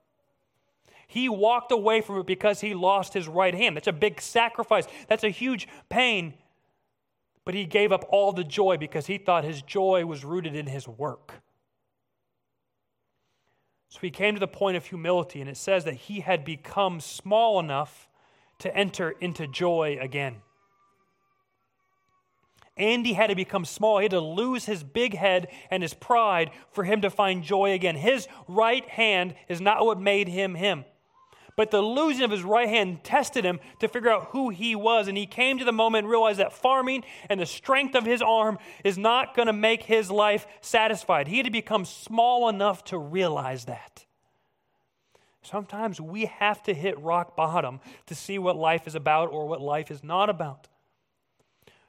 He 1.12 1.28
walked 1.28 1.74
away 1.74 2.00
from 2.00 2.20
it 2.20 2.26
because 2.26 2.62
he 2.62 2.74
lost 2.74 3.14
his 3.14 3.28
right 3.28 3.54
hand. 3.54 3.76
That's 3.76 3.88
a 3.88 3.92
big 3.92 4.22
sacrifice, 4.22 4.88
that's 5.10 5.26
a 5.26 5.30
huge 5.30 5.68
pain. 5.90 6.36
But 7.44 7.54
he 7.54 7.66
gave 7.66 7.92
up 7.92 8.06
all 8.08 8.32
the 8.32 8.46
joy 8.46 8.78
because 8.78 9.08
he 9.08 9.18
thought 9.18 9.44
his 9.44 9.62
joy 9.62 10.06
was 10.06 10.24
rooted 10.24 10.56
in 10.56 10.68
his 10.68 10.88
work. 10.88 11.42
So 13.90 14.00
he 14.00 14.10
came 14.10 14.36
to 14.36 14.40
the 14.40 14.48
point 14.48 14.78
of 14.78 14.86
humility, 14.86 15.42
and 15.42 15.50
it 15.50 15.58
says 15.58 15.84
that 15.84 15.96
he 15.96 16.22
had 16.22 16.46
become 16.46 17.02
small 17.02 17.60
enough 17.60 18.08
to 18.60 18.74
enter 18.74 19.10
into 19.10 19.48
joy 19.48 19.98
again. 20.00 20.38
Andy 22.78 23.12
had 23.12 23.28
to 23.28 23.36
become 23.36 23.66
small. 23.66 23.98
He 23.98 24.06
had 24.06 24.12
to 24.12 24.22
lose 24.22 24.64
his 24.64 24.82
big 24.82 25.14
head 25.14 25.50
and 25.70 25.84
his 25.84 25.94
pride 25.94 26.52
for 26.72 26.86
him 26.86 27.02
to 27.02 27.10
find 27.10 27.44
joy 27.44 27.74
again. 27.74 27.98
His 27.98 28.30
right 28.48 28.88
hand 28.88 29.36
is 29.50 29.60
not 29.60 29.86
what 29.86 30.00
made 30.00 30.30
him 30.30 30.56
him. 30.56 30.86
But 31.62 31.70
the 31.70 31.84
losing 31.84 32.24
of 32.24 32.32
his 32.32 32.42
right 32.42 32.68
hand 32.68 33.04
tested 33.04 33.46
him 33.46 33.60
to 33.82 33.88
figure 33.88 34.10
out 34.10 34.30
who 34.32 34.50
he 34.50 34.74
was. 34.74 35.08
And 35.08 35.16
he 35.16 35.28
came 35.28 35.60
to 35.60 35.64
the 35.64 35.72
moment 35.72 36.06
and 36.06 36.10
realized 36.10 36.40
that 36.40 36.54
farming 36.54 37.04
and 37.30 37.40
the 37.40 37.46
strength 37.46 37.94
of 37.94 38.04
his 38.04 38.20
arm 38.20 38.58
is 38.84 38.98
not 38.98 39.36
going 39.36 39.46
to 39.46 39.54
make 39.54 39.84
his 39.84 40.10
life 40.10 40.48
satisfied. 40.62 41.28
He 41.28 41.38
had 41.38 41.46
to 41.46 41.52
become 41.52 41.86
small 41.86 42.50
enough 42.50 42.84
to 42.86 42.98
realize 42.98 43.66
that. 43.66 44.08
Sometimes 45.44 46.02
we 46.02 46.26
have 46.26 46.64
to 46.64 46.74
hit 46.74 47.00
rock 47.00 47.36
bottom 47.36 47.80
to 48.08 48.16
see 48.16 48.40
what 48.40 48.56
life 48.56 48.88
is 48.88 48.96
about 48.96 49.32
or 49.32 49.48
what 49.48 49.62
life 49.62 49.92
is 49.92 50.04
not 50.04 50.32
about. 50.32 50.68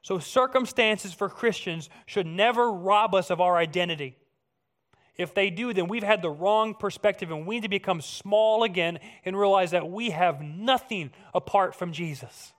So, 0.02 0.18
circumstances 0.18 1.14
for 1.14 1.30
Christians 1.30 1.88
should 2.04 2.26
never 2.26 2.70
rob 2.70 3.14
us 3.14 3.30
of 3.30 3.40
our 3.40 3.56
identity. 3.56 4.18
If 5.16 5.34
they 5.34 5.50
do, 5.50 5.74
then 5.74 5.88
we've 5.88 6.02
had 6.02 6.22
the 6.22 6.30
wrong 6.30 6.74
perspective 6.74 7.30
and 7.30 7.46
we 7.46 7.56
need 7.56 7.62
to 7.62 7.68
become 7.68 8.00
small 8.00 8.62
again 8.62 8.98
and 9.24 9.38
realize 9.38 9.72
that 9.72 9.90
we 9.90 10.10
have 10.10 10.40
nothing 10.40 11.10
apart 11.34 11.74
from 11.74 11.92
Jesus. 11.92 12.52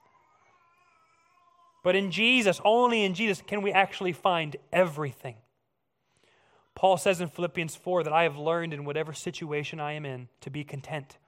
But 1.82 1.96
in 1.96 2.10
Jesus, 2.10 2.60
only 2.64 3.04
in 3.04 3.14
Jesus, 3.14 3.42
can 3.46 3.60
we 3.60 3.72
actually 3.72 4.12
find 4.12 4.56
everything. 4.72 5.36
Paul 6.74 6.96
says 6.96 7.20
in 7.20 7.28
Philippians 7.28 7.76
4 7.76 8.04
that 8.04 8.12
I 8.12 8.22
have 8.22 8.36
learned 8.36 8.72
in 8.72 8.84
whatever 8.84 9.12
situation 9.12 9.80
I 9.80 9.92
am 9.92 10.06
in 10.06 10.28
to 10.40 10.50
be 10.50 10.64
content. 10.64 11.18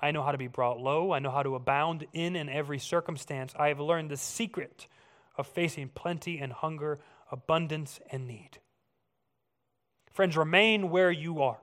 I 0.00 0.10
know 0.10 0.22
how 0.22 0.32
to 0.32 0.38
be 0.38 0.48
brought 0.48 0.78
low. 0.78 1.12
I 1.12 1.18
know 1.18 1.30
how 1.30 1.42
to 1.42 1.54
abound 1.54 2.06
in 2.12 2.36
and 2.36 2.48
every 2.48 2.78
circumstance. 2.78 3.52
I 3.58 3.68
have 3.68 3.80
learned 3.80 4.10
the 4.10 4.16
secret 4.16 4.86
of 5.36 5.46
facing 5.46 5.88
plenty 5.88 6.38
and 6.38 6.52
hunger, 6.52 6.98
abundance 7.30 8.00
and 8.10 8.26
need. 8.26 8.58
Friends, 10.18 10.36
remain 10.36 10.90
where 10.90 11.12
you 11.12 11.42
are. 11.42 11.58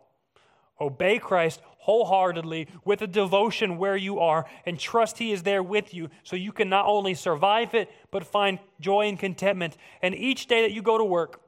Obey 0.80 1.20
Christ 1.20 1.60
wholeheartedly 1.80 2.70
with 2.86 3.02
a 3.02 3.06
devotion 3.06 3.78
where 3.78 3.98
you 3.98 4.22
are 4.22 4.46
and 4.66 4.80
trust 4.80 5.18
He 5.18 5.34
is 5.34 5.44
there 5.44 5.62
with 5.62 5.94
you 5.94 6.08
so 6.24 6.38
you 6.38 6.54
can 6.54 6.70
not 6.70 6.86
only 6.86 7.16
survive 7.16 7.74
it, 7.74 7.92
but 8.12 8.26
find 8.26 8.60
joy 8.80 9.10
and 9.10 9.20
contentment. 9.20 9.76
And 10.02 10.16
each 10.16 10.48
day 10.48 10.62
that 10.62 10.72
you 10.72 10.82
go 10.82 10.98
to 10.98 11.04
work, 11.04 11.42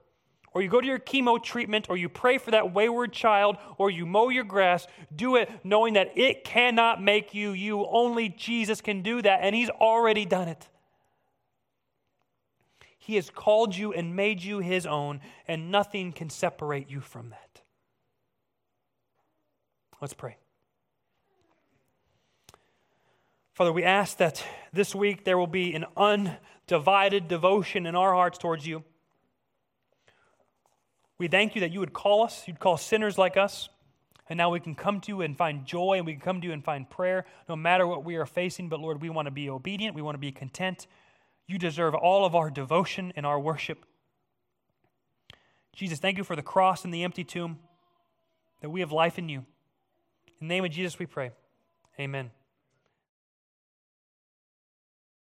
or 0.53 0.61
you 0.61 0.67
go 0.67 0.81
to 0.81 0.85
your 0.85 0.99
chemo 0.99 1.41
treatment, 1.41 1.89
or 1.89 1.95
you 1.95 2.09
pray 2.09 2.37
for 2.39 2.51
that 2.51 2.73
wayward 2.73 3.13
child, 3.13 3.55
or 3.77 3.89
you 3.89 4.05
mow 4.05 4.27
your 4.27 4.43
grass, 4.43 4.85
do 5.15 5.37
it 5.37 5.49
knowing 5.63 5.93
that 5.93 6.11
it 6.17 6.43
cannot 6.43 7.01
make 7.01 7.33
you 7.33 7.51
you. 7.51 7.85
Only 7.85 8.27
Jesus 8.27 8.81
can 8.81 9.01
do 9.01 9.21
that, 9.21 9.39
and 9.43 9.55
He's 9.55 9.69
already 9.69 10.25
done 10.25 10.49
it. 10.49 10.67
He 13.07 13.15
has 13.15 13.29
called 13.29 13.73
you 13.73 13.93
and 13.93 14.17
made 14.17 14.43
you 14.43 14.59
His 14.59 14.85
own, 14.85 15.21
and 15.47 15.71
nothing 15.71 16.11
can 16.11 16.29
separate 16.29 16.89
you 16.89 16.99
from 16.99 17.29
that. 17.29 17.61
Let's 20.01 20.13
pray. 20.13 20.35
Father, 23.53 23.71
we 23.71 23.85
ask 23.85 24.17
that 24.17 24.43
this 24.73 24.93
week 24.93 25.23
there 25.23 25.37
will 25.37 25.47
be 25.47 25.73
an 25.73 25.85
undivided 25.95 27.29
devotion 27.29 27.85
in 27.85 27.95
our 27.95 28.13
hearts 28.13 28.39
towards 28.39 28.67
you. 28.67 28.83
We 31.17 31.29
thank 31.29 31.55
you 31.55 31.61
that 31.61 31.71
you 31.71 31.79
would 31.79 31.93
call 31.93 32.25
us, 32.25 32.43
you'd 32.45 32.59
call 32.59 32.75
sinners 32.75 33.17
like 33.17 33.37
us, 33.37 33.69
and 34.27 34.35
now 34.35 34.49
we 34.49 34.59
can 34.59 34.75
come 34.75 34.99
to 34.99 35.13
you 35.13 35.21
and 35.21 35.37
find 35.37 35.65
joy, 35.65 35.93
and 35.93 36.05
we 36.05 36.11
can 36.11 36.21
come 36.21 36.41
to 36.41 36.47
you 36.47 36.51
and 36.51 36.61
find 36.61 36.89
prayer 36.89 37.23
no 37.47 37.55
matter 37.55 37.87
what 37.87 38.03
we 38.03 38.17
are 38.17 38.25
facing. 38.25 38.67
But 38.67 38.81
Lord, 38.81 39.01
we 39.01 39.09
want 39.09 39.27
to 39.27 39.31
be 39.31 39.49
obedient, 39.49 39.95
we 39.95 40.01
want 40.01 40.15
to 40.15 40.19
be 40.19 40.33
content, 40.33 40.87
you 41.47 41.57
deserve 41.57 41.95
all 41.95 42.25
of 42.25 42.35
our 42.35 42.49
devotion 42.49 43.13
and 43.15 43.25
our 43.25 43.39
worship. 43.39 43.85
Jesus, 45.73 45.99
thank 45.99 46.17
you 46.17 46.23
for 46.23 46.35
the 46.35 46.41
cross 46.41 46.83
and 46.83 46.93
the 46.93 47.03
empty 47.03 47.23
tomb, 47.23 47.59
that 48.61 48.69
we 48.69 48.81
have 48.81 48.91
life 48.91 49.17
in 49.17 49.29
you. 49.29 49.45
In 50.39 50.47
the 50.47 50.53
name 50.53 50.65
of 50.65 50.71
Jesus 50.71 50.99
we 50.99 51.05
pray. 51.05 51.31
Amen. 51.99 52.31